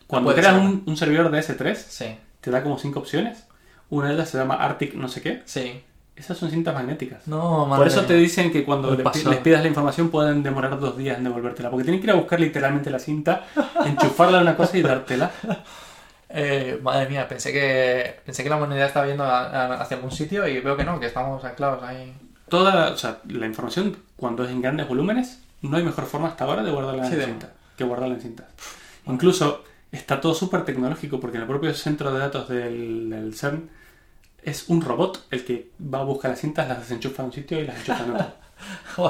cuando 0.07 0.35
creas 0.35 0.55
un, 0.61 0.83
un 0.87 0.97
servidor 0.97 1.31
de 1.31 1.39
S3, 1.39 1.79
Sí, 1.89 2.19
te 2.43 2.51
da 2.51 2.63
como 2.63 2.79
cinco 2.79 2.99
opciones. 3.01 3.47
Una 3.89 4.09
de 4.09 4.15
ellas 4.15 4.29
se 4.29 4.39
llama 4.39 4.57
Arctic 4.57 4.95
no 4.95 5.09
sé 5.09 5.23
qué. 5.23 5.43
sí. 5.45 5.83
Esas 6.17 6.39
son 6.39 6.51
cintas 6.51 6.75
magnéticas. 6.75 7.29
No, 7.29 7.67
madre 7.67 7.81
Por 7.81 7.89
eso 7.89 8.03
te 8.07 8.15
dicen 8.15 8.51
que 8.51 8.65
cuando 8.65 8.95
les, 8.95 9.07
pidas 9.41 9.63
la 9.63 9.69
información 9.69 10.09
pueden 10.09 10.43
demorar 10.43 10.81
dos 10.81 10.97
días 10.97 11.19
en 11.19 11.25
devolvértela. 11.25 11.71
Porque 11.71 11.85
tienen 11.85 12.01
que 12.01 12.07
ir 12.07 12.11
a 12.13 12.15
buscar 12.17 12.41
literalmente 12.41 12.89
la 12.91 12.99
cinta, 12.99 13.45
enchufarla 13.85 14.39
a 14.39 14.43
una 14.43 14.57
cosa 14.57 14.79
y 14.79 14.83
dártela. 14.83 15.31
Eh, 16.29 16.81
madre 16.83 17.09
mía, 17.09 17.29
pensé 17.29 17.53
que 17.53 18.17
pensé 18.25 18.43
que 18.43 18.49
la 18.51 18.57
humanidad 18.57 18.87
estaba 18.89 19.07
yendo 19.07 19.25
a- 19.25 19.45
a- 19.47 19.81
hacia 19.81 19.97
algún 19.97 20.11
sitio 20.11 20.47
y 20.49 20.59
veo 20.61 20.77
que 20.77 20.85
no, 20.85 20.99
que 20.99 21.07
estamos 21.07 21.45
anclados 21.45 21.83
ahí. 21.85 22.13
Toda, 22.49 22.91
o 22.93 22.97
sea, 22.97 23.19
la 23.29 23.47
información 23.47 23.97
cuando 24.17 24.45
es 24.45 24.51
en 24.51 24.61
grandes 24.63 24.89
volúmenes, 24.89 25.41
no 25.63 25.77
hay 25.77 25.85
mejor 25.85 26.05
forma 26.07 26.29
hasta 26.29 26.45
ahora 26.45 26.63
de 26.63 26.71
guardarla 26.73 27.05
en 27.05 27.11
Sí, 27.11 27.17
de- 27.17 27.25
cinta 27.27 27.51
que 27.77 27.85
guardarla 27.85 28.15
en 28.17 28.21
cinta. 28.23 28.49
Incluso 29.07 29.63
está 29.93 30.21
todo 30.21 30.35
súper 30.35 30.65
tecnológico 30.65 31.21
porque 31.21 31.37
en 31.37 31.43
el 31.43 31.49
propio 31.49 31.73
centro 31.75 32.13
de 32.13 32.19
datos 32.19 32.49
del, 32.49 33.09
del 33.11 33.35
CERN 33.35 33.69
es 34.47 34.69
un 34.69 34.81
robot 34.81 35.27
el 35.31 35.45
que 35.45 35.71
va 35.93 36.01
a 36.01 36.05
buscar 36.05 36.31
las 36.31 36.41
cintas, 36.41 36.67
las 36.69 36.79
desenchufa 36.81 37.23
en 37.23 37.27
un 37.27 37.33
sitio 37.35 37.61
y 37.61 37.67
las 37.67 37.77
enchufa 37.77 38.05
en 38.05 38.11
otro. 38.13 38.27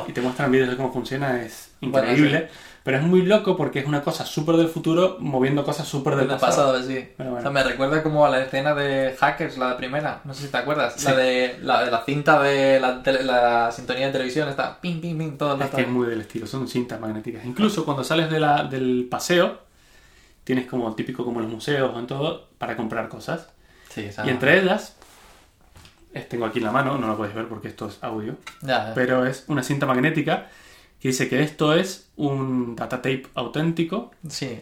Y 0.08 0.12
te 0.12 0.20
muestran 0.20 0.50
vídeos 0.50 0.68
de 0.70 0.76
cómo 0.76 0.92
funciona, 0.92 1.40
es 1.40 1.70
Bueno, 1.80 1.98
increíble. 2.10 2.48
Pero 2.82 2.96
es 2.98 3.02
muy 3.04 3.22
loco 3.22 3.56
porque 3.56 3.78
es 3.80 3.86
una 3.86 4.02
cosa 4.02 4.26
súper 4.26 4.56
del 4.56 4.68
futuro 4.68 5.16
moviendo 5.20 5.64
cosas 5.64 5.86
súper 5.86 6.16
del 6.16 6.26
pasado. 6.26 6.72
pasado, 6.72 6.82
sí. 6.82 7.08
Bueno. 7.16 7.34
O 7.36 7.40
sea, 7.40 7.50
me 7.52 7.62
recuerda 7.62 8.02
como 8.02 8.26
a 8.26 8.30
la 8.30 8.42
escena 8.42 8.74
de 8.74 9.14
Hackers, 9.18 9.56
la 9.58 9.70
de 9.70 9.74
primera. 9.76 10.20
No 10.24 10.34
sé 10.34 10.46
si 10.46 10.48
te 10.50 10.56
acuerdas. 10.56 10.94
Sí. 10.96 11.04
La, 11.06 11.16
de, 11.16 11.58
la 11.62 11.84
de 11.84 11.90
la 11.92 12.04
cinta 12.04 12.42
de 12.42 12.80
la, 12.80 13.02
tele- 13.04 13.22
la 13.22 13.70
sintonía 13.72 14.06
de 14.06 14.12
televisión. 14.12 14.48
Está 14.48 14.80
ping, 14.80 15.00
ping, 15.00 15.16
ping, 15.16 15.36
todo 15.38 15.54
el 15.54 15.62
Es 15.62 15.70
que 15.70 15.82
es 15.82 15.88
muy 15.88 16.08
del 16.08 16.20
estilo, 16.22 16.46
son 16.48 16.66
cintas 16.68 16.98
magnéticas. 17.00 17.44
Incluso 17.44 17.84
cuando 17.84 18.02
sales 18.02 18.28
de 18.30 18.40
la, 18.40 18.64
del 18.64 19.06
paseo, 19.10 19.58
tienes 20.44 20.66
como 20.66 20.92
típico 20.94 21.24
como 21.24 21.40
los 21.40 21.50
museos 21.50 21.92
o 21.94 21.98
en 21.98 22.06
todo, 22.08 22.48
para 22.58 22.76
comprar 22.76 23.08
cosas. 23.08 23.48
Sí, 23.92 24.08
Y 24.24 24.28
entre 24.28 24.60
ellas, 24.60 24.96
tengo 26.24 26.46
aquí 26.46 26.58
en 26.58 26.64
la 26.64 26.72
mano, 26.72 26.96
no 26.98 27.06
lo 27.06 27.16
podéis 27.16 27.34
ver 27.34 27.46
porque 27.48 27.68
esto 27.68 27.86
es 27.88 27.98
audio, 28.02 28.36
Ya, 28.62 28.92
pero 28.94 29.26
es 29.26 29.44
una 29.48 29.62
cinta 29.62 29.84
magnética 29.86 30.48
que 31.00 31.08
dice 31.08 31.28
que 31.28 31.42
esto 31.42 31.74
es 31.74 32.08
un 32.16 32.74
data 32.74 32.96
tape 32.96 33.26
auténtico 33.34 34.10
sí. 34.28 34.60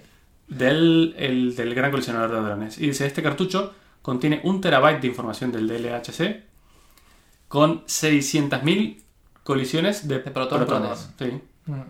del, 0.48 1.14
el- 1.16 1.54
del 1.56 1.74
gran 1.74 1.90
colisionador 1.90 2.32
de 2.32 2.40
drones. 2.40 2.78
Y 2.78 2.88
dice, 2.88 3.06
este 3.06 3.22
cartucho 3.22 3.72
contiene 4.02 4.40
un 4.44 4.60
terabyte 4.60 5.00
de 5.00 5.06
información 5.06 5.52
del 5.52 5.68
DLHC 5.68 6.42
con 7.48 7.84
600.000 7.86 9.00
colisiones 9.44 10.08
de, 10.08 10.18
De 10.20 10.30
protones. 10.30 10.66
protones. 10.66 11.10
Sí. 11.18 11.40
Mm. 11.70 11.80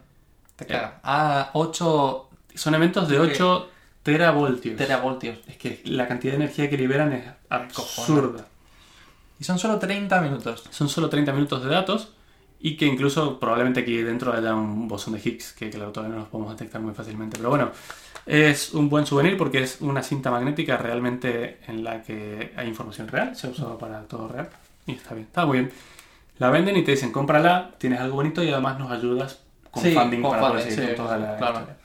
Te 0.56 0.66
caga. 0.66 1.00
Ah, 1.02 1.50
8 1.54 2.28
Son 2.54 2.74
eventos 2.74 3.08
de 3.08 3.18
8 3.18 3.68
teravoltios. 4.02 4.76
teravoltios. 4.76 5.38
Es 5.48 5.56
que 5.56 5.80
la 5.86 6.06
cantidad 6.06 6.32
de 6.34 6.36
energía 6.44 6.68
que 6.70 6.76
liberan 6.76 7.12
es 7.12 7.24
absurda. 7.48 8.46
Y 9.38 9.44
son 9.44 9.58
solo 9.58 9.78
30 9.78 10.20
minutos. 10.20 10.64
Son 10.70 10.88
solo 10.88 11.08
30 11.08 11.32
minutos 11.32 11.62
de 11.64 11.70
datos 11.70 12.12
y 12.60 12.76
que 12.76 12.86
incluso 12.86 13.38
probablemente 13.38 13.80
aquí 13.80 13.96
dentro 13.98 14.32
haya 14.32 14.54
un 14.54 14.88
bosón 14.88 15.14
de 15.14 15.20
Higgs 15.22 15.52
que 15.52 15.70
claro 15.70 15.92
todavía 15.92 16.14
no 16.14 16.20
los 16.22 16.28
podemos 16.30 16.52
detectar 16.52 16.80
muy 16.80 16.94
fácilmente. 16.94 17.36
Pero 17.36 17.50
bueno, 17.50 17.70
es 18.26 18.72
un 18.72 18.88
buen 18.88 19.06
souvenir 19.06 19.36
porque 19.36 19.62
es 19.62 19.80
una 19.80 20.02
cinta 20.02 20.30
magnética 20.30 20.76
realmente 20.78 21.58
en 21.66 21.84
la 21.84 22.02
que 22.02 22.52
hay 22.56 22.68
información 22.68 23.08
real, 23.08 23.36
se 23.36 23.48
ha 23.48 23.50
usado 23.50 23.76
para 23.76 24.02
todo 24.04 24.28
real 24.28 24.48
y 24.86 24.92
está 24.92 25.14
bien, 25.14 25.26
está 25.26 25.44
muy 25.46 25.58
bien. 25.58 25.72
La 26.38 26.50
venden 26.50 26.76
y 26.76 26.82
te 26.82 26.92
dicen 26.92 27.12
cómprala, 27.12 27.72
tienes 27.78 28.00
algo 28.00 28.16
bonito 28.16 28.42
y 28.42 28.50
además 28.50 28.78
nos 28.78 28.90
ayudas 28.90 29.40
con 29.70 29.82
Sí, 29.82 29.92
funding 29.92 30.22
con 30.22 30.30
para 30.30 30.48
poder 30.48 30.62
seguir 30.70 30.90
sí, 30.90 30.96
toda 30.96 31.18
la 31.18 31.36
claro. 31.36 31.58
historia. 31.58 31.76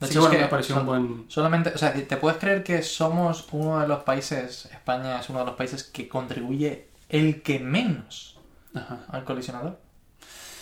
De 0.00 0.06
hecho, 0.06 0.18
es 0.20 0.24
bueno, 0.26 0.30
que 0.36 0.42
me 0.42 0.48
pareció 0.48 0.76
un 0.78 0.86
buen... 0.86 1.24
Solamente, 1.28 1.70
o 1.74 1.78
sea, 1.78 1.92
¿te 1.92 2.16
puedes 2.16 2.38
creer 2.38 2.62
que 2.62 2.82
somos 2.82 3.46
uno 3.52 3.80
de 3.80 3.88
los 3.88 4.04
países, 4.04 4.66
España 4.66 5.18
es 5.18 5.28
uno 5.28 5.40
de 5.40 5.46
los 5.46 5.54
países 5.56 5.82
que 5.84 6.08
contribuye 6.08 6.86
el 7.08 7.42
que 7.42 7.58
menos 7.58 8.38
Ajá. 8.74 9.00
al 9.08 9.24
colisionador? 9.24 9.78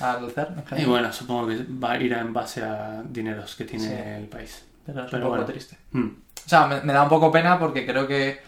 Al 0.00 0.30
CERN 0.30 0.54
en 0.54 0.58
Y 0.60 0.66
general. 0.68 0.90
bueno, 0.90 1.12
supongo 1.12 1.48
que 1.48 1.64
va 1.82 1.92
a 1.92 1.98
ir 1.98 2.12
en 2.14 2.32
base 2.32 2.62
a 2.62 3.02
dineros 3.08 3.54
que 3.56 3.64
tiene 3.64 3.84
Sí. 3.86 3.92
el 4.22 4.28
país. 4.28 4.64
Pero 4.86 5.04
es 5.04 5.10
pero 5.10 5.16
un 5.18 5.22
poco 5.24 5.36
bueno. 5.36 5.44
triste. 5.46 5.76
Hmm. 5.92 6.06
O 6.46 6.48
sea, 6.48 6.66
me, 6.66 6.80
me 6.82 6.92
da 6.92 7.02
un 7.02 7.08
poco 7.08 7.30
pena 7.32 7.58
porque 7.58 7.84
creo 7.84 8.06
que, 8.06 8.40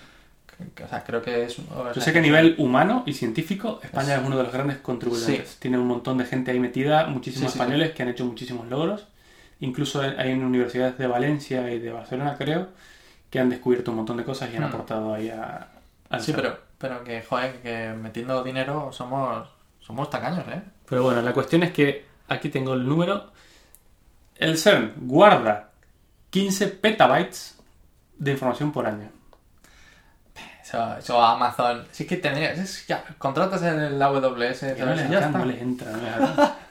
que- 0.75 0.85
o 0.85 0.89
sea, 0.89 1.03
creo 1.05 1.21
que 1.21 1.45
es... 1.45 1.57
Yo 1.95 2.01
sé 2.01 2.13
que 2.13 2.19
a 2.21 2.23
nivel 2.23 2.55
humano 2.59 3.03
y 3.07 3.13
científico, 3.13 3.81
España 3.83 4.17
es 4.17 4.23
uno 4.25 4.37
de 4.39 4.45
los 4.45 4.53
grandes 4.53 4.79
contribuyentes. 4.79 5.51
Sí. 5.51 5.57
Tiene 5.59 5.79
un 5.79 5.87
montón 5.87 6.17
de 6.19 6.25
gente 6.25 6.51
ahí 6.51 6.61
metida, 6.61 7.07
muchísimos 7.09 7.53
Sí, 7.53 7.59
sí, 7.59 7.63
españoles 7.63 7.93
que 7.93 8.03
han 8.03 8.09
hecho 8.09 8.25
muchísimos 8.25 8.67
logros. 8.69 9.07
Incluso 9.61 10.01
hay 10.01 10.31
en 10.31 10.45
universidades 10.45 10.99
de 10.99 11.07
Valencia 11.07 11.71
y 11.73 11.79
de 11.81 11.91
Barcelona, 11.93 12.37
creo, 12.39 12.69
que 13.31 13.41
han 13.41 13.51
descubierto 13.51 13.91
un 13.91 13.99
montón 13.99 14.17
de 14.17 14.25
cosas 14.25 14.51
y 14.53 14.57
han 14.57 14.63
Hmm. 14.63 14.67
aportado 14.67 15.15
ahí 15.15 15.29
a, 15.31 15.69
al 16.11 16.23
Sí, 16.23 16.33
pero 16.35 16.69
pero 16.79 17.03
que, 17.03 17.23
joder, 17.23 17.61
que 17.61 17.93
metiendo 18.01 18.45
dinero 18.45 18.93
somos, 18.93 19.49
somos 19.81 20.09
tacaños, 20.11 20.47
¿eh? 20.49 20.63
Pero 20.89 21.03
bueno, 21.03 21.21
la 21.23 21.33
cuestión 21.33 21.65
es 21.65 21.73
que 21.73 22.07
aquí 22.29 22.51
tengo 22.51 22.75
el 22.75 22.87
número. 22.89 23.33
El 24.37 24.57
CERN 24.57 24.93
guarda 24.99 25.71
15 26.31 26.69
petabytes 26.69 27.59
de 28.17 28.31
información 28.31 28.71
por 28.71 28.87
año. 28.87 29.11
Eso, 30.63 30.97
eso 30.99 31.23
Amazon. 31.23 31.87
Si 31.91 32.05
es 32.05 32.09
que. 32.09 32.21
Es, 32.53 32.87
ya, 32.87 33.03
contratas 33.19 33.63
en 33.63 33.99
la 33.99 34.07
AWS. 34.07 34.61
Que 34.77 34.85
no 34.85 34.95
les, 34.95 35.11
ya 35.11 35.19
está. 35.19 35.39
no 35.39 35.45
les 35.47 35.61
entra. 35.61 35.91
no 35.91 35.97
les 35.99 36.13
alcanza. 36.13 36.57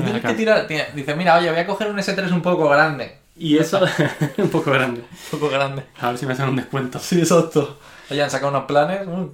Que 0.00 0.02
tienes 0.02 0.22
que 0.22 0.34
tirar. 0.34 0.66
Dice, 0.94 1.14
mira, 1.16 1.36
oye, 1.36 1.50
voy 1.50 1.58
a 1.60 1.66
coger 1.66 1.90
un 1.90 1.98
S3 1.98 2.30
un 2.32 2.42
poco 2.42 2.68
grande. 2.68 3.18
Y 3.36 3.58
eso 3.58 3.80
un 4.38 4.48
poco 4.50 4.70
grande. 4.70 5.00
Un 5.00 5.38
poco 5.38 5.48
grande. 5.50 5.84
A 6.00 6.08
ver 6.08 6.18
si 6.18 6.26
me 6.26 6.32
hacen 6.32 6.48
un 6.48 6.56
descuento. 6.56 6.98
Sí, 6.98 7.18
exacto. 7.18 7.78
Oye, 8.10 8.22
han 8.22 8.30
sacado 8.30 8.50
unos 8.50 8.64
planes. 8.64 9.06
mm, 9.06 9.24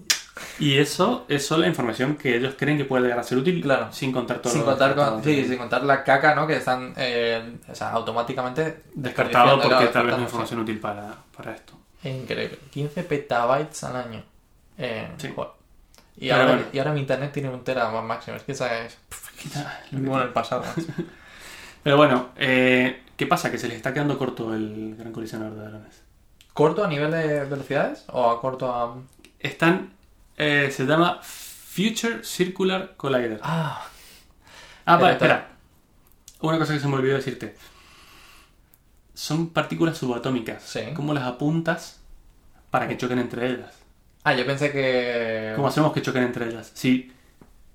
Y 0.59 0.79
eso 0.79 1.25
es 1.29 1.47
solo 1.47 1.63
la 1.63 1.69
información 1.69 2.17
que 2.17 2.37
ellos 2.37 2.55
creen 2.59 2.79
que 2.79 2.85
puede 2.85 3.03
llegar 3.05 3.19
a 3.19 3.23
ser 3.23 3.39
útil 3.39 3.61
Claro. 3.63 3.93
sin 3.93 4.11
contar 4.13 4.39
todo 4.39 4.53
Sin 4.53 4.63
contar, 4.63 4.95
con, 4.95 5.23
sí, 5.23 5.45
sin 5.47 5.57
contar 5.59 5.85
la 5.85 6.03
caca, 6.03 6.35
¿no? 6.35 6.47
Que 6.47 6.57
están 6.57 6.95
eh, 6.97 7.59
o 7.69 7.75
sea, 7.75 7.91
automáticamente 7.91 8.83
Descartado 8.95 9.57
porque 9.61 9.69
claro, 9.69 9.91
tal 9.91 10.07
vez 10.07 10.13
no 10.17 10.19
es 10.23 10.25
información 10.29 10.61
útil 10.61 10.81
para, 10.81 11.15
para 11.37 11.53
esto. 11.55 11.75
Increíble. 12.05 12.59
15 12.71 13.03
petabytes 13.05 13.85
al 13.85 13.97
año. 13.97 14.25
Eh, 14.79 15.09
Sí. 15.19 15.33
Y, 16.17 16.31
ahora, 16.31 16.47
bueno. 16.47 16.63
y 16.73 16.79
ahora 16.79 16.93
mi 16.93 17.01
internet 17.01 17.33
tiene 17.33 17.49
un 17.49 17.65
tera 17.65 17.89
más 17.91 18.05
máximo. 18.05 18.37
Es 18.37 18.43
que 18.43 18.53
esa 18.53 18.85
es. 18.85 18.99
Vivo 19.91 20.17
en 20.17 20.23
el 20.23 20.33
pasado. 20.33 20.65
Pero 21.83 21.97
bueno, 21.97 22.29
eh, 22.37 23.03
¿qué 23.17 23.27
pasa? 23.27 23.51
Que 23.51 23.59
se 23.59 23.69
les 23.69 23.77
está 23.77 23.93
quedando 23.93 24.19
corto 24.19 24.55
el 24.55 24.97
gran 24.97 25.13
colisionador 25.13 25.55
de 25.59 25.67
hadrones. 25.67 26.03
¿Corto 26.53 26.85
a 26.85 26.89
nivel 26.89 27.11
de 27.11 27.45
velocidades? 27.45 28.05
¿O 28.09 28.31
a 28.31 28.41
corto 28.41 28.73
a.? 28.73 28.97
Están, 29.41 29.93
eh, 30.37 30.71
se 30.71 30.85
llama 30.87 31.19
Future 31.23 32.23
Circular 32.25 32.95
Collider. 32.97 33.41
Ah, 33.43 33.87
Ah, 34.85 34.97
vale, 34.97 35.13
espera. 35.15 35.49
Una 36.41 36.59
cosa 36.59 36.75
que 36.75 36.81
se 36.81 36.89
me 36.89 36.95
olvidó 36.97 37.15
decirte. 37.17 37.55
Son 39.15 39.51
partículas 39.51 39.97
subatómicas. 39.99 40.63
Sí. 40.63 40.81
¿Cómo 40.95 41.15
las 41.15 41.25
apuntas 41.25 42.01
para 42.71 42.89
que 42.89 42.97
choquen 42.97 43.19
entre 43.21 43.47
ellas? 43.47 43.75
ah, 44.25 44.35
yo 44.35 44.45
pensé 44.47 44.73
que. 44.73 45.53
¿Cómo 45.57 45.69
hacemos 45.69 45.93
que 45.93 46.03
choquen 46.03 46.25
entre 46.25 46.49
ellas? 46.49 46.71
Si, 46.75 47.13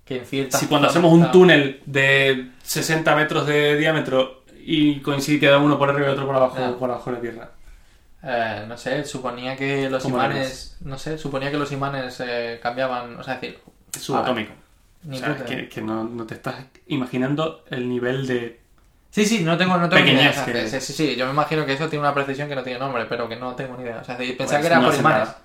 Que 0.08 0.20
en 0.20 0.26
ciertas. 0.26 0.60
si 0.60 0.68
cuando 0.68 0.88
hacemos 0.88 1.12
un 1.12 1.32
túnel 1.32 1.82
de 1.86 2.52
60 2.64 3.16
metros 3.16 3.46
de 3.46 3.78
diámetro 3.78 4.44
y 4.64 5.00
coincide 5.02 5.40
que 5.40 5.48
da 5.48 5.58
uno 5.58 5.78
por 5.78 5.90
arriba 5.90 6.08
y 6.08 6.12
otro 6.12 6.26
por 6.26 6.36
abajo, 6.36 6.78
por 6.78 6.90
abajo 6.90 7.12
de 7.12 7.16
la 7.16 7.22
Tierra. 7.22 7.52
Eh, 8.24 8.66
no 8.68 8.78
sé, 8.78 9.04
suponía 9.06 9.56
que 9.56 9.90
los 9.90 10.04
¿Cómo 10.04 10.18
lo 10.18 10.26
imanes. 10.26 10.78
No 10.82 10.98
sé, 10.98 11.18
suponía 11.18 11.52
que 11.52 11.58
los 11.58 11.72
imanes 11.72 12.20
eh, 12.20 12.60
cambiaban. 12.62 13.20
O 13.20 13.24
sea, 13.24 13.36
es 13.36 13.42
decir. 13.42 13.60
Subatómico. 14.00 14.54
O 15.10 15.16
sea, 15.16 15.46
que, 15.46 15.82
no, 15.82 16.04
no 16.04 16.26
te 16.26 16.34
estás 16.34 16.56
imaginando 16.88 17.64
el 17.70 17.88
nivel 17.88 18.28
de... 18.28 18.60
Sí, 19.10 19.26
sí, 19.26 19.44
no 19.44 19.58
tengo, 19.58 19.78
no 19.78 19.88
tengo 19.88 20.04
ni 20.04 20.12
idea. 20.12 20.46
Que- 20.46 20.68
sí, 20.68 20.82
sí, 20.82 20.94
sí, 20.94 21.16
yo 21.16 21.26
me 21.26 21.32
imagino 21.32 21.66
que 21.66 21.74
eso 21.74 21.88
tiene 21.88 22.04
una 22.04 22.14
precisión 22.14 22.50
que 22.50 22.56
no 22.56 22.64
tiene 22.64 22.80
nombre, 22.80 23.06
pero 23.06 23.30
que 23.30 23.36
no 23.36 23.56
tengo 23.56 23.78
ni 23.78 23.84
idea. 23.84 24.00
O 24.02 24.04
sea, 24.04 24.18
pensaba 24.18 24.38
pues, 24.38 24.60
que 24.60 24.68
era 24.68 24.80
no 24.80 24.88
por 24.88 24.96
imanes. 24.96 25.20
nada. 25.20 25.40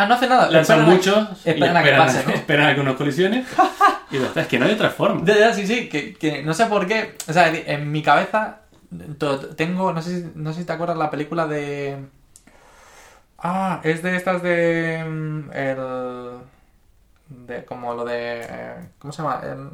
No. 0.00 0.04
Ah, 0.04 0.06
no 0.08 0.14
hace 0.14 0.28
nada. 0.28 0.50
Lanzan 0.50 0.80
esperan 0.80 0.84
a- 0.84 0.94
muchos 0.94 1.46
y 1.46 1.50
esperan 1.50 1.76
a 1.76 1.82
que 1.82 1.88
esperan, 1.90 2.06
pase, 2.06 2.24
¿no? 2.26 2.32
esperan 2.34 2.66
a 2.68 2.74
que 2.74 2.80
unos 2.80 2.96
colisiones 2.96 3.46
y 4.10 4.18
ya 4.18 4.26
está. 4.26 4.40
Es 4.42 4.46
que 4.46 4.58
no 4.58 4.66
hay 4.66 4.72
otra 4.72 4.90
forma. 4.90 5.22
Ya, 5.24 5.36
ya, 5.38 5.52
sí, 5.54 5.66
sí, 5.66 5.88
que, 5.88 6.14
que 6.14 6.42
no 6.42 6.54
sé 6.54 6.66
por 6.66 6.86
qué. 6.86 7.16
O 7.28 7.32
sea, 7.32 7.48
en 7.54 7.90
mi 7.92 8.02
cabeza 8.02 8.60
tengo, 9.56 9.92
no 9.92 10.02
sé, 10.02 10.20
si- 10.22 10.32
no 10.34 10.52
sé 10.52 10.60
si 10.60 10.66
te 10.66 10.72
acuerdas 10.72 10.96
la 10.98 11.10
película 11.10 11.46
de... 11.46 11.96
Ah, 13.38 13.80
es 13.84 14.02
de 14.02 14.16
estas 14.16 14.42
de... 14.42 15.04
mm, 15.06 15.50
El... 15.52 15.76
De, 17.46 17.64
como 17.64 17.94
lo 17.94 18.04
de... 18.04 18.46
¿Cómo 18.98 19.12
se 19.12 19.22
llama? 19.22 19.40
El- 19.42 19.70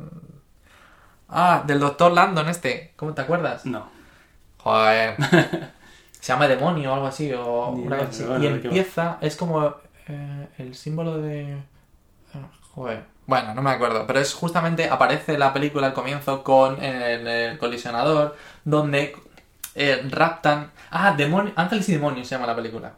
Ah, 1.28 1.64
del 1.66 1.80
Doctor 1.80 2.12
Landon 2.12 2.48
este. 2.48 2.92
¿Cómo 2.94 3.12
te 3.12 3.22
acuerdas? 3.22 3.66
No. 3.66 3.88
Joder. 4.58 5.16
Se 6.20 6.32
llama 6.32 6.46
demonio 6.48 6.90
o 6.90 6.94
algo 6.94 7.06
así, 7.08 7.32
o 7.32 7.70
una 7.70 7.98
y 8.40 8.46
empieza, 8.46 9.18
es 9.20 9.36
como 9.36 9.74
eh, 10.08 10.48
el 10.58 10.74
símbolo 10.74 11.18
de... 11.18 11.56
ah, 12.34 12.48
Joder. 12.74 13.04
Bueno, 13.26 13.54
no 13.54 13.62
me 13.62 13.70
acuerdo, 13.70 14.06
pero 14.06 14.20
es 14.20 14.34
justamente, 14.34 14.88
aparece 14.88 15.36
la 15.38 15.52
película 15.52 15.88
al 15.88 15.94
comienzo 15.94 16.44
con 16.44 16.82
el, 16.82 17.26
el 17.26 17.58
colisionador, 17.58 18.36
donde 18.64 19.16
eh, 19.74 20.02
raptan... 20.10 20.70
Ah, 20.90 21.12
demonio, 21.16 21.52
Ángeles 21.56 21.88
y 21.88 21.92
Demonios 21.92 22.28
se 22.28 22.34
llama 22.36 22.46
la 22.46 22.56
película. 22.56 22.94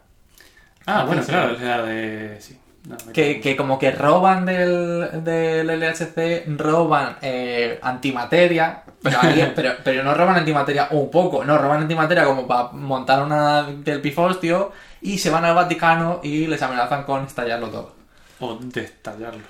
Ah, 0.85 1.03
bueno, 1.05 1.23
claro, 1.23 1.49
sí. 1.51 1.55
es 1.55 1.61
la 1.61 1.81
de... 1.83 2.41
Sí. 2.41 2.59
No, 2.85 2.97
Que, 3.13 3.41
que 3.41 3.57
como 3.57 3.77
que 3.77 3.91
roban 3.91 4.45
del, 4.45 5.23
del 5.23 5.67
LHC, 5.67 6.45
roban 6.57 7.17
eh, 7.21 7.77
antimateria, 7.81 8.83
pero, 9.03 9.19
pero, 9.55 9.73
pero 9.83 10.03
no 10.03 10.13
roban 10.13 10.37
antimateria 10.37 10.87
un 10.91 11.11
poco, 11.11 11.43
no, 11.43 11.57
roban 11.57 11.81
antimateria 11.81 12.23
como 12.25 12.47
para 12.47 12.69
montar 12.71 13.21
una 13.23 13.63
del 13.63 14.01
pifostio 14.01 14.71
y 15.01 15.17
se 15.17 15.29
van 15.29 15.45
al 15.45 15.55
Vaticano 15.55 16.19
y 16.23 16.47
les 16.47 16.61
amenazan 16.61 17.03
con 17.03 17.25
estallarlo 17.25 17.69
todo. 17.69 17.95
O 18.39 18.55
destallarlo. 18.61 19.43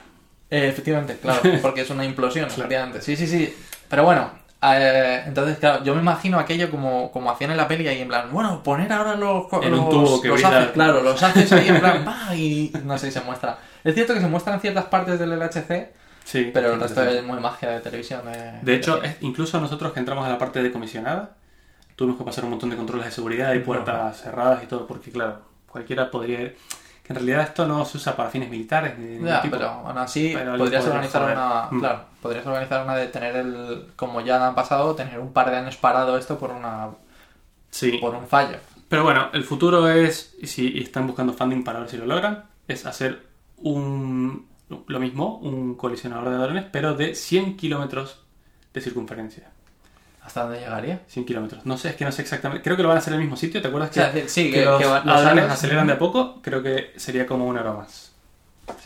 Eh, 0.49 0.67
efectivamente, 0.69 1.17
claro, 1.21 1.41
porque 1.61 1.81
es 1.81 1.89
una 1.89 2.05
implosión, 2.05 2.45
Claro. 2.45 2.61
efectivamente. 2.63 3.01
Sí, 3.01 3.15
sí, 3.15 3.27
sí. 3.27 3.55
Pero 3.87 4.03
bueno, 4.03 4.31
eh, 4.63 5.23
entonces, 5.25 5.57
claro, 5.57 5.83
yo 5.83 5.93
me 5.95 6.01
imagino 6.01 6.39
aquello 6.39 6.69
como, 6.71 7.11
como 7.11 7.31
hacían 7.31 7.51
en 7.51 7.57
la 7.57 7.67
peli 7.67 7.87
ahí 7.87 8.01
en 8.01 8.07
plan, 8.07 8.29
bueno, 8.31 8.61
poner 8.63 8.91
ahora 8.91 9.15
los, 9.15 9.45
En 9.61 9.73
un 9.73 9.89
tubo 9.89 10.21
que 10.21 10.27
los 10.29 10.43
haces, 10.43 10.69
claro, 10.71 11.01
los 11.01 11.21
haces 11.21 11.51
ahí 11.53 11.67
en 11.69 11.79
plan, 11.79 12.03
¡pa! 12.05 12.35
y 12.35 12.71
no 12.83 12.97
sé, 12.97 13.11
se 13.11 13.21
muestra. 13.21 13.57
Es 13.83 13.93
cierto 13.93 14.13
que 14.13 14.19
se 14.21 14.27
muestran 14.27 14.59
ciertas 14.59 14.85
partes 14.85 15.19
del 15.19 15.31
LHC, 15.39 15.93
Sí. 16.25 16.51
pero 16.53 16.73
el 16.73 16.79
resto 16.79 17.01
es 17.03 17.23
muy 17.23 17.39
magia 17.39 17.69
de 17.69 17.79
televisión. 17.79 18.21
De 18.61 18.75
hecho, 18.75 19.01
es- 19.01 19.15
incluso 19.21 19.59
nosotros 19.59 19.93
que 19.93 19.99
entramos 19.99 20.25
a 20.25 20.29
la 20.29 20.37
parte 20.37 20.61
de 20.61 20.71
comisionada, 20.71 21.31
tuvimos 21.99 22.17
que 22.17 22.23
pasar 22.23 22.45
un 22.45 22.51
montón 22.51 22.69
de 22.69 22.77
controles 22.77 23.07
de 23.07 23.11
seguridad 23.11 23.53
y 23.53 23.59
puertas 23.59 24.21
cerradas 24.21 24.63
y 24.63 24.67
todo, 24.67 24.87
porque 24.87 25.11
claro, 25.11 25.41
cualquiera 25.67 26.09
podría... 26.09 26.37
Que 27.03 27.13
en 27.13 27.15
realidad 27.15 27.41
esto 27.41 27.67
no 27.67 27.83
se 27.83 27.97
usa 27.97 28.15
para 28.15 28.29
fines 28.29 28.49
militares 28.49 28.97
ni 28.97 29.17
de 29.17 29.27
Ya, 29.27 29.41
tipo. 29.41 29.57
pero 29.57 29.67
aún 29.69 29.97
así 29.97 30.31
Pero 30.33 30.55
podrías 30.57 30.83
podría 30.83 30.95
organizar 31.01 31.23
una, 31.23 31.67
Mm. 31.71 31.79
claro, 31.79 31.99
podrías 32.21 32.45
organizar 32.47 32.83
una 32.85 32.95
de 32.95 33.07
tener 33.07 33.35
el, 33.35 33.87
como 33.97 34.21
ya 34.21 34.47
han 34.47 34.55
pasado, 34.55 34.95
tener 34.95 35.19
un 35.19 35.33
par 35.33 35.49
de 35.51 35.57
años 35.57 35.75
parado 35.75 36.17
esto 36.17 36.37
por 36.39 36.51
una, 36.51 36.89
Sí. 37.69 37.97
por 37.99 38.15
un 38.15 38.27
fallo. 38.27 38.57
Pero 38.87 39.03
bueno, 39.03 39.27
el 39.33 39.43
futuro 39.43 39.89
es, 39.89 40.35
y 40.39 40.47
si 40.47 40.79
están 40.79 41.05
buscando 41.07 41.33
funding 41.33 41.63
para 41.63 41.79
ver 41.79 41.89
si 41.89 41.97
lo 41.97 42.05
logran, 42.05 42.45
es 42.67 42.85
hacer 42.85 43.23
un 43.57 44.47
lo 44.87 44.99
mismo, 44.99 45.37
un 45.39 45.73
colisionador 45.75 46.29
de 46.29 46.35
hadrones, 46.35 46.65
pero 46.71 46.93
de 46.93 47.15
100 47.15 47.57
kilómetros 47.57 48.21
de 48.73 48.81
circunferencia. 48.81 49.49
¿Hasta 50.29 50.43
dónde 50.43 50.59
llegaría? 50.59 51.01
100 51.07 51.25
kilómetros. 51.25 51.65
No 51.65 51.75
sé, 51.75 51.89
es 51.89 51.95
que 51.95 52.05
no 52.05 52.11
sé 52.11 52.21
exactamente. 52.21 52.61
Creo 52.63 52.77
que 52.77 52.83
lo 52.83 52.89
van 52.89 52.97
a 52.97 52.99
hacer 52.99 53.13
en 53.13 53.19
el 53.19 53.25
mismo 53.25 53.35
sitio. 53.35 53.63
¿Te 53.63 53.67
acuerdas 53.69 53.89
O 53.89 53.93
que, 53.93 53.99
sea, 53.99 54.27
sí, 54.29 54.51
que 54.51 54.59
que- 54.59 54.65
los 54.65 54.79
que 54.79 54.85
va- 54.85 54.99
los 55.03 55.25
aros- 55.25 55.49
aceleran 55.51 55.87
de 55.87 55.93
a 55.93 55.97
poco? 55.97 56.39
Creo 56.43 56.61
que 56.61 56.93
sería 56.97 57.25
como 57.25 57.47
una 57.47 57.61
hora 57.61 57.73
más. 57.73 58.11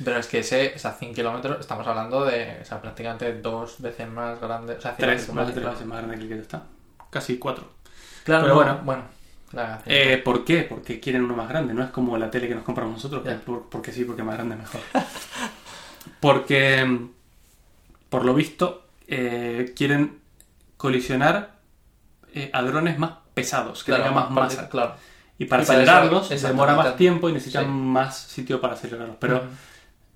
Pero 0.05 0.17
es 0.19 0.27
que 0.27 0.39
ese, 0.39 0.71
o 0.73 0.79
sea, 0.79 0.93
100 0.93 1.13
kilómetros, 1.13 1.59
estamos 1.59 1.85
hablando 1.85 2.23
de, 2.23 2.59
o 2.61 2.65
sea, 2.65 2.81
prácticamente 2.81 3.41
dos 3.41 3.81
veces 3.81 4.07
más 4.07 4.39
grande. 4.39 4.75
O 4.75 4.79
sea, 4.81 4.95
100 4.95 5.09
Tres, 5.09 5.33
más 5.33 5.47
de 5.47 5.51
tres 5.53 5.65
veces 5.65 5.85
más 5.85 5.97
grande 5.97 6.15
que 6.17 6.23
el 6.23 6.29
que 6.29 6.39
está. 6.39 6.63
Casi 7.09 7.37
cuatro. 7.37 7.65
Claro, 8.23 8.43
Pero 8.43 8.55
no, 8.55 8.61
bueno. 8.63 8.79
bueno. 8.85 9.03
Eh, 9.85 10.21
¿Por 10.23 10.45
qué? 10.45 10.63
Porque 10.63 11.01
quieren 11.01 11.23
uno 11.25 11.35
más 11.35 11.49
grande. 11.49 11.73
No 11.73 11.83
es 11.83 11.89
como 11.89 12.17
la 12.17 12.31
tele 12.31 12.47
que 12.47 12.55
nos 12.55 12.63
compramos 12.63 12.93
nosotros, 12.93 13.21
por- 13.45 13.63
porque 13.69 13.91
sí, 13.91 14.05
porque 14.05 14.23
más 14.23 14.35
grande 14.35 14.55
es 14.55 14.61
mejor. 14.61 14.79
Porque, 16.19 16.83
mm, 16.85 17.09
por 18.09 18.23
lo 18.25 18.33
visto, 18.33 18.85
eh, 19.07 19.73
quieren 19.75 20.19
colisionar 20.83 21.51
eh, 22.35 22.49
hadrones 22.53 22.99
más 22.99 23.11
pesados, 23.33 23.83
que 23.85 23.91
Claro, 23.93 24.03
tengan 24.03 24.23
más 24.23 24.29
masa. 24.31 24.67
Claro. 24.69 24.95
Y 25.39 25.45
para 25.45 25.63
Y 25.63 25.65
para 25.65 25.79
acelerarlos 25.79 26.29
eso, 26.29 26.47
demora 26.47 26.75
más 26.75 26.95
tiempo 26.97 27.29
y 27.29 27.33
necesitan 27.33 27.63
Sí. 27.63 27.69
más 27.71 28.17
sitio 28.17 28.59
para 28.59 28.73
acelerarlos. 28.73 29.15
Pero 29.19 29.43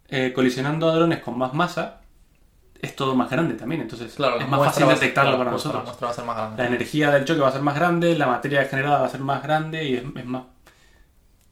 eh, 0.09 0.33
colisionando 0.35 0.89
hadrones 0.89 1.19
con 1.23 1.37
más 1.37 1.53
masa 1.53 2.01
es 2.81 2.95
todo 2.97 3.15
más 3.15 3.29
grande 3.29 3.53
también. 3.55 3.81
Entonces 3.81 4.13
Claro, 4.15 4.39
es 4.39 4.47
más 4.49 4.59
fácil 4.65 4.83
a 4.83 4.87
ser- 4.87 4.95
detectarlo 4.99 5.37
para 5.37 5.51
nosotros. 5.51 5.83
muestra 5.85 6.07
va 6.07 6.11
a 6.11 6.15
ser 6.15 6.25
más 6.25 6.35
grande. 6.37 6.61
La 6.63 6.67
energía 6.67 7.11
del 7.11 7.23
choque 7.25 7.39
va 7.41 7.47
a 7.47 7.51
ser 7.53 7.61
más 7.61 7.75
grande, 7.75 8.15
la 8.17 8.27
materia 8.27 8.65
generada 8.65 8.99
va 8.99 9.07
a 9.07 9.09
ser 9.09 9.21
más 9.21 9.41
grande 9.41 9.83
y 9.85 9.95
es, 9.95 10.03
es 10.15 10.25
más 10.25 10.43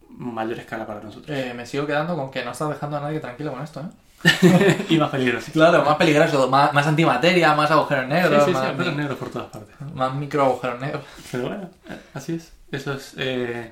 mayor 0.10 0.60
escala 0.60 0.86
para 0.86 1.00
nosotros. 1.02 1.36
Eh, 1.36 1.54
me 1.56 1.66
sigo 1.66 1.86
quedando 1.86 2.16
con 2.16 2.30
que 2.32 2.44
no 2.46 2.52
estás 2.52 2.70
dejando 2.70 2.98
a 2.98 3.02
nadie 3.02 3.20
tranquilo 3.22 3.52
con 3.54 3.62
esto, 3.64 3.80
¿eh? 3.80 3.90
y 4.90 4.98
más 4.98 5.10
peligroso. 5.10 5.52
Claro, 5.52 5.84
más 5.86 5.96
peligroso, 5.98 6.50
más, 6.50 6.74
más 6.74 6.88
antimateria, 6.88 7.54
más 7.56 7.70
agujeros 7.72 8.06
Sí, 8.06 8.10
negros, 8.10 8.44
sí, 8.44 8.50
sí, 8.50 8.54
más, 8.54 8.64
agujeros 8.66 8.96
negros 8.96 9.18
por 9.18 9.30
todas 9.30 9.48
partes. 9.50 9.76
más 9.94 10.14
micro 10.16 10.44
agujeros 10.46 10.80
negros. 10.82 11.04
Pero 11.32 11.48
bueno, 11.48 11.70
así 12.14 12.34
es. 12.36 12.54
Eso 12.72 12.94
es. 12.94 13.14
eh, 13.18 13.72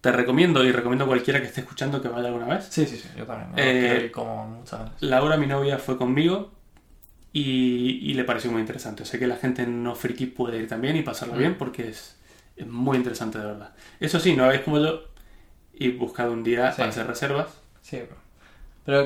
te 0.00 0.12
recomiendo 0.12 0.62
y 0.64 0.70
recomiendo 0.72 1.04
a 1.04 1.08
cualquiera 1.08 1.40
que 1.40 1.46
esté 1.46 1.60
escuchando 1.62 2.00
que 2.02 2.08
vaya 2.08 2.28
alguna 2.28 2.46
vez. 2.46 2.66
Sí, 2.70 2.86
sí, 2.86 2.96
sí, 2.96 3.08
yo 3.16 3.24
también. 3.26 3.52
Eh, 3.56 4.10
como 4.12 4.46
muchas 4.46 4.80
veces. 4.84 5.02
Laura, 5.02 5.36
mi 5.36 5.46
novia, 5.46 5.78
fue 5.78 5.96
conmigo 5.96 6.52
y, 7.32 7.98
y 8.10 8.14
le 8.14 8.24
pareció 8.24 8.50
muy 8.50 8.60
interesante. 8.60 9.04
Sé 9.04 9.18
que 9.18 9.26
la 9.26 9.36
gente 9.36 9.66
no 9.66 9.94
friki 9.94 10.26
puede 10.26 10.58
ir 10.58 10.68
también 10.68 10.96
y 10.96 11.02
pasarlo 11.02 11.34
Mm. 11.34 11.38
bien 11.38 11.54
porque 11.58 11.88
es, 11.88 12.16
es 12.56 12.66
muy 12.66 12.96
interesante 12.96 13.38
de 13.38 13.46
verdad. 13.46 13.70
Eso 14.00 14.20
sí, 14.20 14.34
no 14.36 14.44
hagáis 14.44 14.60
como 14.62 14.78
yo 14.78 15.00
y 15.74 15.90
buscad 15.92 16.30
un 16.30 16.42
día 16.44 16.70
Sí. 16.72 16.78
para 16.78 16.90
hacer 16.90 17.06
reservas. 17.06 17.48
Sí, 17.82 17.98
Pero 17.98 18.16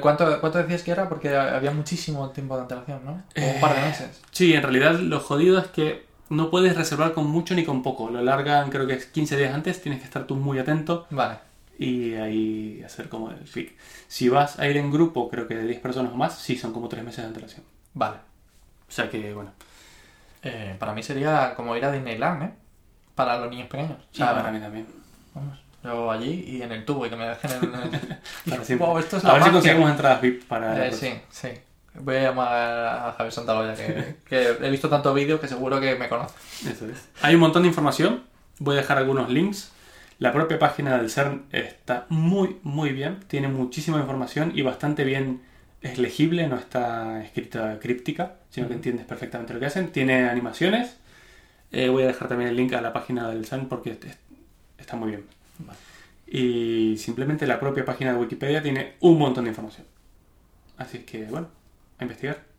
¿cuánto, 0.01 0.41
¿cuánto 0.41 0.59
decías 0.59 0.83
que 0.83 0.91
era? 0.91 1.09
Porque 1.09 1.35
había 1.37 1.71
muchísimo 1.71 2.31
tiempo 2.31 2.55
de 2.57 2.63
antelación, 2.63 3.05
¿no? 3.05 3.23
Como 3.35 3.51
un 3.55 3.61
par 3.61 3.75
de 3.75 3.81
Eh, 3.81 3.85
meses. 3.87 4.21
Sí, 4.31 4.53
en 4.55 4.63
realidad 4.63 4.95
lo 5.01 5.21
jodido 5.21 5.59
es 5.59 5.69
que 5.69 6.07
no 6.29 6.51
puedes 6.51 6.77
reservar 6.77 7.13
con 7.15 7.27
mucho 7.27 7.55
ni 7.55 7.65
con 7.65 7.83
poco. 7.83 8.11
Lo 8.11 8.23
largan 8.23 8.71
creo 8.71 8.87
que 8.87 8.95
es 8.95 9.07
15 9.07 9.37
días 9.37 9.55
antes, 9.55 9.81
tienes 9.83 10.01
que 10.01 10.05
estar 10.07 10.27
tú 10.27 10.37
muy 10.37 10.59
atento 10.59 11.07
Vale. 11.11 11.39
y 11.79 12.15
ahí 12.15 12.83
hacer 12.85 13.09
como 13.09 13.31
el 13.31 13.39
clic. 13.39 13.73
Si 14.07 14.29
vas 14.29 14.59
a 14.59 14.69
ir 14.69 14.77
en 14.77 14.91
grupo, 14.93 15.29
creo 15.31 15.49
que 15.49 15.55
de 15.57 15.67
10 15.67 15.81
personas 15.81 16.13
o 16.13 16.17
más, 16.17 16.39
sí, 16.39 16.57
son 16.57 16.73
como 16.73 16.89
3 16.89 17.03
meses 17.03 17.23
de 17.23 17.29
antelación. 17.29 17.65
Vale. 17.95 18.17
O 18.89 18.93
sea 18.93 19.09
que, 19.11 19.33
bueno, 19.35 19.51
Eh, 20.43 20.75
para 20.79 20.95
mí 20.95 21.03
sería 21.03 21.55
como 21.55 21.77
ir 21.77 21.85
a 21.85 21.93
Disneyland, 21.93 22.43
¿eh? 22.45 22.51
Para 23.15 23.39
los 23.39 23.51
niños 23.51 23.69
pequeños. 23.69 23.99
O 23.99 24.05
y 24.13 24.17
sea, 24.17 24.35
para 24.35 24.51
mí 24.51 24.59
también. 24.61 24.87
vamos, 25.35 25.59
yo 25.83 26.11
allí 26.11 26.45
y 26.47 26.63
en 26.63 26.73
el 26.73 26.85
tubo 26.85 27.07
y 27.07 27.11
que 27.11 27.17
me 27.17 27.27
dejen 27.29 27.51
en 27.53 27.75
el... 27.75 27.91
Para 28.51 28.65
siempre. 28.65 28.87
Wow, 28.87 28.99
esto 28.99 29.17
es 29.17 29.25
a 29.25 29.33
ver 29.35 29.43
si 29.45 29.51
conseguimos 29.51 29.91
entradas 29.91 30.21
VIP 30.21 30.45
para... 30.45 30.87
Eh, 30.87 30.93
sí, 30.93 31.13
sí. 31.31 31.49
Voy 31.95 32.17
a 32.17 32.23
llamar 32.23 32.49
a 32.53 33.13
Javier 33.19 33.33
Santaloya, 33.33 33.75
que, 33.75 34.17
que 34.29 34.57
he 34.63 34.71
visto 34.71 34.89
tantos 34.89 35.15
vídeos 35.15 35.41
que 35.41 35.49
seguro 35.49 35.81
que 35.81 35.97
me 35.97 36.09
conoce. 36.09 36.35
Eso 36.71 36.87
es. 36.87 37.09
Hay 37.23 37.35
un 37.35 37.41
montón 37.41 37.63
de 37.63 37.69
información. 37.69 38.23
Voy 38.59 38.77
a 38.77 38.81
dejar 38.81 38.99
algunos 38.99 39.29
links. 39.29 39.73
La 40.19 40.33
propia 40.33 40.59
página 40.59 40.99
del 40.99 41.11
CERN 41.11 41.47
está 41.51 42.05
muy, 42.11 42.59
muy 42.63 42.91
bien. 42.93 43.21
Tiene 43.27 43.49
muchísima 43.49 43.99
información 43.99 44.53
y 44.55 44.63
bastante 44.63 45.03
bien 45.05 45.43
es 45.81 45.99
legible. 45.99 46.47
No 46.47 46.57
está 46.57 47.23
escrita 47.25 47.79
críptica, 47.81 48.35
sino 48.51 48.69
que 48.69 48.75
entiendes 48.75 49.07
perfectamente 49.07 49.55
lo 49.55 49.61
que 49.61 49.67
hacen. 49.67 49.91
Tiene 49.91 50.29
animaciones. 50.29 50.97
Eh, 51.73 51.89
voy 51.89 52.03
a 52.03 52.07
dejar 52.09 52.29
también 52.29 52.51
el 52.51 52.57
link 52.57 52.73
a 52.75 52.81
la 52.83 52.93
página 52.93 53.29
del 53.31 53.47
CERN 53.47 53.67
porque 53.69 53.93
es- 53.93 54.19
está 54.79 54.95
muy 54.97 55.09
bien. 55.11 55.25
Y 56.27 56.97
simplemente 56.99 57.47
la 57.47 57.59
propia 57.59 57.85
página 57.85 58.13
de 58.13 58.19
Wikipedia 58.19 58.63
tiene 58.63 58.95
un 59.01 59.19
montón 59.19 59.45
de 59.45 59.51
información. 59.51 59.87
Así 60.77 61.01
que, 61.01 61.25
bueno, 61.25 61.49
a 61.99 62.05
investigar. 62.05 62.50